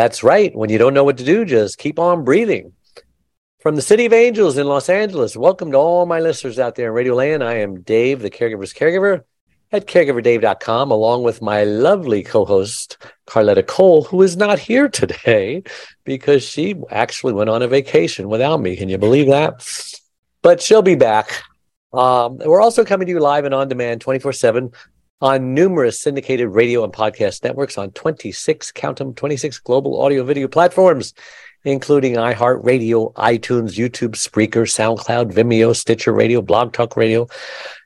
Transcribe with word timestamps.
That's 0.00 0.22
right. 0.22 0.56
When 0.56 0.70
you 0.70 0.78
don't 0.78 0.94
know 0.94 1.04
what 1.04 1.18
to 1.18 1.24
do, 1.24 1.44
just 1.44 1.76
keep 1.76 1.98
on 1.98 2.24
breathing. 2.24 2.72
From 3.58 3.76
the 3.76 3.82
City 3.82 4.06
of 4.06 4.14
Angels 4.14 4.56
in 4.56 4.66
Los 4.66 4.88
Angeles, 4.88 5.36
welcome 5.36 5.72
to 5.72 5.76
all 5.76 6.06
my 6.06 6.20
listeners 6.20 6.58
out 6.58 6.74
there 6.74 6.86
in 6.86 6.94
Radio 6.94 7.14
Land. 7.14 7.44
I 7.44 7.56
am 7.56 7.82
Dave, 7.82 8.22
the 8.22 8.30
caregiver's 8.30 8.72
caregiver 8.72 9.24
at 9.72 9.86
caregiverdave.com, 9.86 10.90
along 10.90 11.24
with 11.24 11.42
my 11.42 11.64
lovely 11.64 12.22
co 12.22 12.46
host, 12.46 12.96
Carletta 13.26 13.66
Cole, 13.66 14.04
who 14.04 14.22
is 14.22 14.38
not 14.38 14.58
here 14.58 14.88
today 14.88 15.62
because 16.04 16.42
she 16.44 16.76
actually 16.88 17.34
went 17.34 17.50
on 17.50 17.60
a 17.60 17.68
vacation 17.68 18.30
without 18.30 18.58
me. 18.58 18.76
Can 18.76 18.88
you 18.88 18.96
believe 18.96 19.26
that? 19.26 19.68
But 20.40 20.62
she'll 20.62 20.80
be 20.80 20.94
back. 20.94 21.42
Um, 21.92 22.38
we're 22.38 22.62
also 22.62 22.86
coming 22.86 23.06
to 23.06 23.12
you 23.12 23.20
live 23.20 23.44
and 23.44 23.54
on 23.54 23.68
demand 23.68 24.00
24 24.00 24.32
7 24.32 24.72
on 25.20 25.54
numerous 25.54 26.00
syndicated 26.00 26.48
radio 26.48 26.82
and 26.82 26.92
podcast 26.92 27.44
networks 27.44 27.76
on 27.76 27.90
26, 27.92 28.72
count 28.72 28.98
them, 28.98 29.14
26 29.14 29.58
global 29.58 30.00
audio 30.00 30.24
video 30.24 30.48
platforms, 30.48 31.12
including 31.64 32.14
iHeartRadio, 32.14 33.12
iTunes, 33.14 33.76
YouTube, 33.76 34.12
Spreaker, 34.12 34.64
SoundCloud, 34.64 35.32
Vimeo, 35.32 35.76
Stitcher 35.76 36.12
Radio, 36.12 36.40
Blog 36.40 36.72
Talk 36.72 36.96
Radio, 36.96 37.26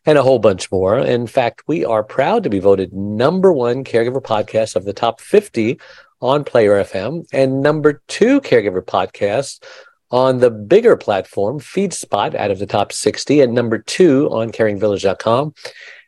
and 0.07 0.17
a 0.17 0.23
whole 0.23 0.39
bunch 0.39 0.71
more. 0.71 0.99
In 0.99 1.27
fact, 1.27 1.63
we 1.67 1.85
are 1.85 2.05
proud 2.05 2.45
to 2.45 2.51
be 2.51 2.61
voted 2.61 2.93
number 2.93 3.53
one 3.53 3.83
caregiver 3.83 4.23
podcast 4.23 4.77
of 4.77 4.85
the 4.85 4.93
top 4.93 5.21
50 5.21 5.81
on 6.21 6.45
Player 6.45 6.83
FM 6.85 7.27
and 7.33 7.63
number 7.63 8.03
two 8.07 8.41
caregiver 8.41 8.85
podcast 8.85 9.63
on 10.11 10.39
the 10.39 10.51
bigger 10.51 10.97
platform, 10.97 11.59
FeedSpot, 11.59 12.35
out 12.37 12.51
of 12.53 12.61
the 12.61 12.67
top 12.67 12.93
60, 12.93 13.41
and 13.41 13.53
number 13.53 13.79
two 13.79 14.29
on 14.31 14.53
caringvillage.com. 14.53 15.53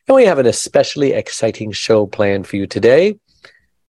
And 0.08 0.14
we 0.14 0.24
have 0.26 0.38
an 0.38 0.46
especially 0.46 1.12
exciting 1.12 1.72
show 1.72 2.06
planned 2.06 2.46
for 2.46 2.54
you 2.56 2.68
today. 2.68 3.18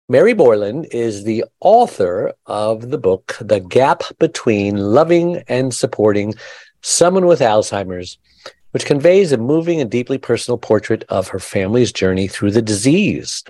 Mary 0.09 0.33
Moreland 0.33 0.87
is 0.93 1.25
the 1.25 1.45
author 1.59 2.33
of 2.47 2.91
the 2.91 2.98
book, 2.98 3.37
The 3.41 3.59
Gap 3.59 4.05
Between 4.20 4.77
Loving 4.77 5.42
and 5.48 5.75
Supporting 5.75 6.35
Someone 6.83 7.27
with 7.27 7.41
Alzheimer's, 7.41 8.19
which 8.70 8.87
conveys 8.87 9.33
a 9.33 9.39
moving 9.39 9.81
and 9.81 9.91
deeply 9.91 10.19
personal 10.19 10.57
portrait 10.57 11.03
of 11.09 11.29
her 11.29 11.41
family's 11.41 11.91
journey 11.91 12.29
through 12.29 12.53
the 12.53 12.62
disease. 12.62 13.42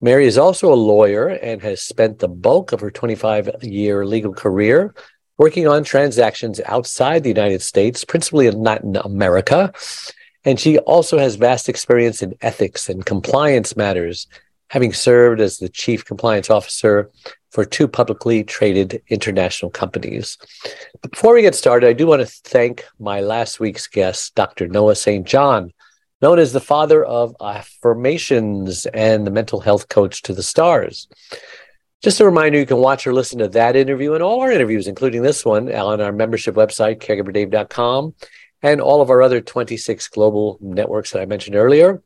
Mary 0.00 0.26
is 0.26 0.38
also 0.38 0.72
a 0.72 0.74
lawyer 0.74 1.28
and 1.28 1.60
has 1.60 1.82
spent 1.82 2.20
the 2.20 2.28
bulk 2.28 2.72
of 2.72 2.80
her 2.80 2.90
25 2.90 3.62
year 3.62 4.06
legal 4.06 4.32
career 4.32 4.94
working 5.36 5.68
on 5.68 5.84
transactions 5.84 6.58
outside 6.64 7.22
the 7.22 7.28
United 7.28 7.60
States, 7.60 8.02
principally 8.02 8.46
in 8.46 8.62
Latin 8.62 8.96
America. 8.96 9.74
And 10.44 10.58
she 10.58 10.78
also 10.78 11.18
has 11.18 11.36
vast 11.36 11.68
experience 11.68 12.22
in 12.22 12.36
ethics 12.40 12.88
and 12.88 13.04
compliance 13.04 13.76
matters, 13.76 14.26
having 14.70 14.92
served 14.92 15.40
as 15.40 15.58
the 15.58 15.68
chief 15.68 16.04
compliance 16.04 16.50
officer 16.50 17.10
for 17.50 17.64
two 17.64 17.86
publicly 17.86 18.42
traded 18.42 19.02
international 19.08 19.70
companies. 19.70 20.38
Before 21.10 21.34
we 21.34 21.42
get 21.42 21.54
started, 21.54 21.86
I 21.86 21.92
do 21.92 22.06
want 22.06 22.22
to 22.22 22.26
thank 22.26 22.84
my 22.98 23.20
last 23.20 23.60
week's 23.60 23.86
guest, 23.86 24.34
Dr. 24.34 24.66
Noah 24.66 24.96
St. 24.96 25.26
John, 25.26 25.72
known 26.22 26.38
as 26.38 26.52
the 26.52 26.60
father 26.60 27.04
of 27.04 27.36
affirmations 27.40 28.86
and 28.86 29.26
the 29.26 29.30
mental 29.30 29.60
health 29.60 29.88
coach 29.88 30.22
to 30.22 30.32
the 30.32 30.42
stars. 30.42 31.08
Just 32.02 32.20
a 32.20 32.24
reminder, 32.24 32.58
you 32.58 32.66
can 32.66 32.78
watch 32.78 33.06
or 33.06 33.12
listen 33.12 33.38
to 33.38 33.48
that 33.48 33.76
interview 33.76 34.14
and 34.14 34.22
all 34.22 34.40
our 34.40 34.50
interviews, 34.50 34.88
including 34.88 35.22
this 35.22 35.44
one, 35.44 35.72
on 35.72 36.00
our 36.00 36.10
membership 36.10 36.54
website, 36.54 36.98
caregiverdave.com, 36.98 38.14
and 38.62 38.80
all 38.80 39.00
of 39.02 39.10
our 39.10 39.22
other 39.22 39.40
26 39.40 40.08
global 40.08 40.58
networks 40.60 41.10
that 41.10 41.22
I 41.22 41.26
mentioned 41.26 41.56
earlier. 41.56 42.02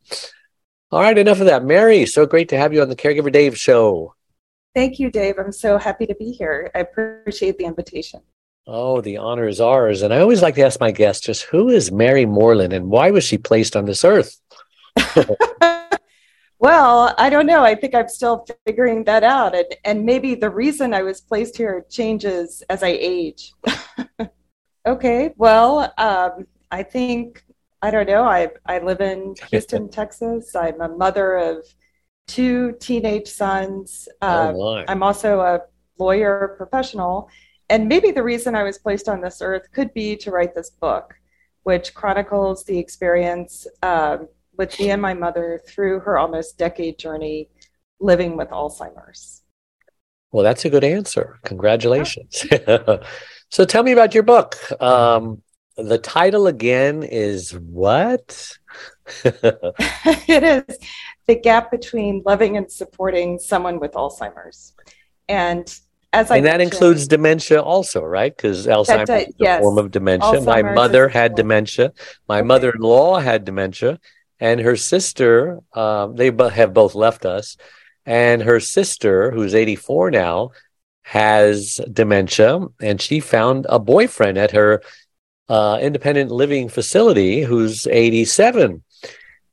All 0.91 1.01
right, 1.01 1.19
enough 1.19 1.41
of 1.41 1.47
that. 1.47 1.65
Mary, 1.65 2.07
so 2.07 2.27
great 2.27 2.49
to 2.51 2.59
have 2.59 2.73
you 2.73 2.81
on 2.81 2.89
the 2.89 2.97
Caregiver 2.97 3.31
Dave 3.31 3.59
show. 3.59 4.15
Thank 4.75 4.99
you, 4.99 5.11
Dave. 5.11 5.39
I'm 5.39 5.53
so 5.53 5.79
happy 5.79 6.07
to 6.07 6.15
be 6.15 6.33
here. 6.33 6.71
I 6.75 6.81
appreciate 6.81 7.59
the 7.59 7.65
invitation. 7.65 8.21
Oh, 8.67 9.01
the 9.01 9.17
honor 9.17 9.47
is 9.47 9.61
ours. 9.61 10.03
And 10.03 10.13
I 10.13 10.19
always 10.21 10.43
like 10.43 10.55
to 10.57 10.63
ask 10.63 10.81
my 10.81 10.91
guests 10.91 11.25
just 11.25 11.43
who 11.45 11.69
is 11.69 11.93
Mary 11.93 12.27
Moreland 12.27 12.73
and 12.73 12.91
why 12.91 13.11
was 13.11 13.25
she 13.25 13.39
placed 13.39 13.77
on 13.77 13.85
this 13.85 14.05
earth? 14.05 14.41
well, 16.59 17.15
I 17.17 17.31
don't 17.31 17.47
know. 17.47 17.63
I 17.63 17.75
think 17.75 17.95
I'm 17.95 18.09
still 18.09 18.47
figuring 18.67 19.05
that 19.05 19.23
out. 19.23 19.55
And, 19.55 19.67
and 19.85 20.05
maybe 20.05 20.35
the 20.35 20.51
reason 20.51 20.95
I 20.95 21.03
was 21.03 21.21
placed 21.21 21.57
here 21.57 21.85
changes 21.89 22.63
as 22.69 22.83
I 22.83 22.97
age. 23.01 23.55
okay, 24.87 25.33
well, 25.37 25.93
um, 25.99 26.47
I 26.71 26.83
think, 26.83 27.45
I 27.83 27.91
don't 27.91 28.07
know. 28.07 28.25
I, 28.25 28.51
I 28.65 28.79
live 28.79 29.01
in 29.01 29.35
Houston, 29.51 29.89
Texas. 29.89 30.55
I'm 30.55 30.81
a 30.81 30.89
mother 30.89 31.37
of 31.37 31.67
two 32.27 32.77
teenage 32.81 33.29
sons. 33.29 34.09
Uh, 34.23 34.53
oh. 34.55 34.85
I'm 34.89 35.03
also 35.03 35.41
a 35.41 35.61
lawyer 35.99 36.55
professional. 36.57 37.29
And 37.69 37.89
maybe 37.89 38.13
the 38.13 38.23
reason 38.23 38.55
I 38.55 38.63
was 38.63 38.79
placed 38.79 39.09
on 39.09 39.21
this 39.21 39.43
earth 39.43 39.71
could 39.73 39.93
be 39.93 40.17
to 40.17 40.31
write 40.31 40.55
this 40.55 40.71
book, 40.71 41.15
which 41.65 41.95
chronicles 41.95 42.65
the 42.65 42.79
experience 42.79 43.67
um, 43.83 44.29
with 44.57 44.79
me 44.79 44.91
and 44.91 45.03
my 45.03 45.15
mother 45.15 45.61
through 45.67 46.01
her 46.01 46.19
almost 46.19 46.59
decade 46.59 46.99
journey 46.99 47.49
living 47.99 48.37
with 48.37 48.49
Alzheimer's. 48.51 49.43
Well, 50.31 50.45
that's 50.45 50.65
a 50.65 50.71
good 50.71 50.85
answer. 50.85 51.39
Congratulations. 51.45 52.45
so 53.51 53.65
tell 53.65 53.83
me 53.83 53.93
about 53.93 54.15
your 54.15 54.23
book. 54.23 54.57
Um, 54.81 55.43
the 55.77 55.99
title 55.99 56.47
again 56.47 57.03
is 57.03 57.53
what? 57.53 58.57
it 59.25 60.43
is 60.43 60.79
The 61.27 61.37
Gap 61.37 61.71
Between 61.71 62.23
Loving 62.25 62.57
and 62.57 62.71
Supporting 62.71 63.39
Someone 63.39 63.79
with 63.79 63.93
Alzheimer's. 63.93 64.75
And 65.29 65.73
as 66.13 66.31
I 66.31 66.39
and 66.39 66.47
that 66.47 66.61
includes 66.61 67.07
dementia 67.09 67.61
also, 67.61 68.03
right? 68.03 68.35
Because 68.35 68.67
Alzheimer's 68.67 69.07
does- 69.07 69.23
is 69.23 69.29
a 69.29 69.35
yes. 69.39 69.61
form 69.61 69.79
of 69.79 69.91
dementia. 69.91 70.41
My 70.41 70.63
mother 70.63 71.09
had 71.09 71.33
form- 71.33 71.37
dementia. 71.37 71.93
My 72.29 72.39
Okay. 72.39 72.47
mother-in-law 72.47 73.21
had 73.21 73.45
dementia, 73.45 73.99
and 74.41 74.61
her 74.61 74.77
sister. 74.77 75.61
Um, 75.75 76.17
they 76.17 76.33
have 76.53 76.73
both 76.73 76.95
left 76.95 77.27
us, 77.27 77.57
and 78.07 78.43
her 78.43 78.61
sister, 78.61 79.31
who's 79.31 79.55
84 79.55 80.11
now, 80.11 80.53
has 81.07 81.81
dementia, 81.93 82.67
and 82.81 83.01
she 83.01 83.21
found 83.21 83.65
a 83.69 83.79
boyfriend 83.79 84.37
at 84.37 84.51
her 84.51 84.83
uh, 85.49 85.79
independent 85.81 86.33
living 86.33 86.69
facility 86.69 87.43
who's 87.43 87.87
87. 87.87 88.83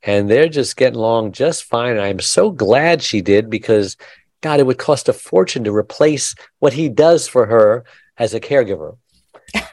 And 0.02 0.28
they're 0.28 0.48
just 0.48 0.76
getting 0.76 0.98
along 0.98 1.30
just 1.30 1.62
fine. 1.62 1.96
I'm 1.96 2.18
so 2.18 2.50
glad 2.50 3.02
she 3.02 3.20
did 3.20 3.48
because, 3.48 3.96
God, 4.40 4.58
it 4.58 4.66
would 4.66 4.78
cost 4.78 5.08
a 5.08 5.12
fortune 5.12 5.62
to 5.62 5.72
replace 5.72 6.34
what 6.58 6.72
he 6.72 6.88
does 6.88 7.28
for 7.28 7.46
her 7.46 7.84
as 8.18 8.34
a 8.34 8.40
caregiver. 8.40 8.96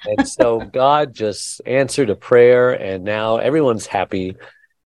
And 0.06 0.28
so 0.28 0.60
God 0.74 1.16
just 1.16 1.62
answered 1.66 2.12
a 2.12 2.16
prayer, 2.16 2.74
and 2.74 3.04
now 3.04 3.38
everyone's 3.38 3.88
happy. 3.88 4.36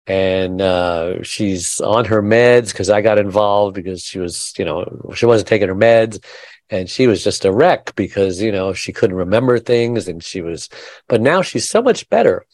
And 0.07 0.61
uh, 0.61 1.21
she's 1.21 1.81
on 1.81 2.05
her 2.05 2.23
meds 2.23 2.71
because 2.71 2.89
I 2.89 3.01
got 3.01 3.17
involved 3.17 3.75
because 3.75 4.03
she 4.03 4.19
was, 4.19 4.53
you 4.57 4.63
know, 4.63 5.11
she 5.13 5.25
wasn't 5.25 5.49
taking 5.49 5.67
her 5.67 5.75
meds 5.75 6.23
and 6.69 6.89
she 6.89 7.07
was 7.07 7.23
just 7.23 7.45
a 7.45 7.51
wreck 7.51 7.95
because 7.95 8.41
you 8.41 8.51
know 8.51 8.73
she 8.73 8.91
couldn't 8.91 9.15
remember 9.15 9.59
things 9.59 10.07
and 10.07 10.23
she 10.23 10.41
was 10.41 10.69
but 11.07 11.21
now 11.21 11.41
she's 11.41 11.69
so 11.69 11.81
much 11.81 12.09
better 12.09 12.45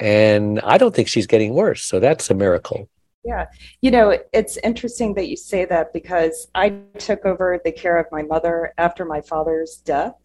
and 0.00 0.60
i 0.60 0.76
don't 0.76 0.94
think 0.94 1.08
she's 1.08 1.26
getting 1.26 1.54
worse 1.54 1.82
so 1.82 2.00
that's 2.00 2.30
a 2.30 2.34
miracle 2.34 2.88
Yeah. 3.26 3.46
You 3.80 3.90
know, 3.90 4.18
it's 4.34 4.58
interesting 4.58 5.14
that 5.14 5.28
you 5.28 5.36
say 5.36 5.64
that 5.64 5.94
because 5.94 6.48
I 6.54 6.80
took 6.98 7.24
over 7.24 7.58
the 7.64 7.72
care 7.72 7.96
of 7.96 8.06
my 8.12 8.22
mother 8.22 8.74
after 8.76 9.06
my 9.06 9.22
father's 9.22 9.76
death. 9.78 10.16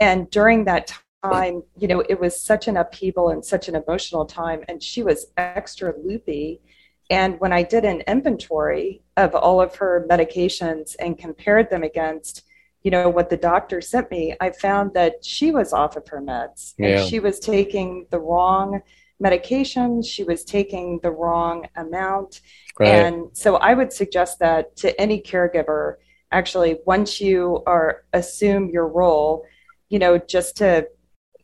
And 0.00 0.30
during 0.30 0.64
that 0.64 0.94
time, 1.22 1.62
you 1.76 1.88
know, 1.88 2.00
it 2.08 2.18
was 2.18 2.40
such 2.40 2.68
an 2.68 2.78
upheaval 2.78 3.28
and 3.28 3.44
such 3.44 3.68
an 3.68 3.76
emotional 3.76 4.24
time. 4.24 4.64
And 4.68 4.82
she 4.82 5.02
was 5.02 5.26
extra 5.36 5.92
loopy. 6.02 6.62
And 7.10 7.38
when 7.38 7.52
I 7.52 7.62
did 7.62 7.84
an 7.84 8.00
inventory 8.08 9.02
of 9.18 9.34
all 9.34 9.60
of 9.60 9.76
her 9.76 10.06
medications 10.08 10.96
and 10.98 11.18
compared 11.18 11.68
them 11.68 11.82
against, 11.82 12.44
you 12.82 12.90
know, 12.90 13.08
what 13.08 13.30
the 13.30 13.36
doctor 13.36 13.80
sent 13.80 14.10
me, 14.10 14.34
I 14.40 14.50
found 14.50 14.94
that 14.94 15.24
she 15.24 15.52
was 15.52 15.72
off 15.72 15.96
of 15.96 16.08
her 16.08 16.20
meds. 16.20 16.74
Yeah. 16.78 17.00
And 17.00 17.08
she 17.08 17.20
was 17.20 17.38
taking 17.38 18.06
the 18.10 18.18
wrong 18.18 18.82
medication 19.20 20.02
she 20.02 20.24
was 20.24 20.44
taking 20.44 20.98
the 21.04 21.10
wrong 21.12 21.64
amount. 21.76 22.40
right 22.80 22.88
And 22.88 23.26
so 23.34 23.54
I 23.54 23.72
would 23.72 23.92
suggest 23.92 24.40
that 24.40 24.74
to 24.78 25.00
any 25.00 25.22
caregiver, 25.22 25.94
actually 26.32 26.78
once 26.86 27.20
you 27.20 27.62
are 27.66 28.04
assume 28.12 28.70
your 28.70 28.88
role 28.88 29.44
you 29.90 29.98
know 29.98 30.18
just 30.18 30.56
to 30.56 30.88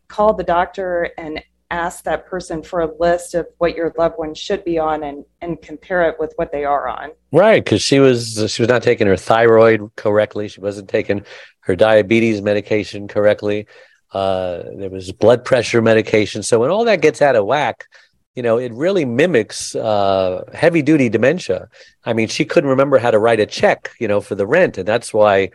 call 0.08 0.34
the 0.34 0.42
doctor 0.42 1.10
and 1.18 1.42
ask 1.70 2.04
that 2.04 2.26
person 2.26 2.62
for 2.62 2.80
a 2.80 2.90
list 2.98 3.34
of 3.34 3.46
what 3.58 3.76
your 3.76 3.92
loved 3.98 4.16
one 4.16 4.34
should 4.34 4.64
be 4.64 4.78
on 4.78 5.02
and 5.02 5.24
and 5.40 5.60
compare 5.60 6.08
it 6.08 6.18
with 6.18 6.32
what 6.36 6.50
they 6.50 6.64
are 6.64 6.88
on. 6.88 7.10
Right 7.32 7.62
because 7.62 7.82
she 7.82 8.00
was 8.00 8.34
she 8.48 8.62
was 8.62 8.68
not 8.68 8.82
taking 8.82 9.06
her 9.06 9.16
thyroid 9.16 9.90
correctly 9.96 10.48
she 10.48 10.60
wasn't 10.60 10.88
taking 10.88 11.24
her 11.60 11.76
diabetes 11.76 12.40
medication 12.40 13.08
correctly 13.08 13.66
uh, 14.12 14.62
there 14.76 14.90
was 14.90 15.12
blood 15.12 15.44
pressure 15.44 15.82
medication 15.82 16.42
so 16.42 16.60
when 16.60 16.70
all 16.70 16.84
that 16.84 17.02
gets 17.02 17.20
out 17.20 17.36
of 17.36 17.44
whack 17.44 17.86
you 18.34 18.42
know 18.42 18.56
it 18.56 18.72
really 18.72 19.04
mimics 19.04 19.74
uh, 19.74 20.44
heavy 20.54 20.80
duty 20.80 21.08
dementia. 21.08 21.68
I 22.04 22.14
mean 22.14 22.28
she 22.28 22.44
couldn't 22.44 22.70
remember 22.70 22.98
how 22.98 23.10
to 23.10 23.18
write 23.18 23.40
a 23.40 23.46
check 23.46 23.90
you 23.98 24.08
know 24.08 24.20
for 24.20 24.34
the 24.34 24.46
rent 24.46 24.78
and 24.78 24.88
that's 24.88 25.12
why 25.12 25.50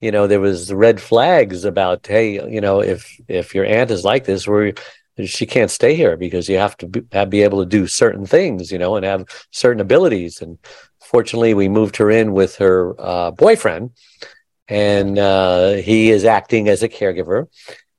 you 0.00 0.12
know 0.12 0.26
there 0.26 0.40
was 0.40 0.72
red 0.72 1.00
flags 1.00 1.64
about 1.64 2.06
hey 2.06 2.48
you 2.50 2.60
know 2.62 2.80
if 2.80 3.20
if 3.28 3.54
your 3.54 3.66
aunt 3.66 3.90
is 3.90 4.04
like 4.04 4.24
this 4.24 4.46
we're 4.46 4.72
she 5.24 5.46
can't 5.46 5.70
stay 5.70 5.94
here 5.94 6.16
because 6.16 6.48
you 6.48 6.58
have 6.58 6.76
to 6.78 6.86
be, 6.86 7.00
be 7.26 7.42
able 7.42 7.60
to 7.60 7.68
do 7.68 7.86
certain 7.86 8.26
things, 8.26 8.70
you 8.70 8.78
know, 8.78 8.96
and 8.96 9.04
have 9.04 9.26
certain 9.50 9.80
abilities. 9.80 10.40
And 10.40 10.58
fortunately, 11.00 11.54
we 11.54 11.68
moved 11.68 11.96
her 11.96 12.10
in 12.10 12.32
with 12.32 12.56
her 12.56 12.94
uh, 12.98 13.30
boyfriend, 13.30 13.90
and 14.68 15.18
uh, 15.18 15.72
he 15.74 16.10
is 16.10 16.24
acting 16.24 16.68
as 16.68 16.82
a 16.82 16.88
caregiver. 16.88 17.46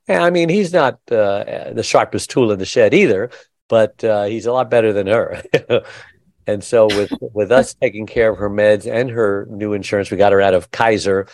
And 0.08 0.24
I 0.24 0.30
mean, 0.30 0.50
he's 0.50 0.74
not 0.74 0.96
uh, 1.12 1.72
the 1.74 1.84
sharpest 1.84 2.30
tool 2.30 2.52
in 2.52 2.60
the 2.60 2.66
shed 2.66 2.94
either, 2.94 3.30
but 3.68 4.04
uh, 4.04 4.26
he's 4.26 4.46
a 4.46 4.52
lot 4.52 4.70
better 4.70 4.94
than 4.94 5.08
her. 5.08 5.44
and 6.48 6.64
so, 6.64 6.88
with 6.88 7.12
with 7.22 7.52
us 7.52 7.74
taking 7.76 8.08
care 8.08 8.32
of 8.32 8.38
her 8.38 8.50
meds 8.50 8.92
and 8.92 9.10
her 9.10 9.48
new 9.50 9.74
insurance, 9.74 10.10
we 10.10 10.18
got 10.18 10.32
her 10.32 10.42
out 10.42 10.54
of 10.54 10.72
Kaiser 10.72 11.28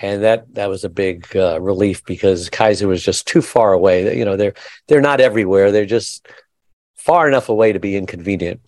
and 0.00 0.22
that 0.22 0.52
that 0.54 0.68
was 0.68 0.84
a 0.84 0.88
big 0.88 1.26
uh, 1.36 1.60
relief 1.60 2.04
because 2.04 2.48
Kaiser 2.50 2.88
was 2.88 3.02
just 3.02 3.26
too 3.26 3.42
far 3.42 3.72
away. 3.72 4.16
You 4.16 4.24
know, 4.24 4.36
they're 4.36 4.54
they're 4.88 5.00
not 5.00 5.20
everywhere; 5.20 5.70
they're 5.70 5.86
just 5.86 6.26
far 6.96 7.28
enough 7.28 7.48
away 7.48 7.72
to 7.72 7.78
be 7.78 7.96
inconvenient. 7.96 8.60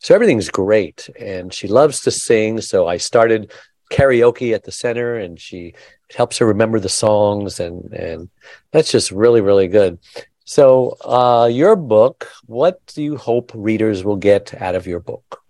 So 0.00 0.14
everything's 0.14 0.50
great, 0.50 1.08
and 1.18 1.52
she 1.52 1.68
loves 1.68 2.00
to 2.02 2.10
sing. 2.10 2.60
So 2.60 2.86
I 2.86 2.96
started 2.96 3.52
karaoke 3.90 4.54
at 4.54 4.64
the 4.64 4.72
center, 4.72 5.16
and 5.16 5.40
she 5.40 5.74
helps 6.14 6.38
her 6.38 6.46
remember 6.46 6.78
the 6.78 6.88
songs, 6.88 7.60
and 7.60 7.92
and 7.92 8.28
that's 8.70 8.90
just 8.90 9.10
really 9.10 9.40
really 9.40 9.68
good. 9.68 9.98
So 10.44 10.98
uh, 11.02 11.48
your 11.50 11.74
book, 11.74 12.30
what 12.44 12.84
do 12.86 13.02
you 13.02 13.16
hope 13.16 13.50
readers 13.54 14.04
will 14.04 14.16
get 14.16 14.60
out 14.60 14.74
of 14.74 14.86
your 14.86 15.00
book? 15.00 15.40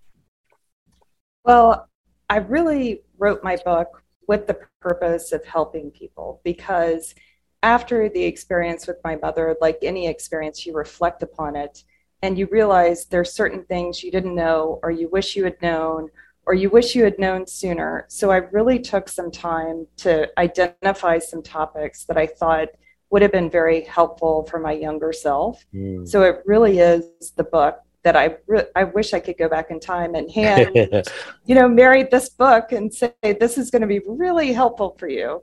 Well, 1.45 1.89
I 2.31 2.37
really 2.37 3.03
wrote 3.19 3.43
my 3.43 3.57
book 3.57 4.04
with 4.29 4.47
the 4.47 4.59
purpose 4.81 5.33
of 5.33 5.45
helping 5.45 5.91
people 5.91 6.41
because 6.45 7.15
after 7.63 8.09
the 8.09 8.25
experience 8.25 8.87
with 8.87 8.99
my 9.05 9.17
mother, 9.17 9.57
like 9.61 9.79
any 9.83 10.07
experience, 10.07 10.67
you 10.67 10.75
reflect 10.75 11.23
upon 11.23 11.57
it 11.57 11.83
and 12.23 12.39
you 12.39 12.47
realize 12.51 13.07
there's 13.07 13.33
certain 13.33 13.65
things 13.65 14.03
you 14.03 14.11
didn't 14.11 14.35
know 14.35 14.79
or 14.83 14.91
you 14.91 15.09
wish 15.09 15.35
you 15.35 15.45
had 15.45 15.61
known 15.63 16.09
or 16.47 16.55
you 16.55 16.69
wish 16.69 16.95
you 16.95 17.05
had 17.05 17.19
known 17.19 17.47
sooner. 17.47 18.05
So 18.09 18.31
I 18.31 18.37
really 18.37 18.79
took 18.79 19.09
some 19.09 19.31
time 19.31 19.87
to 19.99 20.29
identify 20.39 21.19
some 21.19 21.43
topics 21.43 22.05
that 22.05 22.19
I 22.19 22.27
thought 22.27 22.69
would 23.11 23.23
have 23.23 23.33
been 23.33 23.51
very 23.51 23.83
helpful 23.83 24.45
for 24.45 24.59
my 24.59 24.73
younger 24.73 25.13
self. 25.13 25.65
Mm. 25.75 26.07
So 26.07 26.23
it 26.23 26.43
really 26.45 26.81
is 26.81 27.05
the 27.37 27.45
book 27.45 27.81
that 28.05 28.17
I 28.17 28.37
re- 28.47 28.67
I 28.77 28.85
wish 28.85 29.13
I 29.13 29.21
could 29.21 29.37
go 29.37 29.49
back 29.49 29.71
in 29.71 29.81
time 29.81 30.15
and 30.15 30.31
hand 30.31 30.77
you 31.47 31.55
know 31.55 31.69
Mary 31.69 32.05
this 32.05 32.29
book 32.29 32.73
and 32.73 32.93
say 32.93 33.13
this 33.23 33.59
is 33.59 33.71
going 33.71 33.83
to 33.83 33.89
be 33.89 34.01
really 34.07 34.53
helpful 34.53 34.95
for 34.99 35.09
you. 35.09 35.43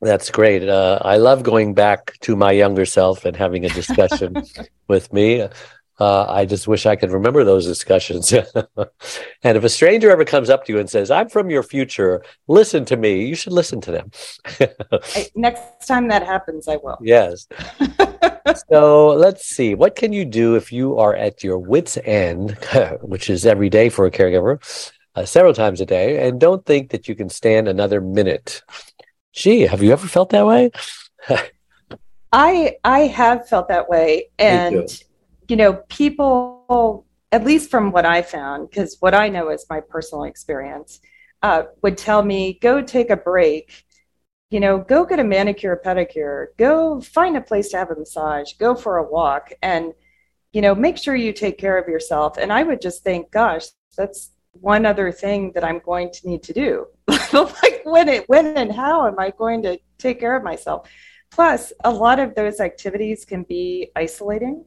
That's 0.00 0.30
great. 0.30 0.68
Uh, 0.68 0.98
I 1.02 1.16
love 1.16 1.42
going 1.42 1.74
back 1.74 2.18
to 2.20 2.36
my 2.36 2.52
younger 2.52 2.84
self 2.84 3.24
and 3.24 3.36
having 3.36 3.64
a 3.64 3.68
discussion 3.70 4.36
with 4.88 5.12
me. 5.12 5.48
Uh, 5.98 6.26
I 6.28 6.44
just 6.44 6.68
wish 6.68 6.84
I 6.84 6.96
could 6.96 7.10
remember 7.10 7.42
those 7.42 7.64
discussions. 7.64 8.32
and 9.42 9.56
if 9.56 9.64
a 9.64 9.68
stranger 9.68 10.10
ever 10.10 10.24
comes 10.24 10.50
up 10.50 10.64
to 10.66 10.72
you 10.72 10.78
and 10.78 10.90
says, 10.90 11.10
I'm 11.10 11.28
from 11.28 11.48
your 11.48 11.62
future, 11.62 12.22
listen 12.48 12.84
to 12.86 12.96
me, 12.96 13.24
you 13.24 13.34
should 13.34 13.54
listen 13.54 13.80
to 13.82 13.90
them. 13.90 14.10
I, 14.92 15.28
next 15.34 15.86
time 15.86 16.08
that 16.08 16.22
happens, 16.22 16.68
I 16.68 16.76
will. 16.76 16.98
Yes. 17.00 17.46
so 18.68 19.08
let's 19.08 19.46
see. 19.46 19.74
What 19.74 19.96
can 19.96 20.12
you 20.12 20.24
do 20.24 20.54
if 20.54 20.70
you 20.70 20.98
are 20.98 21.16
at 21.16 21.42
your 21.42 21.58
wits' 21.58 21.98
end, 22.04 22.58
which 23.00 23.30
is 23.30 23.46
every 23.46 23.70
day 23.70 23.88
for 23.88 24.04
a 24.04 24.10
caregiver, 24.10 24.60
uh, 25.14 25.24
several 25.24 25.54
times 25.54 25.80
a 25.80 25.86
day, 25.86 26.28
and 26.28 26.38
don't 26.38 26.64
think 26.66 26.90
that 26.90 27.08
you 27.08 27.14
can 27.14 27.30
stand 27.30 27.68
another 27.68 28.02
minute? 28.02 28.62
Gee, 29.32 29.62
have 29.62 29.82
you 29.82 29.92
ever 29.92 30.06
felt 30.06 30.30
that 30.30 30.46
way? 30.46 30.70
I 32.32 32.76
I 32.84 33.00
have 33.00 33.48
felt 33.48 33.68
that 33.68 33.88
way, 33.88 34.28
and 34.38 34.88
you 35.48 35.56
know, 35.56 35.74
people, 35.88 37.06
at 37.32 37.44
least 37.44 37.70
from 37.70 37.92
what 37.92 38.04
I 38.04 38.22
found, 38.22 38.70
because 38.70 38.96
what 39.00 39.14
I 39.14 39.28
know 39.28 39.50
is 39.50 39.66
my 39.68 39.80
personal 39.80 40.24
experience, 40.24 41.00
uh, 41.42 41.64
would 41.82 41.98
tell 41.98 42.22
me, 42.22 42.58
go 42.60 42.80
take 42.80 43.10
a 43.10 43.16
break, 43.16 43.84
you 44.50 44.60
know, 44.60 44.78
go 44.78 45.04
get 45.04 45.20
a 45.20 45.24
manicure, 45.24 45.72
a 45.72 45.82
pedicure, 45.82 46.46
go 46.56 47.00
find 47.00 47.36
a 47.36 47.40
place 47.40 47.68
to 47.70 47.78
have 47.78 47.90
a 47.90 47.96
massage, 47.96 48.52
go 48.54 48.74
for 48.74 48.98
a 48.98 49.08
walk, 49.08 49.52
and, 49.62 49.92
you 50.52 50.62
know, 50.62 50.74
make 50.74 50.96
sure 50.96 51.14
you 51.14 51.32
take 51.32 51.58
care 51.58 51.78
of 51.78 51.88
yourself. 51.88 52.38
And 52.38 52.52
I 52.52 52.62
would 52.62 52.80
just 52.80 53.02
think, 53.02 53.30
gosh, 53.30 53.66
that's 53.96 54.32
one 54.52 54.86
other 54.86 55.12
thing 55.12 55.52
that 55.52 55.64
I'm 55.64 55.80
going 55.80 56.10
to 56.12 56.28
need 56.28 56.42
to 56.44 56.52
do. 56.52 56.86
like 57.32 57.82
when 57.84 58.08
it 58.08 58.28
when 58.28 58.56
and 58.56 58.72
how 58.72 59.06
am 59.06 59.18
I 59.18 59.30
going 59.30 59.62
to 59.62 59.78
take 59.98 60.20
care 60.20 60.36
of 60.36 60.42
myself? 60.42 60.88
Plus, 61.30 61.72
a 61.84 61.90
lot 61.90 62.18
of 62.18 62.34
those 62.34 62.60
activities 62.60 63.24
can 63.24 63.42
be 63.42 63.90
isolating 63.94 64.64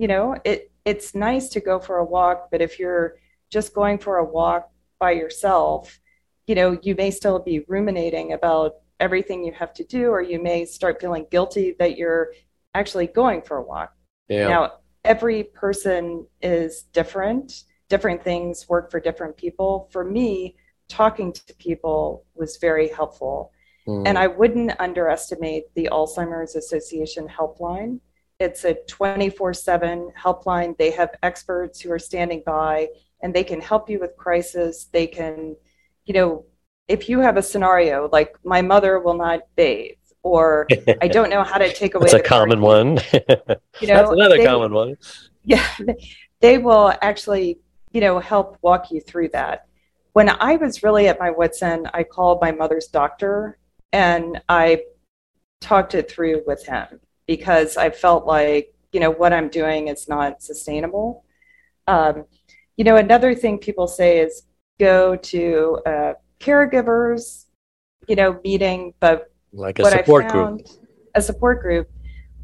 you 0.00 0.08
know 0.08 0.36
it 0.44 0.70
it's 0.84 1.14
nice 1.14 1.46
to 1.50 1.60
go 1.60 1.78
for 1.78 1.98
a 1.98 2.04
walk 2.04 2.48
but 2.50 2.60
if 2.60 2.78
you're 2.78 3.16
just 3.50 3.74
going 3.74 3.98
for 3.98 4.16
a 4.18 4.24
walk 4.24 4.70
by 4.98 5.10
yourself 5.12 6.00
you 6.46 6.54
know 6.54 6.78
you 6.82 6.94
may 6.94 7.10
still 7.10 7.38
be 7.38 7.64
ruminating 7.68 8.32
about 8.32 8.72
everything 9.00 9.42
you 9.42 9.52
have 9.52 9.72
to 9.72 9.84
do 9.84 10.10
or 10.10 10.20
you 10.20 10.40
may 10.40 10.64
start 10.64 11.00
feeling 11.00 11.26
guilty 11.30 11.74
that 11.78 11.96
you're 11.96 12.32
actually 12.74 13.06
going 13.06 13.42
for 13.42 13.56
a 13.56 13.62
walk. 13.62 13.92
Yeah. 14.28 14.48
now 14.48 14.72
every 15.04 15.44
person 15.44 16.26
is 16.40 16.82
different. 16.92 17.64
Different 17.88 18.22
things 18.22 18.68
work 18.68 18.90
for 18.90 19.00
different 19.00 19.36
people. 19.36 19.88
For 19.90 20.04
me 20.04 20.54
talking 20.88 21.32
to 21.32 21.54
people 21.58 22.24
was 22.34 22.58
very 22.58 22.88
helpful. 22.88 23.52
Mm. 23.88 24.06
and 24.06 24.18
i 24.18 24.26
wouldn't 24.26 24.72
underestimate 24.78 25.64
the 25.74 25.88
alzheimer's 25.90 26.54
association 26.54 27.26
helpline 27.26 27.98
it's 28.40 28.64
a 28.64 28.74
24 28.88 29.54
7 29.54 30.12
helpline. 30.18 30.76
They 30.78 30.90
have 30.92 31.10
experts 31.22 31.80
who 31.80 31.92
are 31.92 31.98
standing 31.98 32.42
by 32.44 32.88
and 33.22 33.34
they 33.34 33.44
can 33.44 33.60
help 33.60 33.90
you 33.90 34.00
with 34.00 34.16
crisis. 34.16 34.88
They 34.90 35.06
can, 35.06 35.54
you 36.06 36.14
know, 36.14 36.46
if 36.88 37.08
you 37.08 37.20
have 37.20 37.36
a 37.36 37.42
scenario 37.42 38.08
like 38.10 38.34
my 38.42 38.62
mother 38.62 38.98
will 38.98 39.14
not 39.14 39.42
bathe 39.54 39.92
or 40.22 40.66
I 41.00 41.06
don't 41.06 41.30
know 41.30 41.44
how 41.44 41.58
to 41.58 41.72
take 41.74 41.94
away. 41.94 42.04
That's 42.10 42.14
a 42.14 42.22
common 42.22 42.62
one. 42.62 42.98
you 43.12 43.86
know, 43.86 43.94
That's 43.94 44.10
another 44.10 44.38
they, 44.38 44.44
common 44.44 44.72
one. 44.72 44.96
Yeah, 45.44 45.64
they 46.40 46.58
will 46.58 46.92
actually, 47.00 47.60
you 47.92 48.00
know, 48.00 48.18
help 48.18 48.58
walk 48.62 48.90
you 48.90 49.00
through 49.00 49.28
that. 49.28 49.66
When 50.12 50.28
I 50.28 50.56
was 50.56 50.82
really 50.82 51.08
at 51.08 51.20
my 51.20 51.30
wits 51.30 51.62
end, 51.62 51.88
I 51.94 52.02
called 52.02 52.40
my 52.40 52.52
mother's 52.52 52.88
doctor 52.88 53.58
and 53.92 54.40
I 54.48 54.82
talked 55.60 55.94
it 55.94 56.10
through 56.10 56.42
with 56.46 56.66
him 56.66 57.00
because 57.30 57.76
I 57.76 57.90
felt 57.90 58.26
like, 58.26 58.74
you 58.90 58.98
know, 58.98 59.12
what 59.12 59.32
I'm 59.32 59.48
doing 59.48 59.86
is 59.86 60.08
not 60.08 60.42
sustainable. 60.42 61.24
Um, 61.86 62.24
you 62.76 62.82
know, 62.82 62.96
another 62.96 63.36
thing 63.36 63.58
people 63.58 63.86
say 63.86 64.18
is 64.18 64.42
go 64.80 65.14
to 65.14 65.78
a 65.86 66.14
caregivers, 66.40 67.44
you 68.08 68.16
know, 68.16 68.40
meeting, 68.42 68.94
but 68.98 69.32
like 69.52 69.78
a 69.78 69.84
support 69.84 70.28
found, 70.28 70.64
group. 70.64 70.86
A 71.14 71.22
support 71.22 71.62
group. 71.62 71.88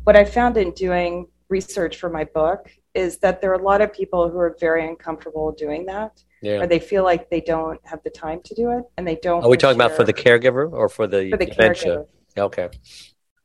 What 0.04 0.14
I 0.14 0.24
found 0.24 0.56
in 0.56 0.70
doing 0.70 1.26
research 1.48 1.96
for 1.96 2.08
my 2.08 2.22
book 2.22 2.70
is 2.94 3.18
that 3.18 3.40
there 3.40 3.50
are 3.50 3.60
a 3.60 3.66
lot 3.70 3.80
of 3.80 3.92
people 3.92 4.30
who 4.30 4.38
are 4.38 4.56
very 4.60 4.86
uncomfortable 4.86 5.50
doing 5.50 5.84
that. 5.86 6.22
Yeah. 6.42 6.60
Or 6.60 6.68
they 6.68 6.78
feel 6.78 7.02
like 7.02 7.28
they 7.28 7.40
don't 7.40 7.80
have 7.82 8.04
the 8.04 8.10
time 8.10 8.40
to 8.44 8.54
do 8.54 8.70
it 8.70 8.84
and 8.96 9.04
they 9.04 9.16
don't. 9.16 9.42
Are 9.42 9.50
we 9.50 9.56
talking 9.56 9.80
about 9.80 9.96
for 9.96 10.04
the 10.04 10.14
caregiver 10.14 10.70
or 10.70 10.88
for 10.88 11.08
the, 11.08 11.32
for 11.32 11.38
the 11.38 11.46
dementia? 11.46 12.04
Caregiver. 12.36 12.38
Okay. 12.38 12.68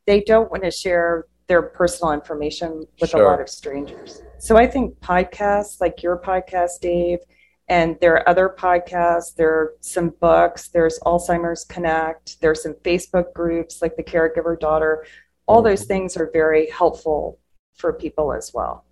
They 0.06 0.22
don't 0.22 0.52
want 0.52 0.64
to 0.66 0.72
share 0.72 1.26
their 1.51 1.62
personal 1.62 2.13
information 2.13 2.88
with 3.01 3.10
sure. 3.10 3.24
a 3.24 3.29
lot 3.29 3.41
of 3.41 3.50
strangers. 3.50 4.22
So 4.39 4.55
I 4.55 4.65
think 4.65 4.98
podcasts 5.01 5.81
like 5.81 6.01
your 6.01 6.17
podcast, 6.17 6.79
Dave, 6.79 7.20
and 7.67 7.98
there 8.00 8.13
are 8.13 8.29
other 8.29 8.55
podcasts, 8.58 9.36
there 9.36 9.50
are 9.50 9.74
some 9.81 10.13
books, 10.22 10.70
there's 10.70 10.98
Alzheimer's 11.00 11.65
Connect, 11.65 12.39
there's 12.39 12.63
some 12.63 12.75
Facebook 12.86 13.34
groups 13.34 13.81
like 13.81 13.98
the 13.98 14.03
Caregiver 14.03 14.58
Daughter. 14.58 15.05
All 15.46 15.58
mm-hmm. 15.58 15.72
those 15.72 15.84
things 15.84 16.15
are 16.15 16.29
very 16.31 16.70
helpful 16.70 17.38
for 17.75 17.91
people 17.91 18.31
as 18.31 18.53
well. 18.53 18.86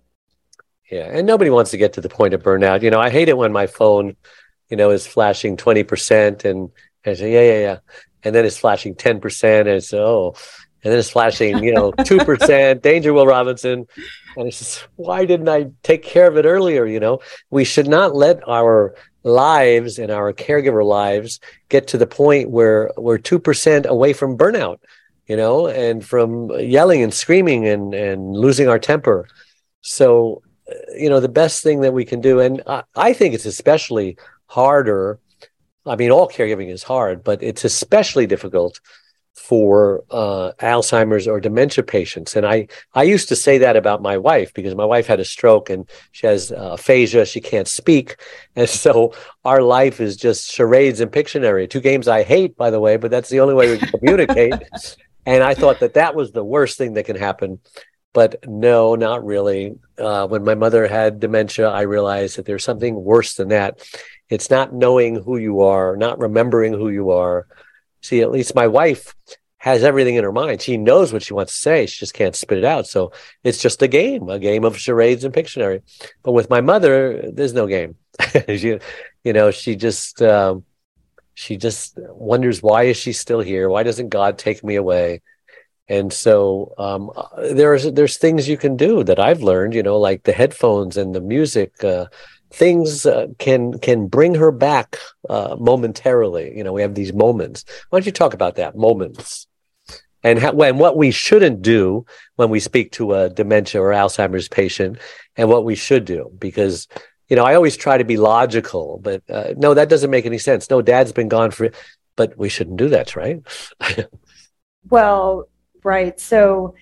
Yeah, 0.90 1.08
and 1.10 1.26
nobody 1.26 1.48
wants 1.48 1.70
to 1.70 1.78
get 1.78 1.94
to 1.94 2.02
the 2.02 2.10
point 2.10 2.34
of 2.34 2.42
burnout. 2.42 2.82
You 2.82 2.90
know, 2.90 3.00
I 3.00 3.08
hate 3.08 3.30
it 3.30 3.38
when 3.38 3.52
my 3.52 3.68
phone, 3.68 4.16
you 4.68 4.76
know, 4.76 4.90
is 4.90 5.06
flashing 5.06 5.56
20% 5.56 6.44
and 6.44 6.44
And 6.44 6.70
I 7.06 7.14
say, 7.14 7.32
yeah, 7.32 7.54
yeah, 7.54 7.60
yeah. 7.68 7.78
And 8.22 8.34
then 8.34 8.44
it's 8.44 8.58
flashing 8.58 8.96
10%. 8.96 9.60
And 9.60 9.68
it's, 9.68 9.94
oh, 9.94 10.34
and 10.82 10.92
then 10.92 10.98
it's 10.98 11.10
flashing, 11.10 11.62
you 11.62 11.72
know, 11.72 11.92
2%, 11.92 12.80
danger, 12.80 13.12
Will 13.12 13.26
Robinson. 13.26 13.86
And 14.36 14.48
it's 14.48 14.58
just, 14.58 14.88
why 14.96 15.26
didn't 15.26 15.48
I 15.48 15.70
take 15.82 16.02
care 16.02 16.26
of 16.26 16.38
it 16.38 16.46
earlier? 16.46 16.86
You 16.86 17.00
know, 17.00 17.20
we 17.50 17.64
should 17.64 17.88
not 17.88 18.14
let 18.14 18.46
our 18.48 18.94
lives 19.22 19.98
and 19.98 20.10
our 20.10 20.32
caregiver 20.32 20.84
lives 20.84 21.40
get 21.68 21.88
to 21.88 21.98
the 21.98 22.06
point 22.06 22.48
where 22.48 22.90
we're 22.96 23.18
2% 23.18 23.86
away 23.86 24.14
from 24.14 24.38
burnout, 24.38 24.78
you 25.26 25.36
know, 25.36 25.66
and 25.66 26.04
from 26.04 26.50
yelling 26.58 27.02
and 27.02 27.12
screaming 27.12 27.66
and, 27.66 27.92
and 27.92 28.32
losing 28.32 28.68
our 28.68 28.78
temper. 28.78 29.28
So, 29.82 30.42
you 30.96 31.10
know, 31.10 31.20
the 31.20 31.28
best 31.28 31.62
thing 31.62 31.82
that 31.82 31.92
we 31.92 32.06
can 32.06 32.22
do, 32.22 32.40
and 32.40 32.62
I, 32.66 32.84
I 32.96 33.12
think 33.12 33.34
it's 33.34 33.46
especially 33.46 34.16
harder. 34.46 35.18
I 35.84 35.96
mean, 35.96 36.10
all 36.10 36.28
caregiving 36.28 36.70
is 36.70 36.82
hard, 36.82 37.22
but 37.22 37.42
it's 37.42 37.64
especially 37.64 38.26
difficult 38.26 38.80
for 39.34 40.04
uh, 40.10 40.52
Alzheimer's 40.60 41.26
or 41.26 41.40
dementia 41.40 41.82
patients. 41.82 42.36
And 42.36 42.46
I, 42.46 42.68
I 42.94 43.04
used 43.04 43.28
to 43.28 43.36
say 43.36 43.58
that 43.58 43.76
about 43.76 44.02
my 44.02 44.18
wife 44.18 44.52
because 44.54 44.74
my 44.74 44.84
wife 44.84 45.06
had 45.06 45.20
a 45.20 45.24
stroke 45.24 45.70
and 45.70 45.88
she 46.12 46.26
has 46.26 46.52
uh, 46.52 46.72
aphasia. 46.72 47.24
She 47.26 47.40
can't 47.40 47.68
speak. 47.68 48.16
And 48.56 48.68
so 48.68 49.14
our 49.44 49.62
life 49.62 50.00
is 50.00 50.16
just 50.16 50.50
charades 50.50 51.00
and 51.00 51.10
Pictionary, 51.10 51.70
two 51.70 51.80
games 51.80 52.08
I 52.08 52.24
hate, 52.24 52.56
by 52.56 52.70
the 52.70 52.80
way, 52.80 52.96
but 52.96 53.10
that's 53.10 53.28
the 53.28 53.40
only 53.40 53.54
way 53.54 53.70
we 53.70 53.78
can 53.78 53.88
communicate. 53.88 54.54
and 55.26 55.42
I 55.42 55.54
thought 55.54 55.80
that 55.80 55.94
that 55.94 56.14
was 56.14 56.32
the 56.32 56.44
worst 56.44 56.76
thing 56.76 56.94
that 56.94 57.06
can 57.06 57.16
happen. 57.16 57.60
But 58.12 58.44
no, 58.48 58.96
not 58.96 59.24
really. 59.24 59.78
Uh, 59.96 60.26
when 60.26 60.44
my 60.44 60.56
mother 60.56 60.88
had 60.88 61.20
dementia, 61.20 61.68
I 61.68 61.82
realized 61.82 62.36
that 62.36 62.44
there's 62.44 62.64
something 62.64 63.02
worse 63.02 63.34
than 63.34 63.48
that. 63.48 63.80
It's 64.28 64.50
not 64.50 64.74
knowing 64.74 65.22
who 65.22 65.36
you 65.36 65.60
are, 65.60 65.96
not 65.96 66.18
remembering 66.18 66.72
who 66.72 66.88
you 66.88 67.10
are, 67.10 67.46
See, 68.02 68.20
at 68.20 68.30
least 68.30 68.54
my 68.54 68.66
wife 68.66 69.14
has 69.60 69.84
everything 69.84 70.14
in 70.14 70.24
her 70.24 70.32
mind. 70.32 70.62
She 70.62 70.78
knows 70.78 71.12
what 71.12 71.22
she 71.22 71.34
wants 71.34 71.52
to 71.52 71.58
say. 71.58 71.86
She 71.86 71.98
just 71.98 72.14
can't 72.14 72.34
spit 72.34 72.58
it 72.58 72.64
out. 72.64 72.86
So 72.86 73.12
it's 73.44 73.60
just 73.60 73.82
a 73.82 73.88
game, 73.88 74.28
a 74.30 74.38
game 74.38 74.64
of 74.64 74.78
charades 74.78 75.22
and 75.22 75.34
Pictionary. 75.34 75.82
But 76.22 76.32
with 76.32 76.48
my 76.48 76.62
mother, 76.62 77.30
there's 77.30 77.52
no 77.52 77.66
game. 77.66 77.96
she, 78.48 78.78
you 79.22 79.32
know, 79.34 79.50
she 79.50 79.76
just 79.76 80.22
um, 80.22 80.64
she 81.34 81.58
just 81.58 81.98
wonders 81.98 82.62
why 82.62 82.84
is 82.84 82.96
she 82.96 83.12
still 83.12 83.40
here? 83.40 83.68
Why 83.68 83.82
doesn't 83.82 84.08
God 84.08 84.38
take 84.38 84.64
me 84.64 84.76
away? 84.76 85.20
And 85.88 86.10
so 86.10 86.74
um, 86.78 87.10
there's 87.36 87.84
there's 87.92 88.16
things 88.16 88.48
you 88.48 88.56
can 88.56 88.76
do 88.76 89.04
that 89.04 89.18
I've 89.18 89.42
learned. 89.42 89.74
You 89.74 89.82
know, 89.82 89.98
like 89.98 90.22
the 90.22 90.32
headphones 90.32 90.96
and 90.96 91.14
the 91.14 91.20
music. 91.20 91.84
Uh, 91.84 92.06
things 92.52 93.06
uh, 93.06 93.28
can 93.38 93.78
can 93.78 94.06
bring 94.08 94.34
her 94.34 94.50
back 94.50 94.96
uh, 95.28 95.56
momentarily. 95.58 96.56
You 96.56 96.64
know, 96.64 96.72
we 96.72 96.82
have 96.82 96.94
these 96.94 97.12
moments. 97.12 97.64
Why 97.88 97.98
don't 97.98 98.06
you 98.06 98.12
talk 98.12 98.34
about 98.34 98.56
that 98.56 98.76
moments? 98.76 99.46
And 100.22 100.38
how, 100.38 100.52
when 100.52 100.78
what 100.78 100.96
we 100.96 101.10
shouldn't 101.10 101.62
do 101.62 102.04
when 102.36 102.50
we 102.50 102.60
speak 102.60 102.92
to 102.92 103.14
a 103.14 103.30
dementia 103.30 103.80
or 103.80 103.90
Alzheimer's 103.90 104.48
patient, 104.48 104.98
and 105.36 105.48
what 105.48 105.64
we 105.64 105.74
should 105.74 106.04
do, 106.04 106.30
because 106.38 106.88
you 107.28 107.36
know 107.36 107.44
I 107.44 107.54
always 107.54 107.76
try 107.76 107.96
to 107.96 108.04
be 108.04 108.16
logical, 108.16 109.00
but 109.02 109.22
uh, 109.30 109.54
no, 109.56 109.74
that 109.74 109.88
doesn't 109.88 110.10
make 110.10 110.26
any 110.26 110.38
sense. 110.38 110.68
No, 110.68 110.82
Dad's 110.82 111.12
been 111.12 111.28
gone 111.28 111.52
for, 111.52 111.70
but 112.16 112.36
we 112.36 112.48
shouldn't 112.48 112.76
do 112.76 112.88
that, 112.90 113.16
right? 113.16 113.40
well, 114.90 115.48
right. 115.84 116.20
So, 116.20 116.74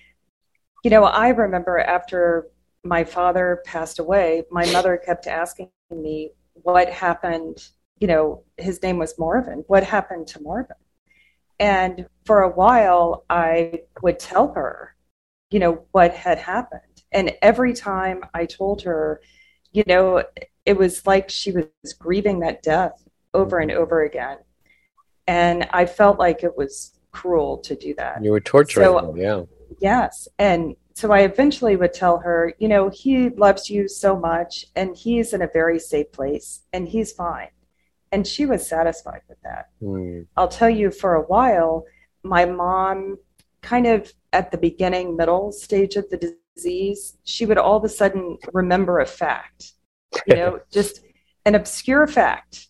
you 0.83 0.89
know, 0.89 1.03
I 1.03 1.29
remember 1.29 1.79
after 1.79 2.47
my 2.83 3.03
father 3.03 3.61
passed 3.65 3.99
away, 3.99 4.43
my 4.51 4.65
mother 4.71 4.97
kept 4.97 5.27
asking 5.27 5.69
me 5.91 6.31
what 6.53 6.89
happened. 6.89 7.69
You 7.99 8.07
know, 8.07 8.43
his 8.57 8.81
name 8.81 8.97
was 8.97 9.17
Marvin. 9.19 9.63
What 9.67 9.83
happened 9.83 10.27
to 10.27 10.41
Marvin? 10.41 10.77
And 11.59 12.07
for 12.25 12.41
a 12.41 12.49
while, 12.49 13.25
I 13.29 13.81
would 14.01 14.19
tell 14.19 14.53
her, 14.53 14.95
you 15.51 15.59
know, 15.59 15.85
what 15.91 16.13
had 16.13 16.37
happened. 16.37 16.81
And 17.11 17.35
every 17.41 17.73
time 17.73 18.23
I 18.33 18.45
told 18.45 18.81
her, 18.83 19.19
you 19.73 19.83
know, 19.85 20.23
it 20.65 20.77
was 20.77 21.05
like 21.05 21.29
she 21.29 21.51
was 21.51 21.93
grieving 21.97 22.39
that 22.39 22.63
death 22.63 23.03
over 23.33 23.59
and 23.59 23.71
over 23.71 24.03
again. 24.03 24.37
And 25.27 25.67
I 25.71 25.85
felt 25.85 26.17
like 26.17 26.43
it 26.43 26.57
was 26.57 26.93
cruel 27.11 27.57
to 27.59 27.75
do 27.75 27.93
that. 27.97 28.23
You 28.23 28.31
were 28.31 28.39
torturing 28.39 28.85
so, 28.85 29.15
yeah. 29.15 29.43
Yes. 29.79 30.27
And 30.37 30.75
so 30.99 31.13
I 31.13 31.19
eventually 31.19 31.77
would 31.77 31.93
tell 31.93 32.17
her, 32.17 32.53
you 32.59 32.67
know, 32.67 32.89
he 32.89 33.29
loves 33.29 33.69
you 33.69 33.87
so 33.87 34.19
much 34.19 34.65
and 34.75 34.97
he's 34.97 35.31
in 35.31 35.41
a 35.41 35.47
very 35.47 35.79
safe 35.79 36.11
place 36.11 36.63
and 36.73 36.89
he's 36.89 37.13
fine. 37.13 37.47
And 38.11 38.27
she 38.27 38.45
was 38.45 38.67
satisfied 38.67 39.21
with 39.29 39.37
that. 39.43 39.69
Mm. 39.81 40.27
I'll 40.35 40.49
tell 40.49 40.69
you, 40.69 40.91
for 40.91 41.15
a 41.15 41.21
while, 41.21 41.85
my 42.21 42.43
mom, 42.43 43.17
kind 43.61 43.87
of 43.87 44.11
at 44.33 44.51
the 44.51 44.57
beginning, 44.57 45.15
middle 45.15 45.53
stage 45.53 45.95
of 45.95 46.09
the 46.09 46.35
disease, 46.57 47.17
she 47.23 47.45
would 47.45 47.57
all 47.57 47.77
of 47.77 47.85
a 47.85 47.89
sudden 47.89 48.37
remember 48.51 48.99
a 48.99 49.05
fact, 49.05 49.71
you 50.27 50.35
know, 50.35 50.59
just 50.69 50.99
an 51.45 51.55
obscure 51.55 52.07
fact, 52.07 52.67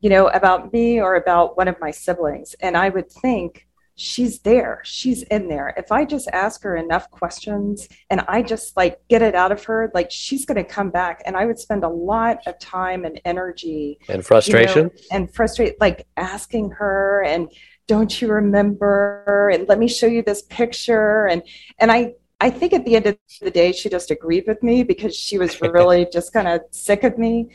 you 0.00 0.10
know, 0.10 0.26
about 0.30 0.72
me 0.72 1.00
or 1.00 1.14
about 1.14 1.56
one 1.56 1.68
of 1.68 1.78
my 1.80 1.92
siblings. 1.92 2.56
And 2.58 2.76
I 2.76 2.88
would 2.88 3.08
think, 3.08 3.67
she's 3.98 4.38
there. 4.40 4.80
She's 4.84 5.24
in 5.24 5.48
there. 5.48 5.74
If 5.76 5.90
i 5.90 6.04
just 6.04 6.28
ask 6.32 6.62
her 6.62 6.76
enough 6.76 7.10
questions 7.10 7.88
and 8.10 8.20
i 8.28 8.42
just 8.42 8.76
like 8.76 9.00
get 9.08 9.22
it 9.22 9.34
out 9.34 9.50
of 9.50 9.64
her 9.64 9.90
like 9.92 10.10
she's 10.10 10.46
going 10.46 10.56
to 10.56 10.64
come 10.64 10.90
back. 10.90 11.20
And 11.26 11.36
i 11.36 11.44
would 11.44 11.58
spend 11.58 11.82
a 11.84 11.88
lot 11.88 12.38
of 12.46 12.58
time 12.60 13.04
and 13.04 13.20
energy 13.24 13.98
and 14.08 14.24
frustration? 14.24 14.84
you 14.84 14.84
know, 14.84 14.90
and 15.10 15.34
frustrate 15.34 15.80
like 15.80 16.06
asking 16.16 16.70
her 16.70 17.24
and 17.24 17.50
don't 17.88 18.20
you 18.20 18.28
remember? 18.28 19.50
And 19.52 19.66
let 19.66 19.78
me 19.78 19.88
show 19.88 20.06
you 20.06 20.22
this 20.22 20.42
picture. 20.42 21.26
And 21.26 21.42
and 21.78 21.90
i 21.90 22.14
i 22.40 22.50
think 22.50 22.72
at 22.72 22.84
the 22.84 22.94
end 22.94 23.06
of 23.06 23.18
the 23.40 23.50
day 23.50 23.72
she 23.72 23.88
just 23.88 24.12
agreed 24.12 24.44
with 24.46 24.62
me 24.62 24.84
because 24.84 25.16
she 25.16 25.38
was 25.38 25.60
really 25.76 26.06
just 26.12 26.32
kind 26.32 26.46
of 26.46 26.60
sick 26.70 27.02
of 27.02 27.18
me 27.18 27.48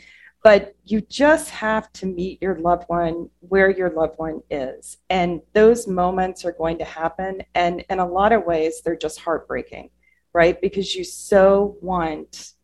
but 0.44 0.76
you 0.84 1.00
just 1.00 1.50
have 1.50 1.92
to 1.94 2.06
meet 2.06 2.40
your 2.40 2.60
loved 2.60 2.84
one 2.86 3.28
where 3.40 3.70
your 3.70 3.90
loved 3.90 4.18
one 4.18 4.40
is. 4.50 4.98
And 5.10 5.40
those 5.54 5.88
moments 5.88 6.44
are 6.44 6.52
going 6.52 6.78
to 6.78 6.84
happen. 6.84 7.42
And 7.56 7.84
in 7.90 7.98
a 7.98 8.06
lot 8.06 8.32
of 8.32 8.44
ways 8.44 8.82
they're 8.84 8.94
just 8.96 9.18
heartbreaking 9.18 9.90
right? 10.34 10.60
Because 10.60 10.94
you 10.94 11.04
so 11.04 11.76
want 11.80 12.54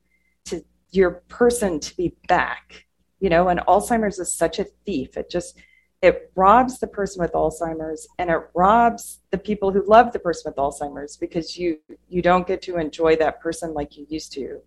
to 0.46 0.62
your 0.90 1.22
person 1.28 1.80
to 1.80 1.96
be 1.96 2.14
back 2.28 2.84
you 3.20 3.28
know? 3.28 3.48
And 3.48 3.60
alzheimer's 3.60 4.18
is 4.18 4.32
such 4.32 4.58
a 4.58 4.64
thief. 4.84 5.16
It 5.16 5.30
just 5.30 5.58
it 6.02 6.32
robs 6.34 6.80
the 6.80 6.86
person 6.86 7.20
with 7.22 7.32
alzheimer's 7.32 8.08
and 8.18 8.30
it 8.30 8.40
robs 8.54 9.20
the 9.30 9.36
people 9.36 9.70
who 9.70 9.84
love 9.86 10.12
the 10.12 10.18
person 10.18 10.50
with 10.50 10.56
alzheimer's 10.56 11.18
because 11.18 11.56
you 11.56 11.78
you 12.08 12.22
don't 12.22 12.46
get 12.46 12.62
to 12.62 12.78
enjoy 12.78 13.16
that 13.16 13.40
person 13.40 13.74
like 13.74 13.96
you 13.96 14.06
used 14.08 14.32
to. 14.32 14.60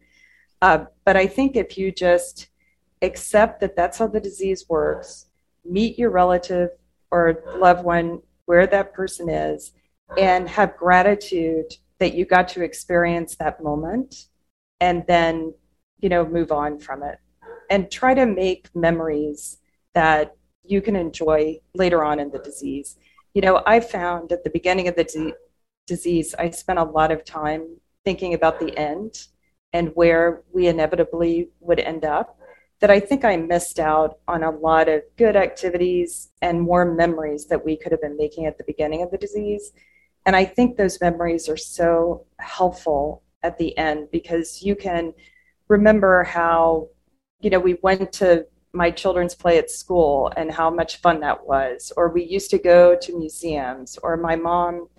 Uh, 0.62 0.86
but 1.04 1.18
i 1.18 1.28
think 1.28 1.58
if 1.58 1.78
you 1.78 1.92
just 1.92 2.48
accept 3.04 3.60
that 3.62 3.76
that's 3.76 3.98
how 4.00 4.08
the 4.08 4.20
disease 4.20 4.66
works, 4.68 5.28
meet 5.66 6.00
your 6.00 6.10
relative 6.10 6.70
or 7.12 7.44
loved 7.58 7.84
one 7.84 8.22
where 8.46 8.66
that 8.66 8.94
person 8.94 9.30
is, 9.30 9.74
and 10.18 10.50
have 10.50 10.78
gratitude 10.78 11.74
that 12.00 12.14
you 12.14 12.26
got 12.26 12.48
to 12.50 12.64
experience 12.64 13.36
that 13.36 13.62
moment 13.64 14.28
and 14.80 15.06
then, 15.08 15.54
you 16.00 16.10
know, 16.10 16.26
move 16.26 16.52
on 16.52 16.80
from 16.80 17.04
it. 17.04 17.20
And 17.70 17.90
try 17.90 18.14
to 18.14 18.26
make 18.26 18.70
memories 18.76 19.60
that 19.94 20.36
you 20.64 20.82
can 20.82 20.96
enjoy 20.96 21.60
later 21.76 22.04
on 22.04 22.20
in 22.20 22.32
the 22.32 22.40
disease. 22.40 22.98
You 23.34 23.42
know, 23.42 23.64
I 23.66 23.80
found 23.80 24.32
at 24.32 24.44
the 24.44 24.50
beginning 24.50 24.88
of 24.88 24.96
the 24.96 25.04
di- 25.04 25.34
disease, 25.88 26.36
I 26.38 26.50
spent 26.50 26.80
a 26.80 26.84
lot 26.84 27.12
of 27.12 27.24
time 27.24 27.78
thinking 28.04 28.34
about 28.34 28.60
the 28.60 28.78
end 28.78 29.28
and 29.72 29.92
where 29.96 30.44
we 30.52 30.68
inevitably 30.68 31.50
would 31.60 31.80
end 31.80 32.06
up 32.06 32.38
that 32.84 32.92
I 32.92 33.00
think 33.00 33.24
I 33.24 33.38
missed 33.38 33.80
out 33.80 34.20
on 34.28 34.44
a 34.44 34.52
lot 34.52 34.90
of 34.90 35.04
good 35.16 35.38
activities 35.38 36.32
and 36.42 36.60
more 36.60 36.84
memories 36.84 37.46
that 37.46 37.64
we 37.64 37.78
could 37.78 37.94
have 37.94 38.02
been 38.02 38.18
making 38.18 38.46
at 38.46 38.58
the 38.58 38.66
beginning 38.66 39.02
of 39.02 39.10
the 39.10 39.18
disease. 39.18 39.72
And 40.26 40.36
I 40.36 40.44
think 40.44 40.76
those 40.76 41.00
memories 41.00 41.48
are 41.48 41.56
so 41.56 42.26
helpful 42.40 43.24
at 43.42 43.58
the 43.58 43.78
end 43.78 44.10
because 44.12 44.62
you 44.62 44.76
can 44.76 45.14
remember 45.70 46.26
how, 46.26 46.90
you 47.40 47.50
know, 47.50 47.60
we 47.62 47.76
went 47.82 48.12
to 48.16 48.48
my 48.74 48.92
children's 48.92 49.34
play 49.34 49.58
at 49.58 49.72
school 49.72 50.34
and 50.36 50.52
how 50.52 50.70
much 50.70 50.98
fun 50.98 51.22
that 51.22 51.48
was, 51.48 51.94
or 51.96 52.10
we 52.10 52.26
used 52.26 52.52
to 52.52 52.58
go 52.58 52.98
to 53.02 53.18
museums, 53.18 53.98
or 54.04 54.18
my 54.18 54.36
mom, 54.36 54.90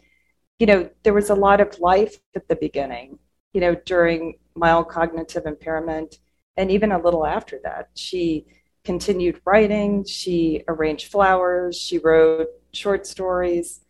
you 0.58 0.64
know, 0.64 0.88
there 1.02 1.12
was 1.12 1.28
a 1.28 1.34
lot 1.34 1.60
of 1.60 1.78
life 1.80 2.16
at 2.34 2.48
the 2.48 2.56
beginning, 2.56 3.18
you 3.52 3.60
know, 3.60 3.74
during 3.84 4.38
mild 4.54 4.88
cognitive 4.88 5.44
impairment 5.44 6.20
and 6.56 6.70
even 6.70 6.92
a 6.92 6.99
little 6.99 7.26
after 7.26 7.61
that, 7.64 7.88
she 7.94 8.46
continued 8.84 9.40
writing. 9.44 10.04
She 10.04 10.62
arranged 10.68 11.11
flowers. 11.11 11.76
She 11.76 11.99
wrote 11.99 12.49
short 12.73 13.06
stories. 13.06 13.80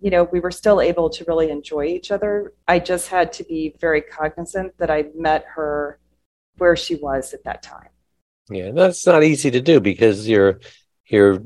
You 0.00 0.10
know, 0.10 0.24
we 0.24 0.40
were 0.40 0.50
still 0.50 0.80
able 0.80 1.10
to 1.10 1.24
really 1.24 1.50
enjoy 1.50 1.84
each 1.86 2.10
other. 2.10 2.52
I 2.68 2.78
just 2.78 3.08
had 3.08 3.32
to 3.34 3.44
be 3.44 3.74
very 3.80 4.00
cognizant 4.00 4.76
that 4.78 4.90
I 4.90 5.06
met 5.16 5.44
her 5.54 5.98
where 6.58 6.76
she 6.76 6.94
was 6.94 7.34
at 7.34 7.44
that 7.44 7.62
time. 7.62 7.88
Yeah, 8.48 8.70
that's 8.70 9.06
not 9.06 9.24
easy 9.24 9.50
to 9.50 9.60
do 9.60 9.80
because 9.80 10.28
you're 10.28 10.60
you're 11.06 11.42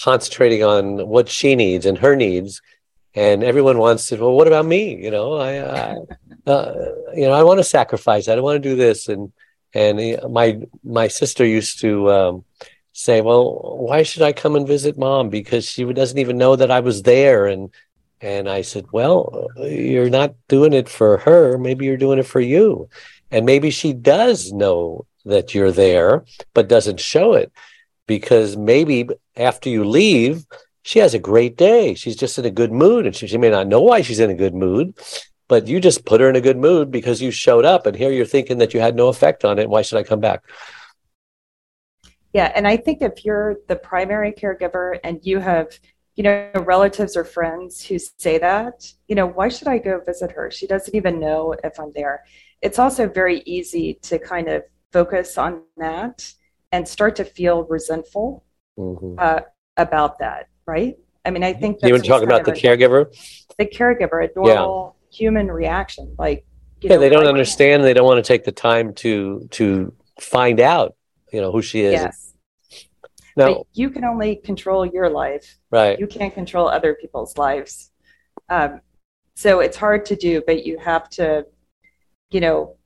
concentrating 0.00 0.62
on 0.62 1.06
what 1.08 1.28
she 1.28 1.54
needs 1.54 1.86
and 1.86 1.98
her 1.98 2.16
needs 2.16 2.60
and 3.14 3.44
everyone 3.44 3.78
wants 3.78 4.08
to 4.08 4.16
well 4.16 4.32
what 4.32 4.48
about 4.48 4.66
me 4.66 4.96
you 4.96 5.10
know 5.10 5.34
i, 5.34 5.58
I 5.58 5.96
uh, 6.50 6.74
you 7.14 7.26
know 7.26 7.32
i 7.32 7.44
want 7.44 7.58
to 7.60 7.64
sacrifice 7.64 8.28
i 8.28 8.34
don't 8.34 8.42
want 8.42 8.60
to 8.60 8.68
do 8.68 8.74
this 8.74 9.08
and 9.08 9.32
and 9.74 9.98
my 10.32 10.60
my 10.82 11.08
sister 11.08 11.44
used 11.44 11.80
to 11.80 12.10
um, 12.10 12.44
say 12.92 13.20
well 13.20 13.76
why 13.78 14.02
should 14.02 14.22
i 14.22 14.32
come 14.32 14.56
and 14.56 14.66
visit 14.66 14.96
mom? 14.96 15.28
Because 15.28 15.68
she 15.68 15.84
doesn't 15.92 16.18
even 16.18 16.38
know 16.38 16.56
that 16.56 16.70
i 16.70 16.80
was 16.80 17.02
there. 17.02 17.46
And 17.46 17.70
and 18.20 18.48
i 18.48 18.62
said 18.62 18.86
well 18.92 19.48
you're 19.56 20.10
not 20.10 20.34
doing 20.48 20.72
it 20.72 20.88
for 20.88 21.18
her. 21.18 21.58
Maybe 21.58 21.84
you're 21.84 21.96
doing 21.96 22.18
it 22.18 22.26
for 22.26 22.40
you. 22.40 22.88
And 23.30 23.44
maybe 23.44 23.70
she 23.70 23.92
does 23.92 24.52
know 24.52 25.06
that 25.24 25.54
you're 25.54 25.72
there 25.72 26.24
but 26.52 26.68
doesn't 26.68 27.00
show 27.00 27.34
it 27.34 27.50
because 28.06 28.56
maybe 28.56 29.08
after 29.36 29.68
you 29.68 29.84
leave 29.84 30.46
she 30.84 30.98
has 30.98 31.14
a 31.14 31.18
great 31.18 31.56
day. 31.56 31.94
She's 31.94 32.14
just 32.14 32.38
in 32.38 32.44
a 32.44 32.50
good 32.50 32.70
mood, 32.70 33.06
and 33.06 33.16
she, 33.16 33.26
she 33.26 33.38
may 33.38 33.50
not 33.50 33.66
know 33.66 33.80
why 33.80 34.02
she's 34.02 34.20
in 34.20 34.30
a 34.30 34.34
good 34.34 34.54
mood, 34.54 34.94
but 35.48 35.66
you 35.66 35.80
just 35.80 36.04
put 36.04 36.20
her 36.20 36.28
in 36.28 36.36
a 36.36 36.40
good 36.40 36.56
mood 36.56 36.90
because 36.90 37.20
you 37.20 37.30
showed 37.30 37.64
up, 37.64 37.86
and 37.86 37.96
here 37.96 38.10
you're 38.10 38.24
thinking 38.26 38.58
that 38.58 38.74
you 38.74 38.80
had 38.80 38.96
no 38.96 39.08
effect 39.08 39.44
on 39.44 39.58
it. 39.58 39.68
Why 39.68 39.82
should 39.82 39.98
I 39.98 40.02
come 40.02 40.20
back? 40.20 40.42
Yeah, 42.32 42.50
and 42.54 42.66
I 42.66 42.76
think 42.76 43.00
if 43.00 43.24
you're 43.24 43.56
the 43.68 43.76
primary 43.76 44.32
caregiver 44.32 44.98
and 45.04 45.20
you 45.22 45.38
have, 45.38 45.68
you 46.16 46.24
know, 46.24 46.50
relatives 46.54 47.16
or 47.16 47.24
friends 47.24 47.84
who 47.84 47.98
say 48.18 48.38
that, 48.38 48.92
you 49.06 49.14
know, 49.14 49.26
why 49.26 49.48
should 49.48 49.68
I 49.68 49.78
go 49.78 50.00
visit 50.04 50.32
her? 50.32 50.50
She 50.50 50.66
doesn't 50.66 50.94
even 50.94 51.20
know 51.20 51.54
if 51.62 51.78
I'm 51.78 51.92
there. 51.94 52.24
It's 52.60 52.78
also 52.78 53.08
very 53.08 53.40
easy 53.40 53.94
to 54.02 54.18
kind 54.18 54.48
of 54.48 54.64
focus 54.92 55.38
on 55.38 55.62
that 55.76 56.32
and 56.72 56.88
start 56.88 57.14
to 57.16 57.24
feel 57.24 57.64
resentful 57.64 58.44
mm-hmm. 58.76 59.14
uh, 59.18 59.40
about 59.76 60.18
that 60.18 60.48
right? 60.66 60.96
I 61.24 61.30
mean, 61.30 61.42
I 61.42 61.52
think 61.52 61.78
you 61.82 61.92
want 61.92 62.04
to 62.04 62.08
talk 62.08 62.22
about 62.22 62.44
the 62.44 62.52
a, 62.52 62.54
caregiver, 62.54 63.06
the 63.58 63.66
caregiver, 63.66 64.24
a 64.24 64.30
normal. 64.36 64.93
Human 65.14 65.48
reaction. 65.48 66.14
Like, 66.18 66.46
yeah, 66.80 66.90
know, 66.90 66.98
they 66.98 67.08
don't 67.08 67.26
understand. 67.26 67.84
They 67.84 67.94
don't 67.94 68.06
want 68.06 68.24
to 68.24 68.26
take 68.26 68.44
the 68.44 68.52
time 68.52 68.94
to 68.94 69.46
to 69.52 69.94
find 70.20 70.60
out, 70.60 70.96
you 71.32 71.40
know, 71.40 71.52
who 71.52 71.62
she 71.62 71.80
is. 71.82 71.92
Yes. 71.92 72.34
No, 73.36 73.66
you 73.72 73.90
can 73.90 74.04
only 74.04 74.36
control 74.36 74.86
your 74.86 75.08
life. 75.10 75.58
Right. 75.70 75.98
You 75.98 76.06
can't 76.06 76.32
control 76.32 76.68
other 76.68 76.94
people's 76.94 77.36
lives. 77.36 77.90
Um, 78.48 78.80
so 79.34 79.60
it's 79.60 79.76
hard 79.76 80.06
to 80.06 80.16
do, 80.16 80.42
but 80.46 80.64
you 80.64 80.78
have 80.78 81.08
to, 81.10 81.46
you 82.30 82.40
know, 82.40 82.76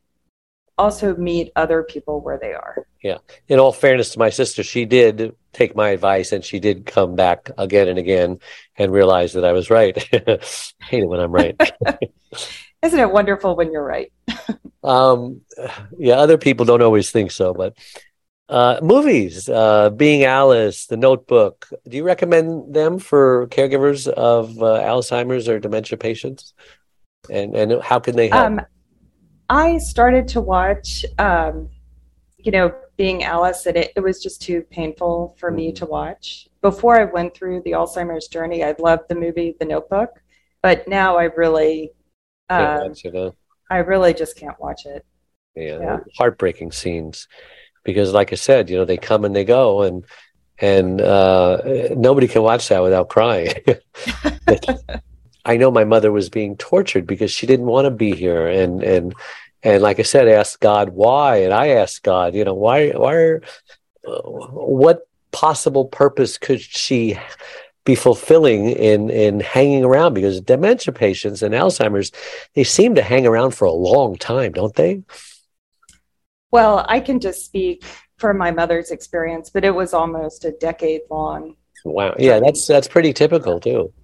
also 0.79 1.17
meet 1.17 1.53
other 1.57 1.83
people 1.83 2.21
where 2.21 2.39
they 2.39 2.53
are. 2.53 2.87
Yeah. 3.03 3.19
In 3.49 3.59
all 3.59 3.73
fairness 3.73 4.11
to 4.11 4.19
my 4.19 4.31
sister, 4.31 4.63
she 4.63 4.85
did 4.85 5.35
take 5.53 5.75
my 5.75 5.91
advice 5.91 6.33
and 6.33 6.45
she 6.45 6.61
did 6.61 6.87
come 6.87 7.17
back 7.17 7.51
again 7.59 7.89
and 7.89 7.99
again 7.99 8.39
and 8.77 8.93
realize 8.93 9.33
that 9.33 9.45
I 9.45 9.53
was 9.53 9.71
right. 9.71 9.97
hate 10.13 11.03
it 11.03 11.09
when 11.09 11.21
I'm 11.21 11.33
right. 11.33 11.61
Isn't 12.83 13.01
it 13.01 13.11
wonderful 13.11 13.57
when 13.57 13.73
you're 13.73 13.85
right? 13.85 14.13
um, 14.85 15.41
yeah, 15.99 16.15
other 16.15 16.39
people 16.39 16.65
don't 16.65 16.83
always 16.83 17.11
think 17.11 17.33
so, 17.33 17.53
but 17.53 17.77
uh, 18.49 18.79
movies, 18.83 19.49
uh, 19.49 19.91
Being 19.91 20.25
Alice, 20.25 20.87
The 20.87 20.97
Notebook. 20.97 21.69
Do 21.87 21.97
you 21.97 22.05
recommend 22.05 22.73
them 22.73 22.99
for 22.99 23.49
caregivers 23.49 24.07
of 24.09 24.51
uh, 24.63 24.81
Alzheimer's 24.81 25.49
or 25.49 25.59
dementia 25.59 25.99
patients? 25.99 26.55
And 27.29 27.55
and 27.55 27.83
how 27.83 27.99
can 27.99 28.17
they 28.17 28.29
help? 28.29 28.47
Um, 28.47 28.61
I 29.49 29.79
started 29.79 30.29
to 30.29 30.41
watch, 30.41 31.05
um, 31.19 31.71
you 32.37 32.53
know, 32.53 32.75
being 32.97 33.25
Alice, 33.25 33.67
and 33.67 33.77
it, 33.77 33.93
it 33.97 34.01
was 34.01 34.23
just 34.23 34.43
too 34.43 34.63
painful 34.71 35.37
for 35.39 35.51
me 35.51 35.73
to 35.73 35.87
watch. 35.87 36.49
Before 36.61 37.01
I 37.01 37.05
went 37.05 37.35
through 37.35 37.63
the 37.65 37.73
Alzheimer's 37.73 38.29
journey, 38.29 38.65
I 38.65 38.75
loved 38.79 39.09
the 39.09 39.15
movie 39.15 39.57
The 39.59 39.65
Notebook, 39.65 40.11
but 40.63 40.87
now 40.89 41.17
I 41.17 41.25
really, 41.25 41.93
uh, 42.51 42.89
I 43.71 43.79
really 43.79 44.13
just 44.15 44.37
can't 44.37 44.59
watch 44.61 44.85
it. 44.85 45.05
Yeah, 45.55 45.81
yeah, 45.81 45.99
heartbreaking 46.17 46.73
scenes, 46.73 47.27
because 47.85 48.13
like 48.13 48.33
I 48.33 48.37
said, 48.37 48.69
you 48.69 48.77
know, 48.77 48.85
they 48.85 48.97
come 48.97 49.25
and 49.25 49.35
they 49.35 49.45
go, 49.45 49.83
and 49.83 50.05
and 50.59 51.01
uh, 51.01 51.63
nobody 51.97 52.29
can 52.29 52.43
watch 52.43 52.69
that 52.69 52.83
without 52.83 53.09
crying. 53.09 53.55
I 55.49 55.57
know 55.57 55.71
my 55.71 55.85
mother 55.85 56.13
was 56.13 56.29
being 56.29 56.59
tortured 56.59 57.07
because 57.07 57.31
she 57.31 57.47
didn't 57.47 57.67
want 57.67 57.87
to 57.87 57.91
be 57.91 58.15
here, 58.15 58.47
and 58.47 58.83
and 58.83 59.15
and 59.63 59.83
like 59.83 59.99
I 59.99 60.03
said, 60.03 60.29
asked 60.29 60.61
God 60.61 60.91
why, 60.91 61.39
and 61.39 61.55
I 61.55 61.69
asked 61.69 62.03
God, 62.03 62.35
you 62.35 62.45
know, 62.45 62.53
why 62.53 62.91
why 62.91 63.37
uh, 64.07 64.21
what 64.29 65.09
possible 65.33 65.87
purpose 65.87 66.37
could 66.37 66.61
she 66.61 67.19
be 67.85 67.95
fulfilling 67.95 68.69
in 68.69 69.09
in 69.09 69.41
hanging 69.41 69.85
around 69.85 70.13
because 70.13 70.43
dementia 70.43 70.93
patients 70.93 71.41
and 71.43 71.55
Alzheimer's 71.55 72.13
they 72.55 72.65
seem 72.65 72.95
to 72.97 73.03
hang 73.03 73.27
around 73.27 73.53
for 73.53 73.65
a 73.65 73.73
long 73.73 74.17
time, 74.17 74.53
don't 74.53 74.75
they? 74.75 75.03
Well, 76.51 76.85
I 76.91 77.01
can 77.01 77.21
just 77.21 77.47
speak 77.47 77.85
from 78.19 78.37
my 78.37 78.51
mother's 78.51 78.91
experience, 78.91 79.49
but 79.49 79.65
it 79.65 79.75
was 79.75 79.95
almost 79.95 80.45
a 80.45 80.53
decade 80.53 81.03
long. 81.11 81.57
Wow. 81.87 82.15
Yeah, 82.19 82.39
that's 82.39 82.67
that's 82.67 82.89
pretty 82.89 83.15
typical 83.15 83.61
too. 83.61 83.95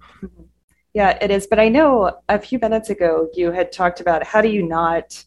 Yeah, 0.95 1.17
it 1.21 1.29
is. 1.29 1.45
But 1.45 1.59
I 1.59 1.67
know 1.67 2.19
a 2.29 2.39
few 2.39 2.57
minutes 2.57 2.89
ago 2.89 3.27
you 3.33 3.51
had 3.51 3.71
talked 3.73 3.99
about 3.99 4.23
how 4.23 4.41
do 4.41 4.47
you 4.47 4.63
not 4.65 5.23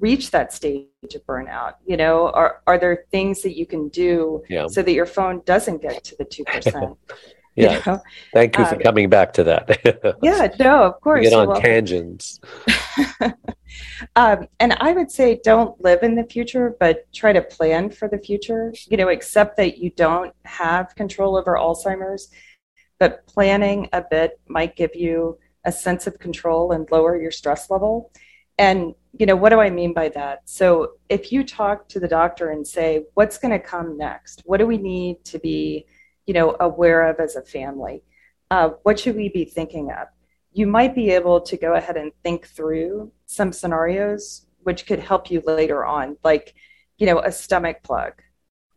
reach 0.00 0.30
that 0.30 0.50
stage 0.50 0.86
of 1.14 1.24
burnout? 1.26 1.74
You 1.84 1.98
know, 1.98 2.30
are 2.30 2.62
are 2.66 2.78
there 2.78 3.04
things 3.12 3.42
that 3.42 3.54
you 3.56 3.66
can 3.66 3.88
do 3.90 4.42
yeah. 4.48 4.66
so 4.66 4.82
that 4.82 4.92
your 4.92 5.04
phone 5.04 5.42
doesn't 5.44 5.82
get 5.82 6.02
to 6.04 6.16
the 6.16 6.24
two 6.24 6.44
percent? 6.44 6.96
yeah. 7.54 7.82
You 7.86 7.92
know? 7.92 8.02
Thank 8.32 8.56
you 8.56 8.64
for 8.64 8.76
um, 8.76 8.80
coming 8.80 9.10
back 9.10 9.34
to 9.34 9.44
that. 9.44 10.16
yeah, 10.22 10.48
no, 10.58 10.84
of 10.84 11.00
course. 11.02 11.24
We 11.24 11.30
get 11.30 11.34
on 11.34 11.60
tangents. 11.60 12.40
um, 14.16 14.48
and 14.60 14.72
I 14.80 14.92
would 14.92 15.10
say 15.10 15.40
don't 15.44 15.78
live 15.82 16.02
in 16.02 16.14
the 16.14 16.24
future, 16.24 16.76
but 16.80 17.12
try 17.12 17.34
to 17.34 17.42
plan 17.42 17.90
for 17.90 18.08
the 18.08 18.18
future. 18.18 18.72
You 18.88 18.96
know, 18.96 19.10
accept 19.10 19.58
that 19.58 19.76
you 19.76 19.90
don't 19.90 20.32
have 20.44 20.94
control 20.94 21.36
over 21.36 21.56
Alzheimer's 21.56 22.30
but 23.00 23.26
planning 23.26 23.88
a 23.92 24.04
bit 24.08 24.38
might 24.46 24.76
give 24.76 24.94
you 24.94 25.38
a 25.64 25.72
sense 25.72 26.06
of 26.06 26.20
control 26.20 26.70
and 26.72 26.88
lower 26.92 27.20
your 27.20 27.30
stress 27.32 27.70
level. 27.70 28.12
And, 28.58 28.94
you 29.18 29.24
know, 29.24 29.36
what 29.36 29.48
do 29.48 29.58
I 29.58 29.70
mean 29.70 29.94
by 29.94 30.10
that? 30.10 30.42
So 30.44 30.92
if 31.08 31.32
you 31.32 31.42
talk 31.42 31.88
to 31.88 31.98
the 31.98 32.06
doctor 32.06 32.50
and 32.50 32.64
say, 32.64 33.06
what's 33.14 33.38
going 33.38 33.52
to 33.52 33.58
come 33.58 33.96
next? 33.96 34.42
What 34.44 34.58
do 34.58 34.66
we 34.66 34.76
need 34.76 35.24
to 35.24 35.38
be, 35.38 35.86
you 36.26 36.34
know, 36.34 36.56
aware 36.60 37.08
of 37.08 37.18
as 37.18 37.36
a 37.36 37.42
family? 37.42 38.02
Uh, 38.50 38.70
what 38.82 39.00
should 39.00 39.16
we 39.16 39.30
be 39.30 39.46
thinking 39.46 39.90
of? 39.90 40.08
You 40.52 40.66
might 40.66 40.94
be 40.94 41.10
able 41.10 41.40
to 41.40 41.56
go 41.56 41.74
ahead 41.74 41.96
and 41.96 42.12
think 42.22 42.46
through 42.46 43.12
some 43.26 43.52
scenarios 43.52 44.46
which 44.62 44.84
could 44.84 44.98
help 44.98 45.30
you 45.30 45.42
later 45.46 45.86
on, 45.86 46.18
like, 46.22 46.54
you 46.98 47.06
know, 47.06 47.20
a 47.20 47.32
stomach 47.32 47.82
plug. 47.82 48.12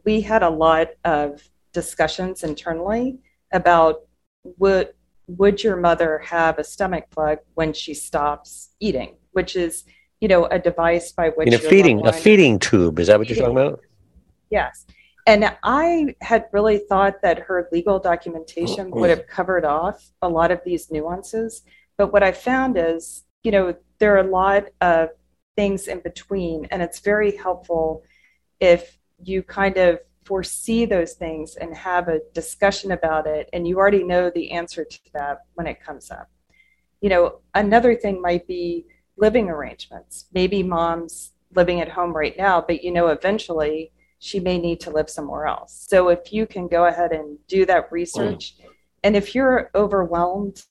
We 0.06 0.22
had 0.22 0.44
a 0.44 0.50
lot 0.50 0.90
of 1.04 1.42
discussions 1.74 2.44
internally 2.44 3.20
about 3.52 4.04
would 4.44 4.94
would 5.28 5.64
your 5.64 5.78
mother 5.78 6.20
have 6.20 6.60
a 6.60 6.64
stomach 6.64 7.10
plug 7.10 7.40
when 7.54 7.74
she 7.74 7.94
stops 7.94 8.70
eating? 8.80 9.16
Which 9.32 9.56
is 9.56 9.86
you 10.20 10.28
know 10.28 10.46
a 10.46 10.60
device 10.60 11.12
by 11.12 11.30
which 11.30 11.48
in 11.48 11.54
a 11.54 11.60
feeding 11.60 12.06
a 12.06 12.14
feeding 12.14 12.60
tube 12.60 13.00
is 13.00 13.08
that 13.08 13.20
what 13.20 13.30
you're 13.30 13.38
talking 13.38 13.58
about? 13.58 13.80
Yes. 14.50 14.86
And 15.26 15.56
i 15.64 16.14
had 16.20 16.46
really 16.52 16.80
thought 16.80 17.22
that 17.22 17.40
her 17.40 17.70
legal 17.72 17.98
documentation 17.98 18.92
would 18.92 19.10
have 19.10 19.26
covered 19.28 19.64
off 19.64 20.12
a 20.22 20.28
lot 20.28 20.52
of 20.52 20.60
these 20.66 20.92
nuances 20.92 21.62
but 21.98 22.12
what 22.12 22.24
i 22.24 22.32
found 22.34 22.78
is 22.78 23.24
you 23.44 23.52
know 23.52 23.74
there 24.00 24.16
are 24.16 24.26
a 24.28 24.30
lot 24.30 24.66
of 24.82 25.10
things 25.56 25.88
in 25.88 26.00
between 26.00 26.66
and 26.72 26.82
it's 26.82 27.00
very 27.00 27.38
helpful 27.38 28.04
if 28.60 28.98
you 29.24 29.44
kind 29.44 29.78
of 29.78 30.00
foresee 30.26 30.86
those 30.86 31.14
things 31.14 31.56
and 31.56 31.76
have 31.76 32.08
a 32.08 32.20
discussion 32.34 32.92
about 32.92 33.28
it 33.28 33.50
and 33.54 33.68
you 33.68 33.78
already 33.78 34.04
know 34.04 34.30
the 34.30 34.52
answer 34.52 34.86
to 34.86 35.00
that 35.14 35.40
when 35.56 35.68
it 35.68 35.84
comes 35.84 36.12
up. 36.12 36.30
You 37.02 37.10
know 37.10 37.40
another 37.54 37.96
thing 37.96 38.22
might 38.22 38.48
be 38.48 38.86
living 39.18 39.50
arrangements. 39.50 40.28
Maybe 40.34 40.64
mom's 40.64 41.34
living 41.56 41.82
at 41.82 41.90
home 41.90 42.14
right 42.14 42.38
now 42.38 42.62
but 42.62 42.84
you 42.84 42.92
know 42.92 43.08
eventually 43.08 43.92
she 44.20 44.40
may 44.40 44.58
need 44.58 44.80
to 44.82 44.90
live 44.90 45.10
somewhere 45.10 45.48
else. 45.48 45.86
So 45.90 46.08
if 46.10 46.32
you 46.32 46.48
can 46.48 46.68
go 46.68 46.86
ahead 46.86 47.12
and 47.12 47.38
do 47.48 47.66
that 47.66 47.92
research 47.92 48.56
and 49.04 49.18
if 49.18 49.36
you're 49.36 49.70
overwhelmed 49.76 50.64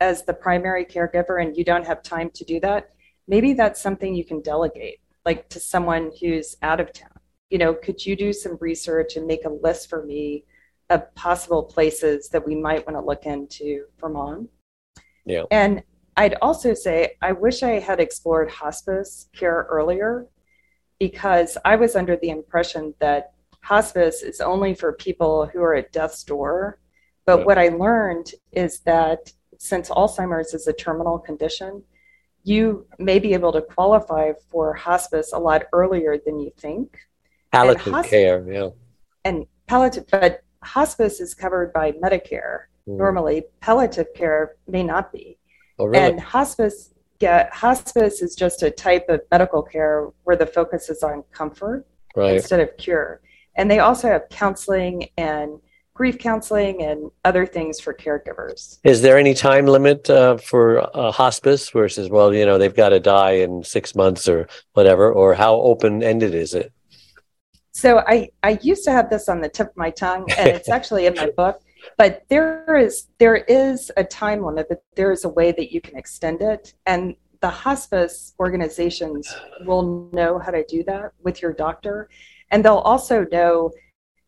as 0.00 0.24
the 0.24 0.34
primary 0.34 0.84
caregiver 0.84 1.40
and 1.40 1.56
you 1.56 1.64
don't 1.64 1.86
have 1.86 2.02
time 2.02 2.30
to 2.30 2.44
do 2.44 2.60
that 2.60 2.90
maybe 3.26 3.52
that's 3.52 3.80
something 3.80 4.14
you 4.14 4.24
can 4.24 4.40
delegate 4.40 5.00
like 5.24 5.48
to 5.48 5.60
someone 5.60 6.10
who's 6.20 6.56
out 6.62 6.80
of 6.80 6.92
town 6.92 7.15
you 7.50 7.58
know, 7.58 7.74
could 7.74 8.04
you 8.04 8.16
do 8.16 8.32
some 8.32 8.56
research 8.60 9.16
and 9.16 9.26
make 9.26 9.44
a 9.44 9.50
list 9.50 9.88
for 9.88 10.04
me 10.04 10.44
of 10.90 11.14
possible 11.14 11.62
places 11.62 12.28
that 12.30 12.46
we 12.46 12.54
might 12.54 12.86
want 12.86 12.96
to 12.98 13.04
look 13.04 13.26
into 13.26 13.84
for 13.98 14.08
mom? 14.08 14.48
Yeah. 15.24 15.44
And 15.50 15.82
I'd 16.16 16.34
also 16.40 16.74
say 16.74 17.16
I 17.22 17.32
wish 17.32 17.62
I 17.62 17.78
had 17.78 18.00
explored 18.00 18.50
hospice 18.50 19.28
care 19.34 19.66
earlier 19.70 20.26
because 20.98 21.58
I 21.64 21.76
was 21.76 21.94
under 21.94 22.16
the 22.16 22.30
impression 22.30 22.94
that 23.00 23.32
hospice 23.62 24.22
is 24.22 24.40
only 24.40 24.74
for 24.74 24.92
people 24.92 25.46
who 25.46 25.60
are 25.62 25.74
at 25.74 25.92
death's 25.92 26.24
door 26.24 26.78
But 27.26 27.38
Right. 27.38 27.46
what 27.46 27.58
I 27.58 27.68
learned 27.68 28.32
is 28.52 28.80
that 28.80 29.32
since 29.58 29.90
Alzheimer's 29.90 30.54
is 30.54 30.68
a 30.68 30.72
terminal 30.72 31.18
condition, 31.18 31.82
you 32.44 32.86
may 33.00 33.18
be 33.18 33.34
able 33.34 33.52
to 33.52 33.62
qualify 33.62 34.32
for 34.48 34.72
hospice 34.74 35.32
a 35.32 35.38
lot 35.38 35.64
earlier 35.72 36.16
than 36.24 36.38
you 36.38 36.52
think. 36.56 36.96
Palliative 37.56 37.92
hosp- 37.92 38.08
care. 38.08 38.44
Yeah. 38.50 38.68
And 39.24 39.46
palliative, 39.66 40.06
but 40.10 40.42
hospice 40.62 41.20
is 41.20 41.34
covered 41.34 41.72
by 41.72 41.92
Medicare. 41.92 42.66
Mm. 42.88 42.98
Normally, 42.98 43.44
palliative 43.60 44.06
care 44.14 44.56
may 44.68 44.82
not 44.82 45.12
be. 45.12 45.38
Oh, 45.78 45.86
really? 45.86 46.04
And 46.04 46.20
hospice, 46.20 46.94
yeah, 47.20 47.52
hospice 47.52 48.22
is 48.22 48.34
just 48.34 48.62
a 48.62 48.70
type 48.70 49.06
of 49.08 49.20
medical 49.30 49.62
care 49.62 50.08
where 50.24 50.36
the 50.36 50.46
focus 50.46 50.88
is 50.88 51.02
on 51.02 51.24
comfort 51.32 51.86
right. 52.14 52.36
instead 52.36 52.60
of 52.60 52.76
cure. 52.76 53.20
And 53.56 53.70
they 53.70 53.78
also 53.78 54.08
have 54.08 54.28
counseling 54.30 55.08
and 55.16 55.58
grief 55.94 56.18
counseling 56.18 56.82
and 56.82 57.10
other 57.24 57.46
things 57.46 57.80
for 57.80 57.94
caregivers. 57.94 58.78
Is 58.84 59.00
there 59.00 59.16
any 59.16 59.32
time 59.32 59.66
limit 59.66 60.10
uh, 60.10 60.36
for 60.36 60.94
uh, 60.94 61.10
hospice 61.10 61.70
versus, 61.70 62.10
well, 62.10 62.34
you 62.34 62.44
know, 62.44 62.58
they've 62.58 62.74
got 62.74 62.90
to 62.90 63.00
die 63.00 63.32
in 63.32 63.64
six 63.64 63.94
months 63.94 64.28
or 64.28 64.46
whatever, 64.74 65.10
or 65.10 65.34
how 65.34 65.54
open 65.54 66.02
ended 66.02 66.34
is 66.34 66.52
it? 66.52 66.70
So 67.76 68.02
I, 68.06 68.30
I 68.42 68.58
used 68.62 68.84
to 68.84 68.90
have 68.90 69.10
this 69.10 69.28
on 69.28 69.42
the 69.42 69.50
tip 69.50 69.68
of 69.68 69.76
my 69.76 69.90
tongue, 69.90 70.24
and 70.38 70.48
it's 70.48 70.68
actually 70.76 71.04
in 71.04 71.14
my 71.14 71.28
book. 71.36 71.60
But 71.98 72.24
there 72.30 72.74
is 72.78 73.08
there 73.18 73.36
is 73.36 73.92
a 73.98 74.02
time 74.02 74.42
limit, 74.42 74.70
but 74.70 74.82
there 74.94 75.12
is 75.12 75.24
a 75.24 75.28
way 75.28 75.52
that 75.52 75.70
you 75.74 75.82
can 75.82 75.94
extend 75.94 76.40
it, 76.40 76.72
and 76.86 77.16
the 77.42 77.50
hospice 77.50 78.34
organizations 78.40 79.30
will 79.66 80.08
know 80.14 80.38
how 80.38 80.52
to 80.52 80.64
do 80.64 80.84
that 80.84 81.12
with 81.22 81.42
your 81.42 81.52
doctor, 81.52 82.08
and 82.50 82.64
they'll 82.64 82.78
also 82.92 83.26
know 83.30 83.70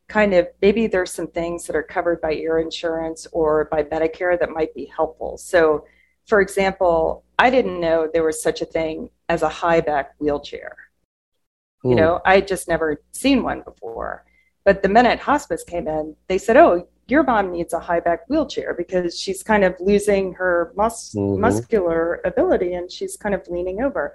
kind 0.09 0.35
of 0.35 0.47
maybe 0.61 0.87
there's 0.87 1.11
some 1.11 1.29
things 1.29 1.67
that 1.67 1.75
are 1.75 1.83
covered 1.83 2.21
by 2.21 2.33
your 2.33 2.59
insurance 2.59 3.27
or 3.33 3.65
by 3.71 3.83
Medicare 3.83 4.39
that 4.39 4.51
might 4.51 4.75
be 4.75 4.93
helpful. 4.95 5.39
So, 5.39 5.87
for 6.27 6.43
example, 6.43 7.25
I 7.39 7.49
didn't 7.49 7.81
know 7.81 8.11
there 8.13 8.25
was 8.25 8.43
such 8.43 8.61
a 8.61 8.67
thing 8.67 9.09
as 9.31 9.41
a 9.41 9.49
high 9.49 9.81
back 9.81 10.17
wheelchair. 10.19 10.77
You 11.85 11.91
Hmm. 11.91 11.97
know, 11.97 12.21
I 12.25 12.37
had 12.37 12.49
just 12.49 12.69
never 12.69 13.01
seen 13.12 13.43
one 13.43 13.62
before. 13.62 14.25
But 14.64 14.83
the 14.83 14.88
minute 14.88 15.19
hospice 15.21 15.64
came 15.64 15.87
in, 15.88 16.17
they 16.27 16.38
said, 16.38 16.57
"Oh, 16.57 16.88
your 17.07 17.23
mom 17.23 17.53
needs 17.53 17.73
a 17.73 17.79
high 17.81 18.01
back 18.01 18.29
wheelchair 18.29 18.75
because 18.75 19.19
she's 19.19 19.43
kind 19.43 19.64
of 19.64 19.75
losing 19.81 20.35
her 20.35 20.73
mus- 20.77 21.14
Mhm. 21.14 21.38
muscular 21.38 22.21
ability 22.25 22.75
and 22.75 22.91
she's 22.91 23.17
kind 23.17 23.35
of 23.35 23.47
leaning 23.49 23.83
over." 23.83 24.14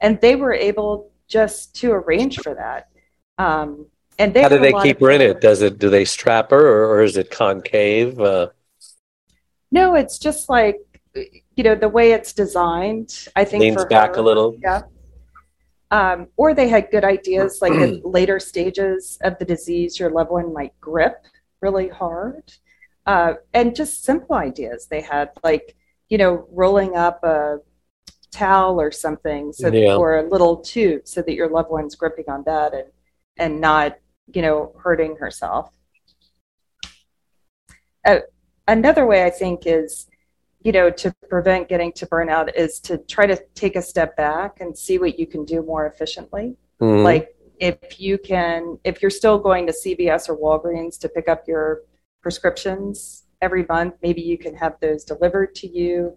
And 0.00 0.20
they 0.20 0.34
were 0.36 0.52
able 0.54 1.12
just 1.28 1.76
to 1.76 1.92
arrange 1.92 2.40
for 2.40 2.54
that. 2.54 2.88
Um, 3.38 3.86
and 4.18 4.34
they 4.34 4.42
How 4.42 4.48
do 4.48 4.58
they 4.58 4.72
keep 4.72 5.00
her 5.00 5.10
in 5.10 5.20
it? 5.20 5.40
Does 5.40 5.62
it 5.62 5.78
do 5.78 5.88
they 5.88 6.04
strap 6.04 6.50
her 6.50 6.66
or, 6.66 6.96
or 6.96 7.02
is 7.02 7.16
it 7.16 7.30
concave? 7.30 8.18
Uh, 8.20 8.48
No, 9.70 9.94
it's 9.94 10.18
just 10.18 10.48
like 10.48 10.80
you 11.56 11.62
know 11.64 11.74
the 11.74 11.88
way 11.88 12.12
it's 12.12 12.32
designed. 12.32 13.28
I 13.36 13.44
think 13.44 13.60
leans 13.62 13.84
back 13.84 14.14
her, 14.14 14.20
a 14.20 14.24
little. 14.24 14.56
Yeah. 14.60 14.82
Um, 15.92 16.28
or 16.38 16.54
they 16.54 16.68
had 16.68 16.90
good 16.90 17.04
ideas, 17.04 17.60
like 17.60 17.74
at 17.74 18.04
later 18.18 18.40
stages 18.40 19.18
of 19.22 19.38
the 19.38 19.44
disease, 19.44 20.00
your 20.00 20.10
loved 20.10 20.30
one 20.30 20.50
might 20.52 20.72
grip 20.80 21.26
really 21.60 21.88
hard, 21.88 22.50
uh, 23.06 23.34
and 23.52 23.76
just 23.76 24.02
simple 24.02 24.34
ideas 24.34 24.86
they 24.86 25.02
had, 25.02 25.30
like 25.44 25.76
you 26.08 26.16
know 26.18 26.48
rolling 26.50 26.96
up 26.96 27.22
a 27.24 27.58
towel 28.30 28.80
or 28.80 28.90
something, 28.90 29.52
so 29.52 29.68
Yeah. 29.68 29.96
or 29.96 30.16
a 30.16 30.28
little 30.28 30.56
tube, 30.56 31.02
so 31.06 31.20
that 31.20 31.34
your 31.34 31.50
loved 31.50 31.70
one's 31.70 31.94
gripping 31.94 32.28
on 32.28 32.42
that 32.44 32.72
and 32.72 32.88
and 33.36 33.60
not 33.60 33.98
you 34.34 34.40
know 34.40 34.74
hurting 34.82 35.16
herself. 35.16 35.70
Uh, 38.06 38.20
another 38.66 39.04
way 39.06 39.24
I 39.24 39.30
think 39.30 39.66
is 39.66 40.08
you 40.64 40.72
know, 40.72 40.90
to 40.90 41.14
prevent 41.28 41.68
getting 41.68 41.92
to 41.92 42.06
burnout 42.06 42.54
is 42.54 42.80
to 42.80 42.98
try 42.98 43.26
to 43.26 43.40
take 43.54 43.76
a 43.76 43.82
step 43.82 44.16
back 44.16 44.60
and 44.60 44.76
see 44.76 44.98
what 44.98 45.18
you 45.18 45.26
can 45.26 45.44
do 45.44 45.62
more 45.62 45.86
efficiently. 45.86 46.56
Mhm. 46.80 47.02
Like 47.02 47.36
if 47.58 48.00
you 48.00 48.18
can, 48.18 48.78
if 48.84 49.02
you're 49.02 49.10
still 49.10 49.38
going 49.38 49.66
to 49.66 49.72
CVS 49.72 50.28
or 50.28 50.36
Walgreens 50.36 50.98
to 51.00 51.08
pick 51.08 51.28
up 51.28 51.48
your 51.48 51.82
prescriptions 52.20 53.24
every 53.40 53.64
month, 53.68 53.94
maybe 54.02 54.20
you 54.20 54.38
can 54.38 54.54
have 54.54 54.78
those 54.80 55.04
delivered 55.04 55.54
to 55.56 55.66
you. 55.66 56.16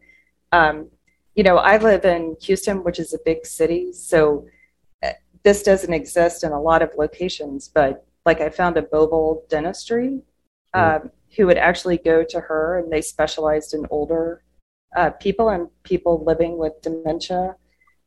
Um, 0.51 0.89
you 1.34 1.43
know, 1.43 1.58
I 1.58 1.77
live 1.77 2.05
in 2.05 2.38
Houston, 2.41 2.84
which 2.84 2.99
is 2.99 3.13
a 3.13 3.19
big 3.25 3.45
city, 3.45 3.91
so 3.93 4.45
uh, 5.03 5.10
this 5.43 5.63
doesn't 5.63 5.93
exist 5.93 6.43
in 6.43 6.51
a 6.51 6.62
lot 6.62 6.81
of 6.81 6.91
locations, 6.97 7.67
but 7.67 8.05
like 8.25 8.41
I 8.41 8.49
found 8.49 8.77
a 8.77 8.88
mobile 8.91 9.43
dentistry 9.49 10.21
um, 10.73 11.12
who 11.35 11.45
would 11.47 11.57
actually 11.57 11.97
go 11.97 12.23
to 12.23 12.39
her, 12.39 12.79
and 12.79 12.91
they 12.91 13.01
specialized 13.01 13.73
in 13.73 13.85
older 13.89 14.43
uh, 14.95 15.09
people 15.09 15.49
and 15.49 15.67
people 15.83 16.23
living 16.23 16.57
with 16.57 16.81
dementia, 16.81 17.55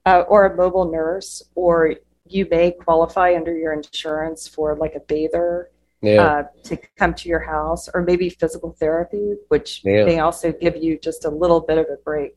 uh, 0.07 0.21
or 0.29 0.47
a 0.47 0.57
mobile 0.57 0.91
nurse, 0.91 1.43
or 1.55 1.95
you 2.27 2.47
may 2.51 2.71
qualify 2.71 3.35
under 3.35 3.55
your 3.57 3.73
insurance 3.73 4.49
for 4.49 4.77
like 4.77 4.95
a 4.95 5.01
bather 5.01 5.71
yeah. 6.01 6.23
uh, 6.23 6.43
to 6.63 6.79
come 6.97 7.13
to 7.15 7.29
your 7.29 7.41
house, 7.41 7.89
or 7.93 8.03
maybe 8.03 8.29
physical 8.31 8.73
therapy, 8.79 9.35
which 9.49 9.83
Yeah. 9.85 10.05
may 10.05 10.19
also 10.21 10.53
give 10.53 10.77
you 10.77 10.99
just 10.99 11.25
a 11.25 11.31
little 11.31 11.61
bit 11.61 11.79
of 11.79 11.87
a 11.87 11.97
break. 12.03 12.37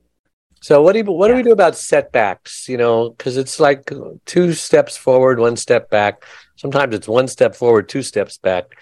So 0.62 0.82
what 0.82 0.94
do 0.94 1.00
you, 1.00 1.06
what 1.06 1.30
do 1.30 1.36
we 1.36 1.42
do 1.42 1.54
about 1.54 1.76
setbacks? 1.76 2.70
You 2.70 2.78
know, 2.78 3.10
because 3.10 3.36
it's 3.36 3.60
like 3.60 3.90
two 4.26 4.54
steps 4.54 4.96
forward, 4.96 5.40
one 5.40 5.56
step 5.56 5.90
back. 5.90 6.24
Sometimes 6.56 6.94
it's 6.94 7.08
one 7.08 7.28
step 7.28 7.56
forward, 7.56 7.90
two 7.90 8.04
steps 8.04 8.38
back. 8.38 8.78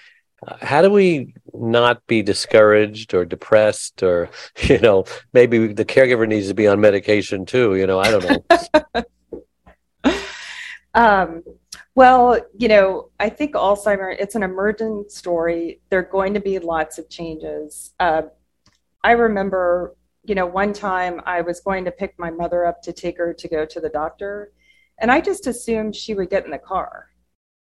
How 0.61 0.81
do 0.81 0.89
we 0.89 1.33
not 1.53 2.05
be 2.07 2.21
discouraged 2.21 3.13
or 3.13 3.25
depressed, 3.25 4.03
or 4.03 4.29
you 4.63 4.79
know, 4.79 5.05
maybe 5.33 5.73
the 5.73 5.85
caregiver 5.85 6.27
needs 6.27 6.47
to 6.47 6.53
be 6.53 6.67
on 6.67 6.79
medication 6.79 7.45
too? 7.45 7.75
You 7.75 7.87
know, 7.87 7.99
I 7.99 8.11
don't 8.11 8.23
know. 8.25 9.03
Um, 10.93 11.43
well, 11.95 12.39
you 12.57 12.67
know, 12.67 13.09
I 13.19 13.29
think 13.29 13.53
Alzheimer, 13.53 14.15
it's 14.17 14.35
an 14.35 14.43
emergent 14.43 15.11
story. 15.11 15.81
There 15.89 15.99
are 15.99 16.03
going 16.03 16.33
to 16.33 16.39
be 16.39 16.59
lots 16.59 16.97
of 16.97 17.09
changes. 17.09 17.93
Uh, 17.99 18.23
I 19.03 19.11
remember, 19.11 19.95
you 20.23 20.35
know, 20.35 20.45
one 20.45 20.73
time 20.73 21.21
I 21.25 21.41
was 21.41 21.59
going 21.61 21.85
to 21.85 21.91
pick 21.91 22.15
my 22.17 22.31
mother 22.31 22.65
up 22.65 22.81
to 22.83 22.93
take 22.93 23.17
her 23.17 23.33
to 23.33 23.47
go 23.47 23.65
to 23.65 23.79
the 23.79 23.89
doctor, 23.89 24.51
and 24.99 25.11
I 25.11 25.21
just 25.21 25.47
assumed 25.47 25.95
she 25.95 26.13
would 26.13 26.29
get 26.29 26.45
in 26.45 26.51
the 26.51 26.57
car 26.57 27.07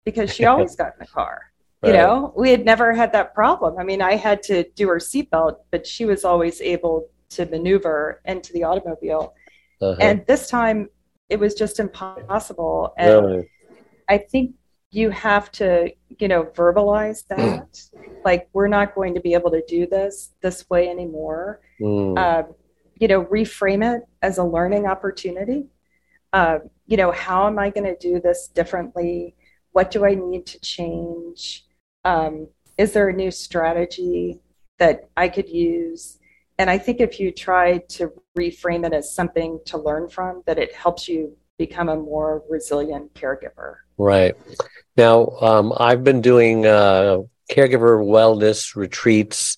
because 0.05 0.33
she 0.33 0.45
always 0.51 0.75
got 0.75 0.93
in 0.93 0.99
the 0.99 1.07
car. 1.07 1.51
You 1.83 1.93
know, 1.93 2.33
we 2.35 2.49
had 2.49 2.65
never 2.65 2.91
had 2.93 3.13
that 3.13 3.35
problem. 3.35 3.75
I 3.77 3.83
mean, 3.83 4.01
I 4.01 4.15
had 4.15 4.41
to 4.43 4.63
do 4.75 4.87
her 4.89 4.97
seatbelt, 4.97 5.57
but 5.69 5.85
she 5.85 6.05
was 6.05 6.25
always 6.25 6.59
able 6.59 7.07
to 7.29 7.45
maneuver 7.45 8.21
into 8.25 8.51
the 8.51 8.63
automobile. 8.63 9.35
Uh-huh. 9.79 9.95
And 9.99 10.25
this 10.25 10.49
time 10.49 10.89
it 11.29 11.39
was 11.39 11.53
just 11.53 11.79
impossible. 11.79 12.93
And 12.97 13.25
Really? 13.25 13.49
I 14.09 14.17
think 14.17 14.55
you 14.91 15.09
have 15.11 15.51
to, 15.53 15.91
you 16.19 16.27
know, 16.27 16.45
verbalize 16.45 17.27
that. 17.27 17.79
like, 18.25 18.49
we're 18.53 18.67
not 18.67 18.95
going 18.95 19.13
to 19.13 19.21
be 19.21 19.33
able 19.33 19.51
to 19.51 19.61
do 19.67 19.85
this 19.85 20.33
this 20.41 20.69
way 20.69 20.89
anymore. 20.89 21.61
Mm. 21.79 22.17
Uh, 22.17 22.43
you 22.99 23.07
know, 23.07 23.25
reframe 23.25 23.95
it 23.95 24.03
as 24.21 24.39
a 24.39 24.43
learning 24.43 24.87
opportunity. 24.87 25.67
Uh, 26.33 26.59
you 26.87 26.97
know, 26.97 27.11
how 27.11 27.45
am 27.47 27.59
I 27.59 27.69
going 27.69 27.83
to 27.83 27.97
do 27.97 28.19
this 28.19 28.47
differently? 28.47 29.35
What 29.73 29.91
do 29.91 30.05
I 30.05 30.15
need 30.15 30.47
to 30.47 30.59
change? 30.61 31.66
Um, 32.07 32.47
is 32.77 32.93
there 32.93 33.09
a 33.09 33.13
new 33.13 33.31
strategy 33.31 34.39
that 34.79 35.09
I 35.17 35.27
could 35.27 35.49
use? 35.49 36.19
And 36.57 36.69
I 36.69 36.77
think 36.77 37.01
if 37.01 37.19
you 37.19 37.31
try 37.31 37.79
to 37.89 38.13
reframe 38.37 38.85
it 38.85 38.93
as 38.93 39.13
something 39.13 39.59
to 39.65 39.77
learn 39.77 40.07
from, 40.07 40.41
that 40.45 40.57
it 40.57 40.73
helps 40.73 41.09
you 41.09 41.35
become 41.57 41.89
a 41.89 41.97
more 41.97 42.43
resilient 42.49 43.13
caregiver. 43.13 43.75
Right. 43.97 44.35
Now, 44.95 45.27
um, 45.41 45.73
I've 45.75 46.05
been 46.05 46.21
doing 46.21 46.65
uh, 46.65 47.23
caregiver 47.51 47.99
wellness 47.99 48.75
retreats, 48.77 49.57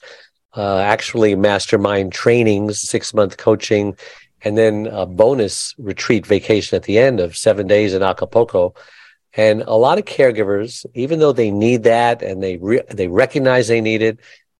uh, 0.55 0.79
actually 0.79 1.35
mastermind 1.35 2.13
trainings, 2.13 2.81
six 2.81 3.13
month 3.13 3.37
coaching, 3.37 3.95
and 4.41 4.57
then 4.57 4.87
a 4.87 5.05
bonus 5.05 5.75
retreat 5.77 6.25
vacation 6.25 6.77
at 6.77 6.83
the 6.83 6.97
end 6.97 7.19
of 7.19 7.37
seven 7.37 7.67
days 7.67 7.93
in 7.93 8.01
Acapulco. 8.01 8.73
And 9.33 9.61
a 9.61 9.75
lot 9.75 9.99
of 9.99 10.05
caregivers, 10.05 10.85
even 10.95 11.19
though 11.19 11.31
they 11.31 11.51
need 11.51 11.83
that 11.83 12.21
and 12.21 12.41
they 12.41 12.57
re- 12.57 12.81
they 12.89 13.07
recognize 13.07 13.67
they 13.67 13.81
need 13.81 14.01
it, 14.01 14.19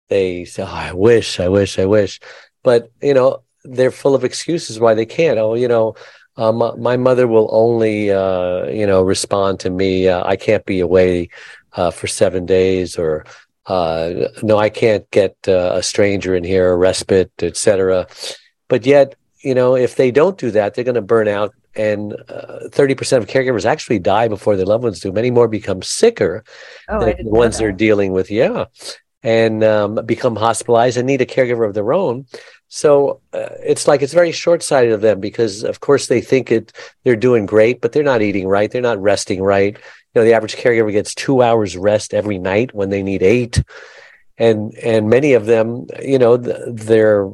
they 0.10 0.46
say, 0.46 0.64
oh, 0.64 0.68
"I 0.68 0.94
wish, 0.94 1.40
I 1.40 1.48
wish, 1.48 1.80
I 1.80 1.86
wish," 1.86 2.20
but 2.64 2.92
you 3.02 3.14
know 3.14 3.42
they're 3.64 3.92
full 3.92 4.16
of 4.16 4.24
excuses 4.24 4.80
why 4.80 4.94
they 4.94 5.06
can't. 5.06 5.40
Oh, 5.40 5.56
you 5.56 5.68
know, 5.68 5.96
uh, 6.38 6.52
my, 6.52 6.96
mother 6.96 7.28
will 7.28 7.50
only, 7.52 8.12
uh, 8.12 8.66
you 8.68 8.88
know, 8.88 9.02
respond 9.02 9.60
to 9.60 9.70
me. 9.70 10.08
Uh, 10.08 10.26
I 10.26 10.38
can't 10.38 10.66
be 10.66 10.80
away 10.80 11.30
uh, 11.74 11.92
for 11.92 12.08
seven 12.08 12.46
days, 12.46 12.98
or 12.98 13.26
uh, 13.66 14.30
no, 14.42 14.58
I 14.58 14.70
can't 14.70 15.10
get 15.12 15.36
a 15.48 15.84
stranger 15.84 16.36
in 16.36 16.44
here, 16.44 16.72
a 16.72 16.78
respite, 16.78 17.32
etc. 17.42 18.08
But 18.70 18.86
yet, 18.86 19.16
you 19.42 19.54
know, 19.54 19.76
if 19.76 19.96
they 19.96 20.12
don't 20.12 20.38
do 20.38 20.52
that, 20.52 20.74
they're 20.74 20.86
going 20.86 20.96
to 20.96 21.02
burn 21.02 21.28
out, 21.28 21.54
and 21.88 22.02
uh, 22.36 22.68
thirty 22.78 22.96
percent 22.96 23.24
of 23.24 23.30
caregivers 23.30 23.66
actually 23.74 24.00
die 24.00 24.28
before 24.36 24.56
their 24.56 24.66
loved 24.74 24.84
ones 24.84 25.00
do. 25.00 25.12
Many 25.12 25.32
more 25.32 25.48
become 25.48 25.82
sicker 25.82 26.44
Oh, 26.88 27.00
than 27.00 27.24
the 27.26 27.30
ones 27.44 27.58
they're 27.58 27.72
dealing 27.88 28.12
with. 28.18 28.30
Yeah. 28.42 28.66
and 29.22 29.64
um, 29.76 29.92
become 30.06 30.36
hospitalized 30.48 30.98
and 30.98 31.06
need 31.08 31.22
a 31.22 31.26
caregiver 31.36 31.66
of 31.68 31.74
their 31.74 31.92
own. 32.04 32.26
So 32.70 32.90
uh, 33.34 33.50
it's 33.72 33.86
like 33.90 34.02
it's 34.04 34.14
very 34.22 34.32
short-sighted 34.32 34.94
of 34.94 35.02
them 35.02 35.20
because, 35.20 35.64
of 35.72 35.80
course, 35.88 36.08
they 36.08 36.22
think 36.22 36.52
it 36.58 36.72
they're 37.04 37.16
doing 37.28 37.46
great, 37.46 37.82
but 37.82 37.92
they're 37.92 38.12
not 38.14 38.22
eating 38.22 38.48
right, 38.48 38.70
they're 38.72 38.90
not 38.92 39.02
resting 39.12 39.42
right. 39.56 39.76
You 40.14 40.16
know, 40.22 40.24
the 40.26 40.34
average 40.38 40.56
caregiver 40.56 40.92
gets 40.92 41.14
two 41.14 41.42
hours 41.48 41.76
rest 41.76 42.14
every 42.14 42.40
night 42.40 42.70
when 42.74 42.90
they 42.90 43.04
need 43.04 43.22
eight, 43.24 43.56
and 44.38 44.58
and 44.94 45.10
many 45.10 45.34
of 45.34 45.46
them, 45.54 45.88
you 46.14 46.20
know, 46.20 46.38
they're 46.38 47.28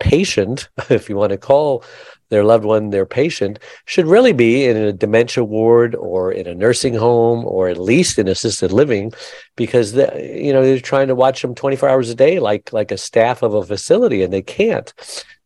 patient, 0.00 0.68
if 0.90 1.08
you 1.08 1.16
want 1.16 1.32
to 1.32 1.38
call 1.38 1.84
their 2.30 2.44
loved 2.44 2.64
one 2.64 2.90
their 2.90 3.06
patient, 3.06 3.58
should 3.84 4.06
really 4.06 4.32
be 4.32 4.64
in 4.64 4.76
a 4.76 4.92
dementia 4.92 5.44
ward 5.44 5.94
or 5.94 6.32
in 6.32 6.46
a 6.46 6.54
nursing 6.54 6.94
home 6.94 7.44
or 7.44 7.68
at 7.68 7.78
least 7.78 8.18
in 8.18 8.28
assisted 8.28 8.72
living, 8.72 9.12
because 9.56 9.92
the, 9.92 10.10
you 10.34 10.52
know 10.52 10.62
they're 10.62 10.80
trying 10.80 11.08
to 11.08 11.14
watch 11.14 11.42
them 11.42 11.54
24 11.54 11.88
hours 11.88 12.10
a 12.10 12.14
day, 12.14 12.38
like 12.38 12.72
like 12.72 12.90
a 12.90 12.98
staff 12.98 13.42
of 13.42 13.54
a 13.54 13.64
facility, 13.64 14.22
and 14.22 14.32
they 14.32 14.42
can't. 14.42 14.92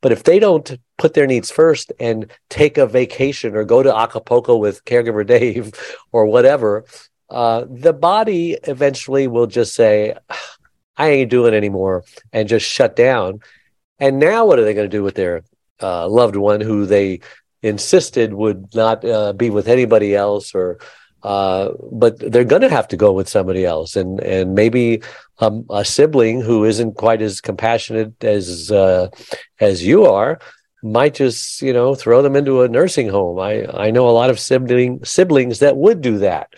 But 0.01 0.13
if 0.13 0.25
they 0.25 0.39
don't 0.39 0.79
put 0.99 1.15
their 1.15 1.27
needs 1.27 1.51
first 1.51 1.93
and 2.01 2.31
take 2.51 2.79
a 2.79 2.87
vacation 2.87 3.55
or 3.55 3.65
go 3.65 3.83
to 3.83 3.97
Acapulco 3.97 4.57
with 4.57 4.85
caregiver 4.85 5.27
Dave 5.39 5.73
or 6.11 6.27
whatever, 6.27 6.85
uh, 7.31 7.65
the 7.71 7.93
body 7.93 8.59
eventually 8.65 9.27
will 9.29 9.47
just 9.47 9.75
say, 9.75 10.15
"I 10.97 11.09
ain't 11.09 11.31
doing 11.31 11.55
anymore," 11.55 12.05
and 12.33 12.49
just 12.49 12.67
shut 12.67 12.97
down 12.97 13.41
and 14.03 14.19
now, 14.19 14.45
what 14.45 14.59
are 14.59 14.65
they 14.65 14.75
going 14.75 14.91
to 14.91 14.97
do 14.97 15.05
with 15.05 15.15
their 15.15 15.45
uh, 15.83 16.09
loved 16.09 16.37
one 16.37 16.61
who 16.61 16.87
they 16.87 17.21
insisted 17.63 18.35
would 18.35 18.75
not 18.75 19.05
uh, 19.05 19.33
be 19.33 19.51
with 19.51 19.69
anybody 19.69 20.15
else, 20.15 20.55
or 20.55 20.79
uh, 21.23 21.71
but 21.93 22.19
they're 22.19 22.45
going 22.45 22.63
to 22.63 22.69
have 22.69 22.89
to 22.89 22.97
go 22.97 23.13
with 23.13 23.29
somebody 23.29 23.65
else, 23.65 23.97
and 23.97 24.21
and 24.21 24.55
maybe 24.55 25.03
um, 25.39 25.65
a 25.71 25.85
sibling 25.85 26.41
who 26.41 26.65
isn't 26.65 26.97
quite 26.97 27.23
as 27.23 27.41
compassionate 27.41 28.23
as 28.25 28.71
uh, 28.71 29.09
as 29.61 29.87
you 29.87 30.07
are 30.07 30.39
might 30.83 31.15
just 31.15 31.63
you 31.63 31.73
know 31.73 31.95
throw 31.95 32.23
them 32.23 32.37
into 32.37 32.63
a 32.63 32.69
nursing 32.69 33.09
home. 33.09 33.39
I 33.39 33.67
I 33.73 33.91
know 33.91 34.09
a 34.09 34.11
lot 34.11 34.31
of 34.31 34.41
sibling 34.41 35.05
siblings 35.05 35.61
that 35.61 35.77
would 35.77 36.01
do 36.01 36.19
that. 36.19 36.53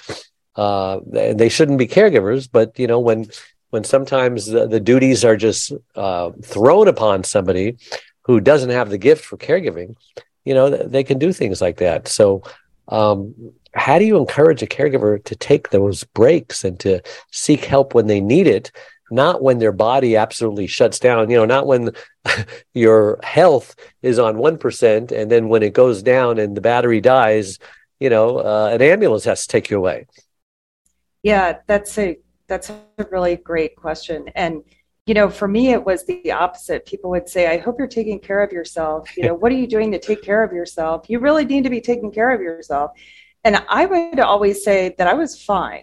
Uh, 0.57 1.01
they 1.07 1.49
shouldn't 1.49 1.79
be 1.79 1.87
caregivers, 1.87 2.49
but 2.51 2.79
you 2.79 2.87
know 2.87 3.01
when 3.01 3.27
when 3.71 3.85
sometimes 3.85 4.47
the, 4.47 4.67
the 4.69 4.81
duties 4.81 5.25
are 5.25 5.37
just 5.37 5.73
uh, 5.97 6.31
thrown 6.43 6.89
upon 6.89 7.25
somebody 7.25 7.77
who 8.25 8.41
doesn't 8.41 8.71
have 8.71 8.91
the 8.91 8.99
gift 8.99 9.25
for 9.25 9.37
caregiving, 9.37 9.97
you 10.45 10.55
know, 10.55 10.71
they 10.71 11.05
can 11.05 11.19
do 11.19 11.33
things 11.33 11.61
like 11.61 11.79
that. 11.79 12.09
So, 12.09 12.43
um, 12.89 13.35
how 13.75 13.99
do 13.99 14.05
you 14.05 14.17
encourage 14.19 14.63
a 14.63 14.67
caregiver 14.67 15.23
to 15.25 15.35
take 15.35 15.71
those 15.71 16.05
breaks 16.05 16.65
and 16.65 16.79
to 16.81 17.01
seek 17.33 17.65
help 17.65 17.95
when 17.95 18.07
they 18.07 18.21
need 18.21 18.47
it, 18.47 18.71
not 19.11 19.43
when 19.43 19.59
their 19.59 19.73
body 19.73 20.17
absolutely 20.17 20.67
shuts 20.67 20.99
down, 20.99 21.29
you 21.29 21.37
know, 21.37 21.45
not 21.45 21.67
when 21.67 21.91
your 22.75 23.19
health 23.23 23.75
is 24.03 24.19
on 24.19 24.37
1% 24.37 25.11
and 25.11 25.31
then 25.31 25.49
when 25.49 25.63
it 25.63 25.73
goes 25.73 26.03
down 26.03 26.39
and 26.39 26.57
the 26.57 26.61
battery 26.61 27.01
dies, 27.01 27.59
you 27.99 28.11
know, 28.11 28.39
uh, 28.39 28.71
an 28.73 28.83
ambulance 28.83 29.25
has 29.25 29.43
to 29.43 29.49
take 29.49 29.71
you 29.71 29.79
away. 29.79 30.07
Yeah, 31.23 31.59
that's 31.67 31.97
a 31.99 32.19
that's 32.47 32.69
a 32.69 32.79
really 33.11 33.37
great 33.37 33.77
question. 33.77 34.27
And, 34.35 34.63
you 35.07 35.13
know, 35.13 35.29
for 35.29 35.47
me, 35.47 35.71
it 35.73 35.85
was 35.85 36.07
the 36.07 36.33
opposite. 36.33 36.87
People 36.87 37.11
would 37.11 37.29
say, 37.29 37.47
I 37.47 37.59
hope 37.59 37.77
you're 37.79 37.87
taking 37.87 38.19
care 38.19 38.43
of 38.43 38.53
yourself. 38.53 39.15
You 39.17 39.25
know, 39.25 39.35
what 39.35 39.53
are 39.53 39.57
you 39.57 39.67
doing 39.67 39.93
to 39.93 39.99
take 39.99 40.23
care 40.23 40.43
of 40.43 40.53
yourself? 40.53 41.11
You 41.11 41.19
really 41.19 41.45
need 41.45 41.65
to 41.65 41.71
be 41.71 41.81
taking 41.81 42.11
care 42.11 42.31
of 42.31 42.41
yourself. 42.41 42.93
And 43.45 43.63
I 43.69 43.85
would 43.85 44.19
always 44.21 44.65
say 44.65 44.95
that 44.97 45.07
I 45.07 45.13
was 45.13 45.43
fine. 45.43 45.83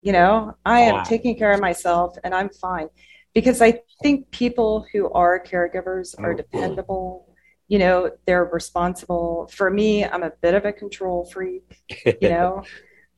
You 0.00 0.12
know, 0.12 0.56
I 0.64 0.80
am 0.80 0.94
wow. 0.96 1.02
taking 1.02 1.36
care 1.36 1.52
of 1.52 1.60
myself 1.60 2.16
and 2.24 2.34
I'm 2.34 2.48
fine 2.48 2.88
because 3.34 3.60
I 3.60 3.80
think 4.02 4.30
people 4.30 4.84
who 4.92 5.10
are 5.12 5.42
caregivers 5.42 6.18
are 6.18 6.32
oh, 6.32 6.36
dependable. 6.36 7.28
You 7.68 7.78
know, 7.78 8.10
they're 8.26 8.46
responsible. 8.46 9.48
For 9.52 9.70
me, 9.70 10.04
I'm 10.04 10.22
a 10.22 10.32
bit 10.40 10.54
of 10.54 10.64
a 10.64 10.72
control 10.72 11.26
freak, 11.26 11.82
you 12.04 12.16
know. 12.28 12.64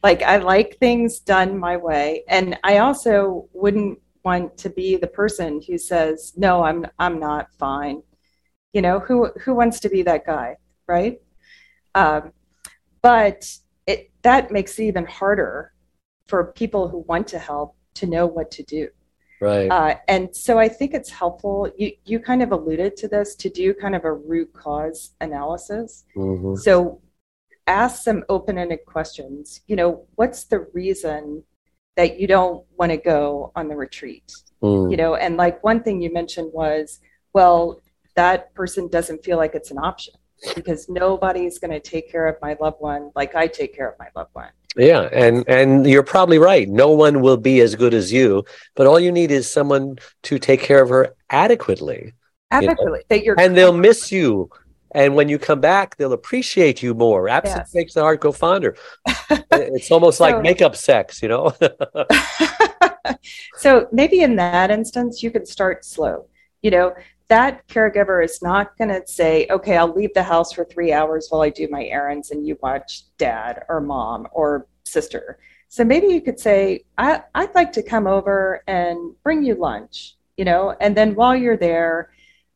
Like 0.02 0.22
I 0.22 0.36
like 0.36 0.76
things 0.78 1.20
done 1.20 1.58
my 1.58 1.76
way. 1.76 2.24
And 2.28 2.58
I 2.62 2.78
also 2.78 3.48
wouldn't 3.54 4.00
want 4.24 4.56
to 4.58 4.70
be 4.70 4.96
the 4.96 5.06
person 5.06 5.60
who 5.66 5.78
says, 5.78 6.32
"No, 6.36 6.62
I'm 6.62 6.86
I'm 6.98 7.18
not 7.18 7.52
fine." 7.58 8.02
You 8.72 8.82
know, 8.82 8.98
who 9.00 9.30
who 9.42 9.54
wants 9.54 9.80
to 9.80 9.88
be 9.88 10.02
that 10.02 10.26
guy, 10.26 10.56
right? 10.86 11.20
Um, 11.94 12.32
but 13.02 13.48
it 13.86 14.10
that 14.22 14.50
makes 14.50 14.78
it 14.78 14.84
even 14.84 15.06
harder 15.06 15.72
for 16.26 16.52
people 16.52 16.88
who 16.88 16.98
want 17.00 17.28
to 17.28 17.38
help 17.38 17.76
to 17.94 18.06
know 18.06 18.26
what 18.26 18.50
to 18.52 18.62
do. 18.62 18.88
Right. 19.40 19.70
Uh, 19.70 19.96
and 20.08 20.34
so 20.34 20.58
I 20.58 20.68
think 20.68 20.94
it's 20.94 21.10
helpful. 21.10 21.70
You 21.76 21.92
you 22.04 22.18
kind 22.18 22.42
of 22.42 22.52
alluded 22.52 22.96
to 22.98 23.08
this 23.08 23.34
to 23.36 23.50
do 23.50 23.74
kind 23.74 23.94
of 23.94 24.04
a 24.04 24.12
root 24.12 24.52
cause 24.52 25.14
analysis. 25.20 26.04
Mm-hmm. 26.16 26.56
So 26.56 27.00
ask 27.66 28.02
some 28.02 28.24
open-ended 28.28 28.80
questions. 28.86 29.60
You 29.66 29.76
know, 29.76 30.06
what's 30.16 30.44
the 30.44 30.60
reason 30.72 31.44
that 31.96 32.18
you 32.18 32.26
don't 32.26 32.64
want 32.78 32.90
to 32.90 32.96
go 32.96 33.52
on 33.54 33.68
the 33.68 33.76
retreat? 33.76 34.32
Mm. 34.62 34.90
You 34.90 34.96
know, 34.96 35.14
and 35.14 35.36
like 35.36 35.62
one 35.62 35.82
thing 35.82 36.00
you 36.00 36.12
mentioned 36.12 36.50
was, 36.52 37.00
well, 37.32 37.80
that 38.14 38.54
person 38.54 38.88
doesn't 38.88 39.24
feel 39.24 39.36
like 39.36 39.54
it's 39.54 39.70
an 39.70 39.78
option 39.78 40.14
because 40.54 40.88
nobody's 40.88 41.58
going 41.58 41.70
to 41.70 41.80
take 41.80 42.10
care 42.10 42.26
of 42.26 42.36
my 42.42 42.56
loved 42.60 42.80
one 42.80 43.10
like 43.14 43.34
I 43.34 43.46
take 43.46 43.74
care 43.74 43.88
of 43.88 43.98
my 43.98 44.08
loved 44.14 44.30
one. 44.34 44.50
Yeah, 44.76 45.08
and 45.12 45.48
and 45.48 45.86
you're 45.86 46.02
probably 46.02 46.38
right. 46.38 46.68
No 46.68 46.90
one 46.90 47.20
will 47.20 47.36
be 47.36 47.60
as 47.60 47.76
good 47.76 47.94
as 47.94 48.12
you, 48.12 48.44
but 48.74 48.88
all 48.88 48.98
you 48.98 49.12
need 49.12 49.30
is 49.30 49.48
someone 49.50 49.98
to 50.24 50.38
take 50.38 50.60
care 50.60 50.82
of 50.82 50.88
her 50.88 51.14
adequately. 51.30 52.12
Adequately, 52.50 52.84
you 52.84 52.92
know? 52.92 53.02
that 53.08 53.24
you're 53.24 53.40
and 53.40 53.56
they'll 53.56 53.76
miss 53.76 54.10
you 54.10 54.50
and 54.94 55.14
when 55.14 55.28
you 55.28 55.38
come 55.38 55.60
back, 55.60 55.96
they'll 55.96 56.12
appreciate 56.12 56.82
you 56.82 56.94
more. 56.94 57.28
Absence 57.28 57.68
yes. 57.68 57.74
makes 57.74 57.94
the 57.94 58.00
heart 58.00 58.20
go 58.20 58.32
fonder. 58.32 58.76
it's 59.50 59.90
almost 59.90 60.18
so, 60.18 60.24
like 60.24 60.40
makeup 60.40 60.76
sex, 60.76 61.20
you 61.20 61.28
know? 61.28 61.52
so 63.56 63.88
maybe 63.92 64.22
in 64.22 64.36
that 64.36 64.70
instance, 64.70 65.22
you 65.22 65.30
could 65.30 65.48
start 65.48 65.84
slow. 65.84 66.26
You 66.62 66.70
know, 66.70 66.94
that 67.28 67.66
caregiver 67.66 68.24
is 68.24 68.40
not 68.40 68.78
going 68.78 68.88
to 68.88 69.02
say, 69.06 69.46
okay, 69.50 69.76
I'll 69.76 69.92
leave 69.92 70.14
the 70.14 70.22
house 70.22 70.52
for 70.52 70.64
three 70.64 70.92
hours 70.92 71.26
while 71.28 71.42
I 71.42 71.50
do 71.50 71.66
my 71.68 71.84
errands 71.84 72.30
and 72.30 72.46
you 72.46 72.56
watch 72.62 73.02
dad 73.18 73.64
or 73.68 73.80
mom 73.80 74.28
or 74.32 74.68
sister. 74.84 75.38
So 75.68 75.84
maybe 75.84 76.06
you 76.06 76.20
could 76.20 76.38
say, 76.38 76.84
I, 76.96 77.22
I'd 77.34 77.54
like 77.56 77.72
to 77.72 77.82
come 77.82 78.06
over 78.06 78.62
and 78.68 79.14
bring 79.24 79.42
you 79.42 79.56
lunch, 79.56 80.14
you 80.36 80.44
know, 80.44 80.76
and 80.80 80.96
then 80.96 81.16
while 81.16 81.34
you're 81.34 81.56
there, 81.56 82.10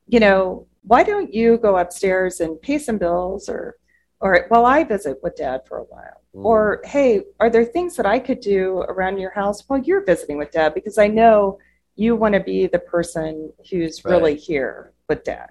you 0.07 0.21
know, 0.21 0.68
why 0.83 1.03
don't 1.03 1.33
you 1.33 1.59
go 1.59 1.77
upstairs 1.77 2.41
and 2.41 2.61
pay 2.61 2.79
some 2.79 2.99
bills 2.99 3.49
or 3.49 3.77
or 4.21 4.47
while 4.49 4.67
I 4.67 4.83
visit 4.83 5.19
with 5.23 5.37
dad 5.37 5.63
for 5.67 5.79
a 5.79 5.85
while? 5.85 6.23
Mm. 6.35 6.45
Or 6.45 6.81
hey, 6.85 7.23
are 7.39 7.51
there 7.51 7.65
things 7.65 7.97
that 7.97 8.07
I 8.07 8.19
could 8.19 8.41
do 8.41 8.79
around 8.89 9.19
your 9.19 9.31
house 9.31 9.63
while 9.67 9.81
you're 9.81 10.05
visiting 10.05 10.39
with 10.39 10.51
dad? 10.51 10.75
Because 10.75 10.99
I 10.99 11.07
know 11.07 11.59
you 11.95 12.17
want 12.17 12.35
to 12.35 12.41
be 12.41 12.67
the 12.67 12.79
person 12.79 13.53
who's 13.71 14.05
right. 14.05 14.13
really 14.13 14.37
here 14.37 14.93
with 15.09 15.25
dad. 15.25 15.51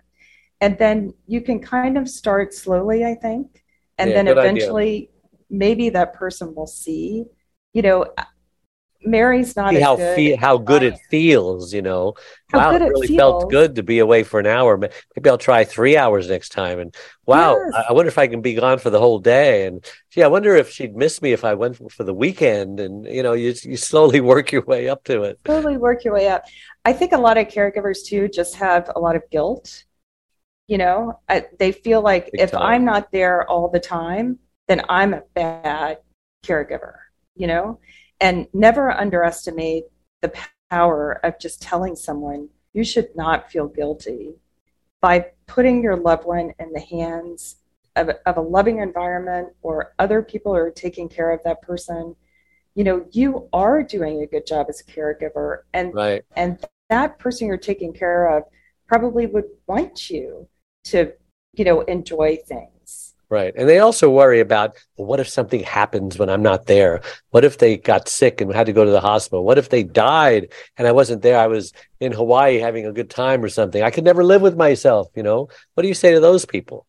And 0.62 0.78
then 0.78 1.14
you 1.28 1.42
can 1.42 1.60
kind 1.60 1.98
of 1.98 2.10
start 2.10 2.54
slowly, 2.54 3.06
I 3.06 3.16
think. 3.16 3.64
And 3.98 4.10
yeah, 4.10 4.16
then 4.16 4.28
eventually 4.28 4.96
idea. 4.96 5.08
maybe 5.50 5.90
that 5.90 6.14
person 6.14 6.56
will 6.56 6.68
see, 6.68 7.26
you 7.74 7.82
know, 7.82 8.06
Mary's 9.04 9.56
not 9.56 9.74
See 9.74 9.80
how 9.80 9.96
good 9.96 10.16
fe- 10.16 10.36
how 10.36 10.58
good 10.58 10.84
it 10.84 10.98
feels, 11.10 11.74
you 11.74 11.82
know. 11.82 12.16
How 12.52 12.72
wow, 12.72 12.76
it, 12.76 12.82
really 12.82 13.08
feels. 13.08 13.18
felt 13.18 13.52
good 13.52 13.76
to 13.76 13.84
be 13.84 14.00
away 14.00 14.24
for 14.24 14.40
an 14.40 14.48
hour. 14.48 14.78
Maybe 14.78 15.30
I'll 15.30 15.38
try 15.38 15.64
three 15.64 15.96
hours 15.96 16.30
next 16.30 16.50
time. 16.50 16.80
And 16.80 16.96
wow, 17.26 17.56
yes. 17.56 17.86
I 17.90 17.94
wonder 17.94 18.08
if 18.08 18.18
I 18.18 18.28
can 18.28 18.42
be 18.42 18.56
gone 18.56 18.80
for 18.80 18.90
the 18.90 19.00
whole 19.00 19.20
day. 19.20 19.68
And 19.68 19.86
gee, 20.12 20.24
I 20.24 20.28
wonder 20.28 20.56
if 20.56 20.70
she'd 20.70 20.96
miss 20.96 21.22
me 21.22 21.32
if 21.32 21.44
I 21.46 21.54
went 21.54 21.92
for 21.92 22.04
the 22.04 22.14
weekend. 22.14 22.80
And 22.80 23.06
you 23.06 23.24
know, 23.24 23.34
you 23.34 23.54
you 23.64 23.78
slowly 23.78 24.20
work 24.34 24.52
your 24.52 24.64
way 24.64 24.90
up 24.90 25.04
to 25.06 25.24
it. 25.24 25.40
Slowly 25.46 25.78
work 25.78 26.04
your 26.04 26.14
way 26.14 26.28
up. 26.28 26.46
I 26.84 26.94
think 26.94 27.12
a 27.12 27.18
lot 27.18 27.38
of 27.38 27.48
caregivers 27.48 28.04
too 28.06 28.28
just 28.28 28.56
have 28.56 28.90
a 28.96 29.00
lot 29.00 29.16
of 29.16 29.24
guilt. 29.30 29.84
You 30.68 30.80
know, 30.80 31.20
I, 31.30 31.46
they 31.60 31.72
feel 31.72 32.02
like 32.02 32.32
Big 32.32 32.42
if 32.42 32.52
time. 32.52 32.62
I'm 32.62 32.86
not 32.86 33.12
there 33.12 33.50
all 33.50 33.70
the 33.70 33.80
time, 33.80 34.40
then 34.68 34.82
I'm 34.90 35.14
a 35.14 35.22
bad 35.34 36.00
caregiver. 36.46 36.96
You 37.36 37.48
know 37.48 37.80
and 38.20 38.48
never 38.54 38.92
underestimate 38.92 39.86
the 40.22 40.34
power 40.70 41.20
of 41.24 41.40
just 41.40 41.62
telling 41.62 41.96
someone 41.96 42.50
you 42.74 42.84
should 42.84 43.16
not 43.16 43.52
feel 43.52 43.68
guilty. 43.68 44.36
By 45.02 45.28
putting 45.46 45.84
your 45.84 45.96
loved 45.96 46.26
one 46.26 46.54
in 46.60 46.74
the 46.74 46.80
hands 46.80 47.58
of, 47.96 48.10
of 48.26 48.38
a 48.38 48.42
loving 48.42 48.80
environment 48.80 49.50
or 49.62 49.94
other 50.00 50.22
people 50.22 50.56
are 50.56 50.72
taking 50.72 51.08
care 51.08 51.32
of 51.32 51.40
that 51.44 51.62
person 51.62 52.16
you 52.78 52.84
know 52.84 53.04
you 53.12 53.50
are 53.54 53.82
doing 53.82 54.22
a 54.22 54.28
good 54.28 54.46
job 54.46 54.68
as 54.70 54.82
a 54.82 54.84
caregiver. 54.84 55.64
And 55.74 55.94
right. 55.96 56.24
and 56.36 56.64
that 56.90 57.18
person 57.18 57.48
you're 57.48 57.58
taking 57.58 57.92
care 57.92 58.38
of 58.38 58.44
probably 58.88 59.26
would 59.26 59.46
want 59.66 60.12
you 60.12 60.48
to 60.86 61.12
you 61.54 61.66
know 61.66 61.82
enjoy 61.82 62.38
things 62.38 62.77
Right. 63.30 63.54
And 63.58 63.68
they 63.68 63.80
also 63.80 64.10
worry 64.10 64.40
about 64.40 64.78
well, 64.96 65.06
what 65.06 65.20
if 65.20 65.28
something 65.28 65.62
happens 65.62 66.18
when 66.18 66.30
I'm 66.30 66.42
not 66.42 66.66
there? 66.66 67.02
What 67.32 67.44
if 67.44 67.58
they 67.58 67.76
got 67.76 68.08
sick 68.08 68.40
and 68.40 68.54
had 68.54 68.68
to 68.68 68.74
go 68.74 68.86
to 68.86 68.92
the 68.92 69.02
hospital? 69.02 69.44
What 69.44 69.58
if 69.58 69.68
they 69.68 69.84
died 69.84 70.54
and 70.78 70.88
I 70.88 70.94
wasn't 70.94 71.24
there? 71.24 71.38
I 71.38 71.48
was 71.48 71.74
in 72.00 72.14
Hawaii 72.14 72.60
having 72.60 72.86
a 72.86 72.94
good 72.94 73.10
time 73.10 73.44
or 73.44 73.50
something. 73.50 73.84
I 73.84 73.92
could 73.92 74.06
never 74.06 74.24
live 74.24 74.42
with 74.42 74.56
myself, 74.56 75.10
you 75.14 75.24
know? 75.24 75.50
What 75.74 75.82
do 75.82 75.90
you 75.90 75.94
say 75.94 76.14
to 76.14 76.22
those 76.22 76.46
people? 76.46 76.86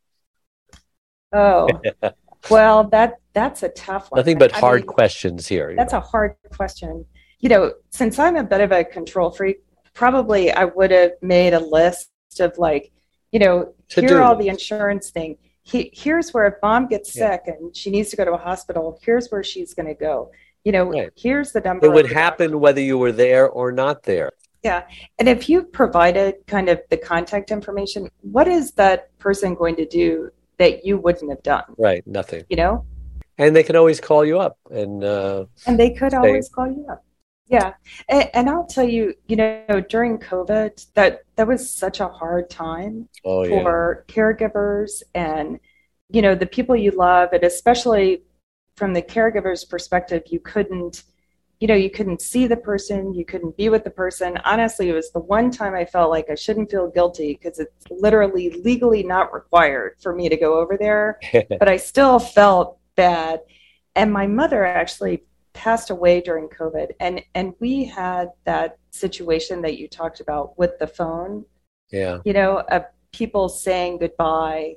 Oh, 1.33 1.69
well, 2.51 2.85
that 2.85 3.15
that's 3.33 3.65
a 3.65 3.69
tough 3.71 4.11
one. 4.11 4.21
Nothing 4.21 4.39
but 4.39 4.55
I 4.55 4.61
hard 4.61 4.83
mean, 4.83 4.87
questions 4.87 5.49
here. 5.49 5.75
That's 5.77 5.93
know? 5.93 5.99
a 5.99 6.03
hard 6.03 6.37
question. 6.55 7.05
You 7.41 7.49
know, 7.49 7.75
since 7.91 8.19
I'm 8.19 8.37
a 8.37 8.45
bit 8.45 8.61
of 8.61 8.71
a 8.71 8.85
control 8.85 9.31
freak, 9.31 9.59
probably 9.93 10.53
I 10.53 10.65
would 10.67 10.93
have 10.93 11.13
made 11.21 11.53
a 11.53 11.61
list 11.61 12.11
of 12.39 12.57
like, 12.59 12.93
you 13.33 13.41
know, 13.41 13.75
To 13.91 14.01
here 14.01 14.19
are 14.19 14.23
all 14.23 14.37
the 14.37 14.49
insurance 14.49 15.11
thing. 15.11 15.37
He, 15.71 15.91
here's 15.93 16.33
where 16.33 16.47
if 16.47 16.55
mom 16.63 16.87
gets 16.87 17.15
Yeah. 17.15 17.33
sick 17.33 17.43
and 17.47 17.77
she 17.77 17.91
needs 17.91 18.09
to 18.11 18.17
go 18.17 18.25
to 18.25 18.33
a 18.33 18.39
hospital, 18.39 18.99
here's 19.03 19.29
where 19.29 19.43
she's 19.45 19.75
going 19.75 19.87
to 19.89 19.95
go. 19.95 20.31
You 20.65 20.73
know, 20.73 20.85
Right. 20.91 21.11
here's 21.17 21.53
the 21.53 21.61
number. 21.61 21.87
It 21.87 21.91
would 21.91 22.07
the 22.07 22.09
doctor. 22.15 22.21
happen 22.21 22.61
whether 22.61 22.81
you 22.81 22.97
were 22.99 23.13
there 23.13 23.49
or 23.49 23.71
not 23.73 24.03
there. 24.05 24.31
Yeah. 24.65 24.85
And 25.19 25.29
if 25.29 25.49
you 25.49 25.63
provided 25.63 26.35
kind 26.47 26.69
of 26.69 26.81
the 26.91 26.97
contact 26.97 27.51
information, 27.51 28.11
what 28.23 28.49
is 28.49 28.73
that 28.73 29.17
person 29.19 29.55
going 29.55 29.77
to 29.77 29.87
do 29.87 30.31
that 30.59 30.85
you 30.85 30.97
wouldn't 30.99 31.31
have 31.31 31.43
done? 31.43 31.65
Right. 31.77 32.05
Nothing. 32.07 32.45
You 32.49 32.57
know, 32.57 32.85
And 33.39 33.55
they 33.55 33.63
can 33.63 33.77
always 33.77 34.01
call 34.01 34.25
you 34.25 34.41
up 34.41 34.59
and 34.71 35.05
uh, 35.05 35.45
and 35.67 35.79
they 35.79 35.91
could 35.91 36.13
always 36.13 36.49
call 36.49 36.67
you 36.67 36.85
up. 36.91 37.05
Yeah, 37.49 37.75
and, 38.09 38.31
and 38.35 38.51
I'll 38.51 38.67
tell 38.67 38.87
you, 38.87 39.15
you 39.27 39.37
know, 39.37 39.83
during 39.89 40.19
COVID, 40.19 40.87
that 40.95 41.23
that 41.37 41.47
was 41.47 41.71
such 41.71 42.01
a 42.01 42.09
hard 42.09 42.51
time 42.51 43.09
oh 43.25 43.45
yeah. 43.45 43.63
for 43.63 44.05
caregivers 44.09 45.03
and 45.15 45.59
you 46.11 46.21
know 46.21 46.35
the 46.35 46.47
people 46.47 46.77
you 46.77 46.91
love, 46.91 47.31
and 47.33 47.45
especially 47.45 48.23
from 48.77 48.95
the 48.95 49.03
caregiver's 49.03 49.65
perspective, 49.65 50.23
you 50.27 50.41
couldn't, 50.41 51.03
you 51.59 51.67
know, 51.67 51.75
you 51.75 51.91
couldn't 51.91 52.23
see 52.23 52.47
the 52.47 52.57
person, 52.57 53.13
you 53.13 53.25
couldn't 53.25 53.57
be 53.57 53.69
with 53.69 53.83
the 53.83 53.91
person. 53.91 54.39
Honestly, 54.45 54.89
it 54.89 54.93
was 54.93 55.11
the 55.11 55.19
one 55.19 55.51
time 55.51 55.75
I 55.75 55.85
felt 55.85 56.11
like 56.11 56.31
I 56.31 56.37
shouldn't 56.37 56.71
feel 56.71 56.89
guilty 56.89 57.35
because 57.35 57.59
it's 57.59 57.85
literally 57.91 58.51
legally 58.63 59.03
not 59.03 59.35
required 59.35 59.97
for 60.01 60.15
me 60.15 60.29
to 60.29 60.37
go 60.37 60.61
over 60.61 60.77
there 60.79 61.19
but 61.59 61.69
I 61.69 61.77
still 61.77 62.19
felt 62.19 62.79
bad. 62.95 63.41
And 63.97 64.13
my 64.13 64.29
mother 64.29 64.65
actually 64.65 65.25
passed 65.59 65.91
away 65.91 66.21
during 66.21 66.49
COVID, 66.49 66.89
and 67.01 67.21
and 67.35 67.53
we 67.61 67.85
had 67.85 68.31
that 68.45 68.79
situation 68.91 69.61
that 69.63 69.77
you 69.79 69.89
talked 69.89 70.21
about 70.21 70.57
with 70.61 70.79
the 70.79 70.87
phone. 70.87 71.45
yeah. 71.91 72.19
You 72.25 72.33
know, 72.39 72.53
of 72.77 72.83
people 73.13 73.49
saying 73.49 73.99
goodbye, 73.99 74.77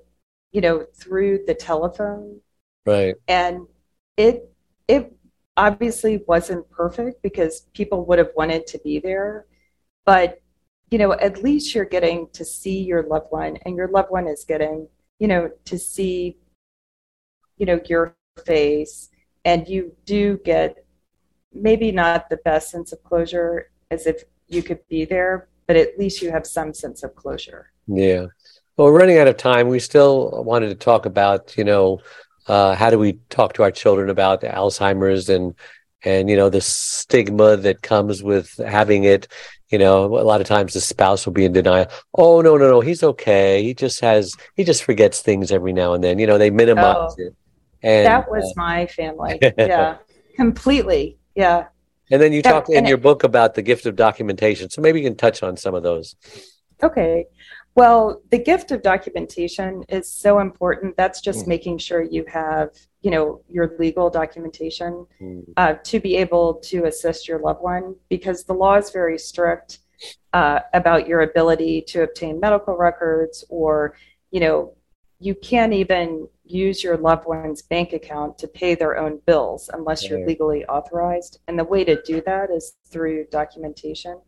you 0.55 0.61
know, 0.65 0.85
through 1.01 1.33
the 1.47 1.53
telephone, 1.69 2.41
Right. 2.85 3.15
and 3.27 3.67
it 4.17 4.35
it 4.87 5.03
obviously 5.57 6.23
wasn't 6.27 6.69
perfect 6.71 7.21
because 7.21 7.55
people 7.73 7.99
would 8.07 8.17
have 8.23 8.31
wanted 8.35 8.65
to 8.67 8.77
be 8.79 8.99
there, 8.99 9.45
but 10.05 10.39
you 10.91 10.97
know, 10.97 11.11
at 11.13 11.43
least 11.43 11.73
you're 11.75 11.85
getting 11.97 12.27
to 12.33 12.43
see 12.43 12.79
your 12.91 13.03
loved 13.03 13.31
one, 13.31 13.53
and 13.65 13.75
your 13.77 13.89
loved 13.89 14.09
one 14.11 14.27
is 14.27 14.43
getting, 14.53 14.87
you 15.19 15.27
know, 15.27 15.43
to 15.65 15.77
see, 15.77 16.37
you 17.57 17.65
know, 17.67 17.79
your 17.87 18.15
face, 18.45 19.10
and 19.45 19.67
you 19.67 19.95
do 20.05 20.39
get 20.43 20.83
maybe 21.53 21.91
not 21.91 22.29
the 22.29 22.37
best 22.37 22.71
sense 22.71 22.91
of 22.91 23.03
closure 23.03 23.69
as 23.89 24.07
if 24.07 24.23
you 24.47 24.63
could 24.63 24.85
be 24.87 25.05
there, 25.05 25.47
but 25.67 25.75
at 25.75 25.97
least 25.97 26.21
you 26.21 26.31
have 26.31 26.45
some 26.45 26.73
sense 26.73 27.03
of 27.03 27.15
closure. 27.15 27.71
Yeah. 27.87 28.27
Well, 28.77 28.87
we're 28.87 28.99
running 28.99 29.17
out 29.17 29.27
of 29.27 29.37
time. 29.37 29.67
We 29.67 29.79
still 29.79 30.43
wanted 30.43 30.69
to 30.69 30.75
talk 30.75 31.05
about, 31.05 31.57
you 31.57 31.63
know, 31.63 31.99
uh, 32.47 32.75
how 32.75 32.89
do 32.89 32.97
we 32.97 33.19
talk 33.29 33.53
to 33.53 33.63
our 33.63 33.71
children 33.71 34.09
about 34.09 34.41
Alzheimer's 34.41 35.29
and 35.29 35.53
and 36.03 36.29
you 36.31 36.35
know 36.35 36.49
the 36.49 36.61
stigma 36.61 37.57
that 37.57 37.83
comes 37.83 38.23
with 38.23 38.57
having 38.57 39.03
it. 39.03 39.27
You 39.69 39.77
know, 39.77 40.05
a 40.05 40.25
lot 40.25 40.41
of 40.41 40.47
times 40.47 40.73
the 40.73 40.81
spouse 40.81 41.25
will 41.25 41.33
be 41.33 41.45
in 41.45 41.53
denial. 41.53 41.87
Oh 42.15 42.41
no, 42.41 42.57
no, 42.57 42.67
no, 42.69 42.81
he's 42.81 43.03
okay. 43.03 43.61
He 43.63 43.73
just 43.73 43.99
has 44.01 44.35
he 44.55 44.63
just 44.63 44.83
forgets 44.83 45.21
things 45.21 45.51
every 45.51 45.73
now 45.73 45.93
and 45.93 46.03
then. 46.03 46.17
You 46.17 46.27
know, 46.27 46.37
they 46.37 46.49
minimize 46.49 47.13
Oh. 47.13 47.15
it. 47.17 47.35
And 47.83 48.05
that 48.05 48.29
was 48.29 48.53
my 48.55 48.87
family. 48.87 49.39
Yeah, 49.57 49.97
completely. 50.35 51.17
Yeah. 51.35 51.67
and 52.11 52.21
then 52.21 52.33
you 52.33 52.41
Yeah, 52.43 52.51
talk 52.51 52.69
in 52.69 52.77
and 52.77 52.85
it- 52.85 52.89
your 52.89 52.97
book 52.97 53.23
about 53.23 53.53
the 53.55 53.61
gift 53.61 53.85
of 53.85 53.95
documentation. 53.95 54.69
So 54.69 54.81
maybe 54.81 54.99
you 54.99 55.07
can 55.09 55.17
touch 55.17 55.43
on 55.43 55.55
some 55.57 55.73
of 55.75 55.83
those. 55.83 56.15
Okay. 56.83 57.25
Well, 57.75 58.21
the 58.31 58.37
gift 58.37 58.71
of 58.71 58.81
documentation 58.81 59.83
is 59.87 60.11
so 60.11 60.39
important. 60.39 60.97
That's 60.97 61.21
just 61.21 61.45
Mm. 61.45 61.47
making 61.47 61.77
sure 61.77 62.01
you 62.01 62.25
have, 62.25 62.71
you 63.01 63.11
know, 63.11 63.41
your 63.47 63.75
legal 63.79 64.09
documentation 64.09 65.05
Mm, 65.21 65.43
uh, 65.55 65.75
to 65.83 65.99
be 66.01 66.17
able 66.17 66.55
to 66.71 66.83
assist 66.85 67.27
your 67.29 67.39
loved 67.39 67.61
one 67.61 67.95
because 68.09 68.43
the 68.43 68.53
law 68.53 68.75
is 68.75 68.89
very 68.89 69.17
strict 69.17 69.79
uh, 70.33 70.59
about 70.73 71.07
your 71.07 71.21
ability 71.21 71.81
to 71.83 72.01
obtain 72.03 72.39
medical 72.39 72.75
records 72.75 73.45
or, 73.49 73.95
you 74.31 74.39
know, 74.41 74.73
you 75.19 75.35
can't 75.35 75.71
even 75.73 76.27
use 76.51 76.83
your 76.83 76.97
loved 76.97 77.25
one's 77.25 77.61
bank 77.61 77.93
account 77.93 78.37
to 78.39 78.47
pay 78.47 78.75
their 78.75 78.97
own 78.97 79.19
bills 79.25 79.69
unless 79.73 80.07
you're 80.07 80.25
legally 80.25 80.65
authorized. 80.65 81.39
And 81.47 81.57
the 81.57 81.63
way 81.63 81.83
to 81.83 82.01
do 82.03 82.21
that 82.25 82.49
is 82.49 82.73
through 82.91 83.25
documentation. 83.31 84.19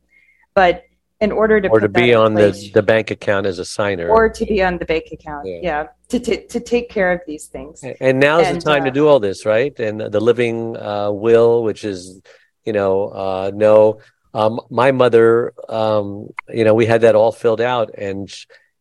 But 0.53 0.83
in 1.19 1.31
order 1.31 1.61
to 1.61 1.67
Or 1.69 1.79
to 1.79 1.87
be 1.89 2.13
on 2.13 2.33
place- 2.33 2.63
the, 2.63 2.71
the 2.71 2.83
bank 2.83 3.09
account 3.11 3.45
as 3.45 3.57
a 3.59 3.65
signer. 3.65 4.09
or 4.09 4.29
to 4.29 4.45
be 4.45 4.61
on 4.61 4.77
the 4.77 4.85
bank 4.85 5.05
account. 5.11 5.47
Yeah. 5.47 5.59
Yeah, 5.69 5.87
to, 6.09 6.19
to 6.19 6.47
to 6.47 6.59
take 6.59 6.89
care 6.89 7.11
of 7.13 7.21
these 7.25 7.45
things. 7.47 7.83
And 8.01 8.19
now's 8.19 8.47
And, 8.47 8.57
the 8.57 8.61
time 8.61 8.83
to 8.83 8.89
uh, 8.89 8.93
do 8.99 9.07
all 9.07 9.19
this, 9.19 9.45
right? 9.45 9.77
And 9.79 10.01
the 10.01 10.19
living 10.19 10.75
uh, 10.77 11.11
will, 11.11 11.63
which 11.63 11.83
is, 11.85 12.21
you 12.65 12.73
know, 12.73 12.93
uh, 13.23 13.51
no. 13.53 13.99
Um, 14.35 14.59
my 14.69 14.91
mother, 14.91 15.53
um, 15.69 16.07
you 16.49 16.63
know, 16.65 16.73
we 16.73 16.87
had 16.87 17.01
that 17.01 17.15
all 17.15 17.31
filled 17.31 17.61
out, 17.61 17.87
and 17.95 18.27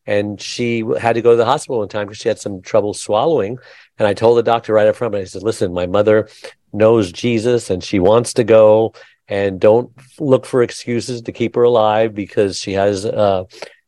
and 0.07 0.41
she 0.41 0.85
had 1.01 1.15
to 1.15 1.23
go 1.23 1.31
to 1.31 1.37
the 1.37 1.45
hospital 1.45 1.79
one 1.79 1.89
time 1.89 2.07
because 2.07 2.19
she 2.19 2.29
had 2.29 2.39
some 2.39 2.61
trouble 2.63 2.95
swallowing. 2.95 3.59
And 3.99 4.09
I 4.09 4.15
told 4.15 4.39
the 4.39 4.43
doctor 4.43 4.75
right 4.75 4.89
up 4.89 4.97
front, 4.97 5.15
I 5.15 5.25
said, 5.25 5.43
"Listen, 5.43 5.73
my 5.73 5.87
mother 5.87 6.29
knows 6.73 7.13
Jesus, 7.13 7.71
and 7.71 7.83
she 7.83 7.99
wants 7.99 8.33
to 8.35 8.45
go, 8.45 8.95
and 9.29 9.61
don't 9.61 9.93
look 10.19 10.47
for 10.47 10.63
excuses 10.63 11.23
to 11.23 11.33
keep 11.33 11.55
her 11.55 11.63
alive 11.63 12.15
because 12.15 12.59
she 12.59 12.73
has 12.73 13.05
uh, 13.07 13.45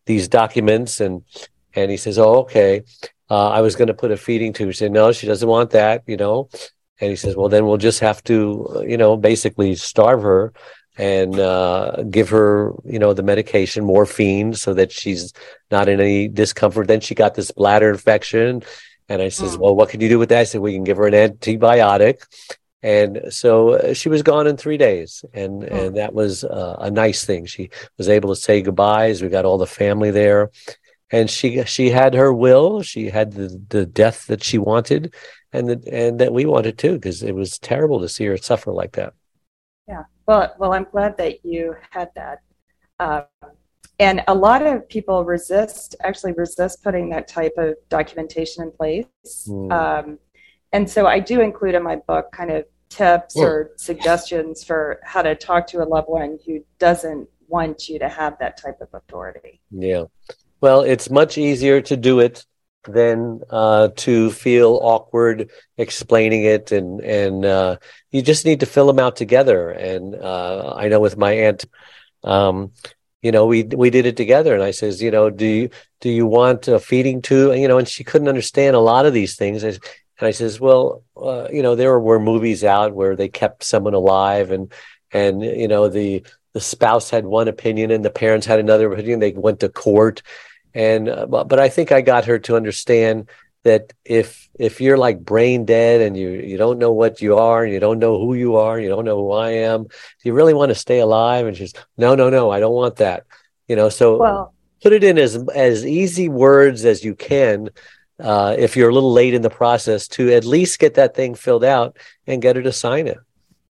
these 0.06 0.28
documents." 0.28 1.00
And 1.00 1.24
and 1.74 1.90
he 1.90 1.96
says, 1.96 2.18
"Oh, 2.18 2.40
okay." 2.42 2.82
uh, 3.30 3.48
I 3.48 3.60
was 3.60 3.76
going 3.76 3.88
to 3.88 3.94
put 3.94 4.10
a 4.10 4.16
feeding 4.16 4.52
tube. 4.52 4.72
She 4.72 4.78
said, 4.78 4.92
no, 4.92 5.12
she 5.12 5.26
doesn't 5.26 5.48
want 5.48 5.70
that, 5.70 6.02
you 6.06 6.16
know. 6.16 6.48
And 7.00 7.10
he 7.10 7.16
says, 7.16 7.36
well, 7.36 7.48
then 7.48 7.66
we'll 7.66 7.76
just 7.76 8.00
have 8.00 8.22
to, 8.24 8.68
uh, 8.76 8.80
you 8.80 8.96
know, 8.96 9.16
basically 9.16 9.74
starve 9.74 10.22
her 10.22 10.52
and 10.96 11.38
uh, 11.38 12.02
give 12.10 12.28
her, 12.28 12.72
you 12.84 12.98
know, 12.98 13.12
the 13.12 13.22
medication, 13.22 13.84
morphine, 13.84 14.54
so 14.54 14.74
that 14.74 14.92
she's 14.92 15.32
not 15.70 15.88
in 15.88 16.00
any 16.00 16.28
discomfort. 16.28 16.88
Then 16.88 17.00
she 17.00 17.14
got 17.14 17.34
this 17.34 17.50
bladder 17.50 17.90
infection. 17.90 18.62
And 19.08 19.20
I 19.20 19.28
says, 19.28 19.56
Mm. 19.56 19.60
well, 19.60 19.74
what 19.74 19.88
can 19.90 20.00
you 20.00 20.08
do 20.08 20.18
with 20.18 20.28
that? 20.30 20.40
I 20.40 20.44
said, 20.44 20.60
we 20.60 20.72
can 20.72 20.84
give 20.84 20.96
her 20.96 21.06
an 21.06 21.14
antibiotic. 21.14 22.22
And 22.82 23.22
so 23.30 23.70
uh, 23.70 23.94
she 23.94 24.08
was 24.08 24.22
gone 24.22 24.46
in 24.46 24.56
three 24.56 24.76
days. 24.76 25.24
And, 25.34 25.62
Mm. 25.62 25.86
and 25.86 25.96
that 25.96 26.14
was 26.14 26.44
uh, 26.44 26.76
a 26.78 26.90
nice 26.90 27.24
thing. 27.24 27.46
She 27.46 27.70
was 27.98 28.08
able 28.08 28.30
to 28.34 28.40
say 28.40 28.62
goodbyes. 28.62 29.22
We 29.22 29.28
got 29.28 29.44
all 29.44 29.58
the 29.58 29.66
family 29.66 30.10
there 30.10 30.50
and 31.10 31.28
she 31.28 31.62
she 31.64 31.90
had 31.90 32.14
her 32.14 32.32
will 32.32 32.82
she 32.82 33.10
had 33.10 33.32
the 33.32 33.62
the 33.68 33.84
death 33.84 34.26
that 34.26 34.42
she 34.42 34.56
wanted 34.56 35.14
and 35.52 35.68
the, 35.68 35.92
and 35.92 36.18
that 36.18 36.32
we 36.32 36.46
wanted 36.46 36.78
too 36.78 36.94
because 36.94 37.22
it 37.22 37.34
was 37.34 37.58
terrible 37.58 38.00
to 38.00 38.08
see 38.08 38.24
her 38.24 38.38
suffer 38.38 38.72
like 38.72 38.92
that 38.92 39.12
Well, 40.26 40.54
well, 40.58 40.72
I'm 40.72 40.86
glad 40.90 41.16
that 41.18 41.44
you 41.44 41.76
had 41.90 42.10
that. 42.14 42.40
Um, 42.98 43.24
and 43.98 44.24
a 44.26 44.34
lot 44.34 44.66
of 44.66 44.88
people 44.88 45.24
resist, 45.24 45.94
actually 46.02 46.32
resist 46.32 46.82
putting 46.82 47.10
that 47.10 47.28
type 47.28 47.54
of 47.58 47.74
documentation 47.88 48.64
in 48.64 48.72
place. 48.72 49.06
Hmm. 49.46 49.70
Um, 49.70 50.18
and 50.72 50.90
so 50.90 51.06
I 51.06 51.20
do 51.20 51.40
include 51.40 51.74
in 51.74 51.82
my 51.82 51.96
book 51.96 52.32
kind 52.32 52.50
of 52.50 52.64
tips 52.88 53.36
or 53.36 53.70
suggestions 53.76 54.62
for 54.62 55.00
how 55.02 55.22
to 55.22 55.34
talk 55.34 55.66
to 55.68 55.82
a 55.82 55.86
loved 55.86 56.08
one 56.08 56.38
who 56.46 56.64
doesn't 56.78 57.28
want 57.48 57.88
you 57.88 57.98
to 57.98 58.08
have 58.08 58.38
that 58.38 58.56
type 58.56 58.80
of 58.80 58.88
authority. 58.92 59.60
yeah 59.70 60.04
well 60.60 60.80
it's 60.82 61.10
much 61.10 61.36
easier 61.36 61.80
to 61.80 61.96
do 61.96 62.20
it 62.20 62.46
than 62.84 63.40
uh, 63.50 63.88
to 63.96 64.30
feel 64.30 64.78
awkward 64.82 65.50
explaining 65.78 66.44
it 66.44 66.72
and 66.72 67.00
and 67.00 67.44
uh, 67.44 67.76
you 68.10 68.22
just 68.22 68.44
need 68.44 68.60
to 68.60 68.66
fill 68.66 68.86
them 68.86 68.98
out 68.98 69.16
together. 69.16 69.70
And 69.70 70.14
uh, 70.14 70.74
i 70.76 70.88
know 70.88 71.00
with 71.00 71.16
my 71.16 71.32
aunt 71.32 71.64
um, 72.22 72.72
you 73.22 73.32
know 73.32 73.46
we 73.46 73.64
we 73.64 73.90
did 73.90 74.06
it 74.06 74.16
together. 74.16 74.54
And 74.54 74.62
i 74.62 74.70
says 74.70 75.02
you 75.02 75.10
know 75.10 75.30
do 75.30 75.46
you 75.46 75.70
do 76.00 76.10
you 76.10 76.26
want 76.26 76.68
a 76.68 76.78
feeding 76.78 77.22
tube? 77.22 77.56
You 77.56 77.68
know 77.68 77.78
and 77.78 77.88
she 77.88 78.04
couldn't 78.04 78.28
understand 78.28 78.76
a 78.76 78.80
lot 78.80 79.06
of 79.06 79.12
these 79.12 79.36
things. 79.36 79.62
And 79.62 79.78
i 80.20 80.30
says 80.30 80.60
well 80.60 81.02
uh, 81.16 81.48
you 81.52 81.62
know 81.62 81.74
there 81.74 81.98
were 81.98 82.20
movies 82.20 82.62
out 82.64 82.94
where 82.94 83.16
they 83.16 83.28
kept 83.28 83.64
someone 83.64 83.94
alive 83.94 84.50
and 84.52 84.72
and 85.12 85.42
you 85.42 85.68
know 85.68 85.88
the 85.88 86.24
the 86.54 86.60
spouse 86.60 87.10
had 87.10 87.26
one 87.26 87.48
opinion 87.48 87.90
and 87.90 88.04
the 88.04 88.10
parents 88.10 88.46
had 88.46 88.60
another 88.60 88.90
opinion. 88.92 89.18
They 89.18 89.32
went 89.32 89.60
to 89.60 89.68
court 89.68 90.22
and 90.74 91.08
uh, 91.08 91.26
but 91.26 91.58
i 91.58 91.68
think 91.68 91.92
i 91.92 92.00
got 92.00 92.24
her 92.24 92.38
to 92.38 92.56
understand 92.56 93.28
that 93.64 93.92
if 94.04 94.48
if 94.58 94.80
you're 94.80 94.98
like 94.98 95.24
brain 95.24 95.64
dead 95.64 96.00
and 96.02 96.16
you 96.16 96.28
you 96.28 96.56
don't 96.56 96.78
know 96.78 96.92
what 96.92 97.20
you 97.20 97.36
are 97.36 97.64
and 97.64 97.72
you 97.72 97.80
don't 97.80 97.98
know 97.98 98.18
who 98.18 98.34
you 98.34 98.56
are, 98.56 98.78
you 98.78 98.88
don't 98.88 99.04
know 99.04 99.16
who 99.16 99.32
I 99.32 99.50
am, 99.50 99.84
do 99.84 99.90
you 100.22 100.34
really 100.34 100.54
want 100.54 100.68
to 100.68 100.74
stay 100.74 101.00
alive? 101.00 101.46
And 101.46 101.56
she's 101.56 101.72
no, 101.96 102.14
no, 102.14 102.30
no, 102.30 102.50
I 102.50 102.60
don't 102.60 102.74
want 102.74 102.96
that. 102.96 103.24
You 103.66 103.74
know, 103.76 103.88
so 103.88 104.18
Well, 104.18 104.54
put 104.82 104.92
it 104.92 105.02
in 105.02 105.18
as 105.18 105.36
as 105.54 105.84
easy 105.84 106.28
words 106.28 106.84
as 106.84 107.02
you 107.02 107.14
can. 107.14 107.70
Uh, 108.20 108.54
if 108.56 108.76
you're 108.76 108.90
a 108.90 108.94
little 108.94 109.12
late 109.12 109.34
in 109.34 109.42
the 109.42 109.50
process, 109.50 110.06
to 110.06 110.32
at 110.32 110.44
least 110.44 110.78
get 110.78 110.94
that 110.94 111.16
thing 111.16 111.34
filled 111.34 111.64
out 111.64 111.96
and 112.28 112.40
get 112.40 112.54
her 112.54 112.62
to 112.62 112.72
sign 112.72 113.08
it. 113.08 113.18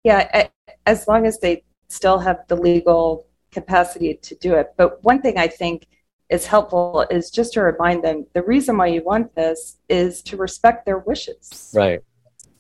yeah, 0.03 0.48
as 0.86 1.07
long 1.07 1.26
as 1.26 1.38
they 1.40 1.62
still 1.88 2.18
have 2.18 2.38
the 2.48 2.57
legal 2.57 3.26
capacity 3.51 4.14
to 4.14 4.34
do 4.36 4.55
it. 4.55 4.68
But 4.78 5.03
one 5.05 5.20
thing 5.20 5.36
I 5.36 5.48
think 5.48 5.86
is 6.30 6.46
helpful 6.46 7.04
is 7.10 7.30
just 7.30 7.52
to 7.54 7.60
remind 7.60 8.04
them 8.04 8.24
the 8.34 8.42
reason 8.42 8.76
why 8.76 8.86
you 8.86 9.02
want 9.02 9.34
this 9.34 9.78
is 9.88 10.22
to 10.22 10.36
respect 10.36 10.86
their 10.86 10.98
wishes. 10.98 11.72
Right. 11.74 12.00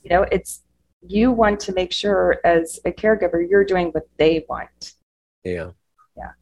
You 0.02 0.10
know, 0.10 0.22
it's 0.32 0.62
you 1.06 1.30
want 1.30 1.60
to 1.60 1.72
make 1.72 1.92
sure 1.92 2.40
as 2.44 2.80
a 2.84 2.90
caregiver 2.90 3.48
you're 3.48 3.64
doing 3.64 3.88
what 3.88 4.08
they 4.18 4.44
want. 4.48 4.94
Yeah. 5.44 5.70
Yeah. 6.16 6.32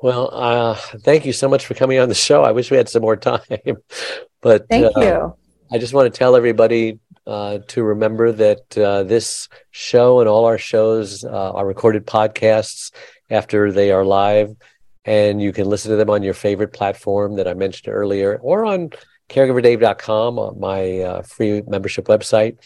Well, 0.00 0.30
uh, 0.32 0.74
thank 0.74 1.26
you 1.26 1.32
so 1.32 1.48
much 1.48 1.66
for 1.66 1.74
coming 1.74 1.98
on 1.98 2.08
the 2.08 2.14
show. 2.14 2.42
I 2.42 2.52
wish 2.52 2.70
we 2.70 2.76
had 2.76 2.88
some 2.88 3.02
more 3.02 3.16
time, 3.30 3.42
but 4.40 4.66
Thank 4.70 4.96
uh, 4.96 5.00
you. 5.00 5.34
I 5.70 5.78
just 5.78 5.92
want 5.92 6.12
to 6.12 6.16
tell 6.16 6.36
everybody 6.36 7.00
uh, 7.26 7.58
to 7.68 7.82
remember 7.82 8.32
that 8.32 8.78
uh, 8.78 9.02
this 9.02 9.48
show 9.70 10.20
and 10.20 10.28
all 10.28 10.46
our 10.46 10.56
shows 10.56 11.24
uh, 11.24 11.52
are 11.52 11.66
recorded 11.66 12.06
podcasts 12.06 12.90
after 13.28 13.70
they 13.70 13.90
are 13.90 14.04
live, 14.04 14.56
and 15.08 15.40
you 15.40 15.54
can 15.54 15.66
listen 15.66 15.90
to 15.90 15.96
them 15.96 16.10
on 16.10 16.22
your 16.22 16.34
favorite 16.34 16.74
platform 16.74 17.36
that 17.36 17.48
I 17.48 17.54
mentioned 17.54 17.94
earlier, 17.94 18.36
or 18.42 18.66
on 18.66 18.90
caregiverdave.com, 19.30 20.38
on 20.38 20.60
my 20.60 20.98
uh, 21.00 21.22
free 21.22 21.62
membership 21.66 22.08
website. 22.08 22.58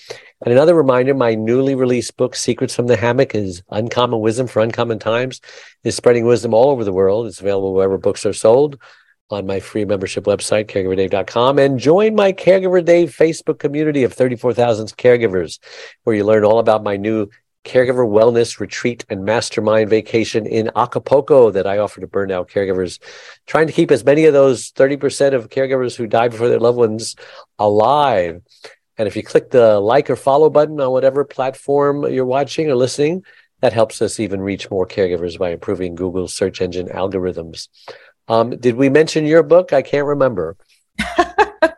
And 0.45 0.53
another 0.53 0.75
reminder: 0.75 1.15
my 1.15 1.37
newly 1.37 1.77
released 1.77 2.17
book, 2.17 2.35
"Secrets 2.35 2.75
from 2.75 2.89
the 2.89 2.97
Hammock," 2.97 3.37
is 3.37 3.63
uncommon 3.71 4.19
wisdom 4.19 4.49
for 4.49 4.61
uncommon 4.61 4.99
times. 4.99 5.41
is 5.85 5.95
spreading 5.95 6.27
wisdom 6.27 6.53
all 6.53 6.71
over 6.71 6.83
the 6.83 6.93
world. 6.93 7.29
It's 7.29 7.41
available 7.41 7.75
wherever 7.75 7.97
books 7.97 8.27
are 8.27 8.33
sold 8.33 8.77
on 9.31 9.47
my 9.47 9.61
free 9.61 9.85
membership 9.85 10.25
website, 10.25 10.67
caregiverdave.com, 10.67 11.61
and 11.61 11.79
join 11.79 12.15
my 12.17 12.33
Caregiver 12.33 12.85
Dave 12.85 13.17
Facebook 13.17 13.61
community 13.61 14.03
of 14.03 14.13
34,000 14.13 14.89
caregivers, 14.97 15.59
where 16.03 16.17
you 16.17 16.25
learn 16.25 16.45
all 16.45 16.59
about 16.59 16.83
my 16.83 16.97
new 16.97 17.29
caregiver 17.65 18.07
wellness 18.09 18.59
retreat 18.59 19.05
and 19.09 19.25
mastermind 19.25 19.89
vacation 19.89 20.47
in 20.47 20.71
Acapulco 20.75 21.51
that 21.51 21.67
I 21.67 21.79
offer 21.79 22.01
to 22.01 22.07
burnout 22.07 22.51
caregivers, 22.51 22.99
trying 23.47 23.67
to 23.67 23.73
keep 23.73 23.91
as 23.91 24.05
many 24.05 24.25
of 24.25 24.33
those 24.33 24.73
30% 24.73 25.35
of 25.35 25.49
caregivers 25.49 25.97
who 25.97 26.07
die 26.07 26.29
before 26.29 26.49
their 26.49 26.61
loved 26.61 26.79
ones 26.79 27.17
alive. 27.59 28.43
And 28.99 29.09
if 29.09 29.17
you 29.17 29.23
click 29.23 29.51
the 29.51 29.81
like 29.81 30.11
or 30.11 30.17
follow 30.17 30.51
button 30.51 30.81
on 30.81 30.93
whatever 30.93 31.25
platform 31.25 32.11
you're 32.13 32.27
watching 32.27 32.71
or 32.71 32.75
listening, 32.75 33.25
that 33.61 33.73
helps 33.73 34.03
us 34.03 34.19
even 34.19 34.41
reach 34.41 34.71
more 34.71 34.87
caregivers 34.87 35.39
by 35.39 35.51
improving 35.51 35.95
Google's 35.95 36.35
search 36.35 36.61
engine 36.61 36.89
algorithms. 36.89 37.69
Um, 38.29 38.51
did 38.51 38.75
we 38.75 38.89
mention 38.89 39.25
your 39.25 39.43
book? 39.43 39.73
I 39.73 39.83
can't 39.83 40.07
remember. 40.07 40.57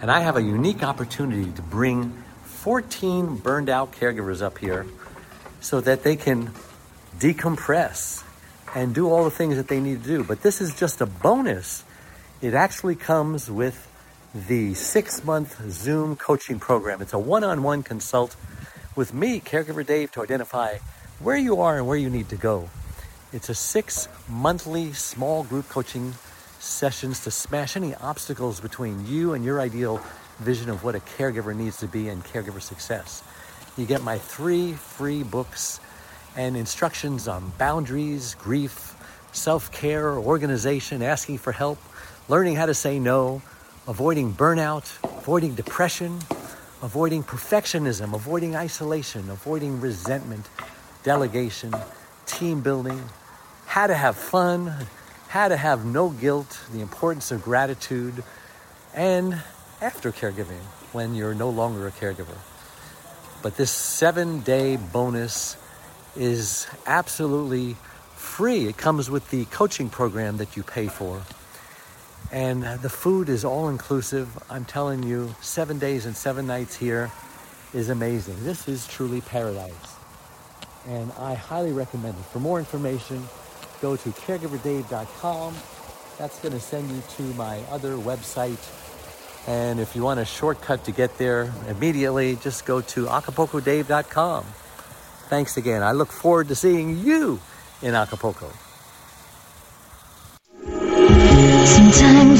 And 0.00 0.10
I 0.10 0.20
have 0.20 0.38
a 0.38 0.42
unique 0.42 0.82
opportunity 0.82 1.52
to 1.52 1.60
bring 1.60 2.24
14 2.44 3.36
burned 3.36 3.68
out 3.68 3.92
caregivers 3.92 4.40
up 4.40 4.56
here 4.56 4.86
so 5.60 5.82
that 5.82 6.02
they 6.02 6.16
can 6.16 6.50
decompress 7.18 8.24
and 8.74 8.94
do 8.94 9.10
all 9.10 9.24
the 9.24 9.30
things 9.30 9.56
that 9.56 9.68
they 9.68 9.80
need 9.80 10.02
to 10.02 10.08
do. 10.08 10.24
But 10.24 10.40
this 10.40 10.62
is 10.62 10.74
just 10.74 11.02
a 11.02 11.06
bonus. 11.06 11.84
It 12.40 12.54
actually 12.54 12.96
comes 12.96 13.50
with 13.50 13.86
the 14.34 14.74
six 14.74 15.22
month 15.22 15.60
Zoom 15.70 16.16
coaching 16.16 16.58
program. 16.58 17.00
It's 17.00 17.12
a 17.12 17.18
one 17.18 17.44
on 17.44 17.62
one 17.62 17.84
consult 17.84 18.34
with 18.96 19.14
me, 19.14 19.38
Caregiver 19.38 19.86
Dave, 19.86 20.10
to 20.12 20.22
identify 20.22 20.78
where 21.20 21.36
you 21.36 21.60
are 21.60 21.76
and 21.76 21.86
where 21.86 21.96
you 21.96 22.10
need 22.10 22.28
to 22.30 22.36
go. 22.36 22.68
It's 23.32 23.48
a 23.48 23.54
six 23.54 24.08
monthly 24.28 24.92
small 24.92 25.44
group 25.44 25.68
coaching 25.68 26.14
sessions 26.58 27.20
to 27.20 27.30
smash 27.30 27.76
any 27.76 27.94
obstacles 27.94 28.60
between 28.60 29.06
you 29.06 29.34
and 29.34 29.44
your 29.44 29.60
ideal 29.60 30.00
vision 30.40 30.68
of 30.68 30.82
what 30.82 30.96
a 30.96 31.00
caregiver 31.00 31.54
needs 31.54 31.76
to 31.76 31.86
be 31.86 32.08
and 32.08 32.24
caregiver 32.24 32.60
success. 32.60 33.22
You 33.76 33.86
get 33.86 34.02
my 34.02 34.18
three 34.18 34.72
free 34.72 35.22
books 35.22 35.78
and 36.36 36.56
instructions 36.56 37.28
on 37.28 37.52
boundaries, 37.56 38.34
grief, 38.34 38.96
self 39.30 39.70
care, 39.70 40.18
organization, 40.18 41.02
asking 41.02 41.38
for 41.38 41.52
help, 41.52 41.78
learning 42.28 42.56
how 42.56 42.66
to 42.66 42.74
say 42.74 42.98
no, 42.98 43.40
avoiding 43.86 44.32
burnout, 44.32 44.96
avoiding 45.18 45.54
depression, 45.54 46.18
avoiding 46.82 47.22
perfectionism, 47.22 48.14
avoiding 48.14 48.56
isolation, 48.56 49.28
avoiding 49.30 49.80
resentment, 49.80 50.48
delegation, 51.02 51.74
team 52.26 52.60
building, 52.60 53.02
how 53.66 53.86
to 53.86 53.94
have 53.94 54.16
fun, 54.16 54.72
how 55.28 55.48
to 55.48 55.56
have 55.56 55.84
no 55.84 56.10
guilt, 56.10 56.60
the 56.72 56.80
importance 56.80 57.30
of 57.30 57.42
gratitude, 57.42 58.22
and 58.94 59.42
after 59.82 60.12
caregiving 60.12 60.62
when 60.92 61.14
you're 61.14 61.34
no 61.34 61.50
longer 61.50 61.86
a 61.86 61.90
caregiver. 61.90 62.38
But 63.42 63.56
this 63.56 63.70
seven 63.70 64.40
day 64.40 64.76
bonus 64.76 65.58
is 66.16 66.66
absolutely 66.86 67.76
free. 68.14 68.66
It 68.66 68.78
comes 68.78 69.10
with 69.10 69.28
the 69.30 69.44
coaching 69.46 69.90
program 69.90 70.38
that 70.38 70.56
you 70.56 70.62
pay 70.62 70.86
for. 70.86 71.22
And 72.34 72.64
the 72.64 72.90
food 72.90 73.28
is 73.28 73.44
all 73.44 73.68
inclusive. 73.68 74.28
I'm 74.50 74.64
telling 74.64 75.04
you, 75.04 75.32
seven 75.40 75.78
days 75.78 76.04
and 76.04 76.16
seven 76.16 76.48
nights 76.48 76.74
here 76.74 77.12
is 77.72 77.90
amazing. 77.90 78.34
This 78.42 78.66
is 78.66 78.88
truly 78.88 79.20
paradise. 79.20 79.94
And 80.88 81.12
I 81.12 81.34
highly 81.34 81.70
recommend 81.70 82.16
it. 82.18 82.24
For 82.32 82.40
more 82.40 82.58
information, 82.58 83.22
go 83.80 83.94
to 83.94 84.08
caregiverdave.com. 84.08 85.54
That's 86.18 86.40
going 86.40 86.54
to 86.54 86.58
send 86.58 86.90
you 86.90 87.00
to 87.18 87.22
my 87.34 87.60
other 87.70 87.94
website. 87.94 88.58
And 89.46 89.78
if 89.78 89.94
you 89.94 90.02
want 90.02 90.18
a 90.18 90.24
shortcut 90.24 90.82
to 90.86 90.90
get 90.90 91.16
there 91.18 91.52
immediately, 91.68 92.34
just 92.42 92.66
go 92.66 92.80
to 92.80 93.06
acapulcodave.com. 93.06 94.44
Thanks 95.28 95.56
again. 95.56 95.84
I 95.84 95.92
look 95.92 96.10
forward 96.10 96.48
to 96.48 96.56
seeing 96.56 96.98
you 96.98 97.38
in 97.80 97.94
Acapulco. 97.94 98.50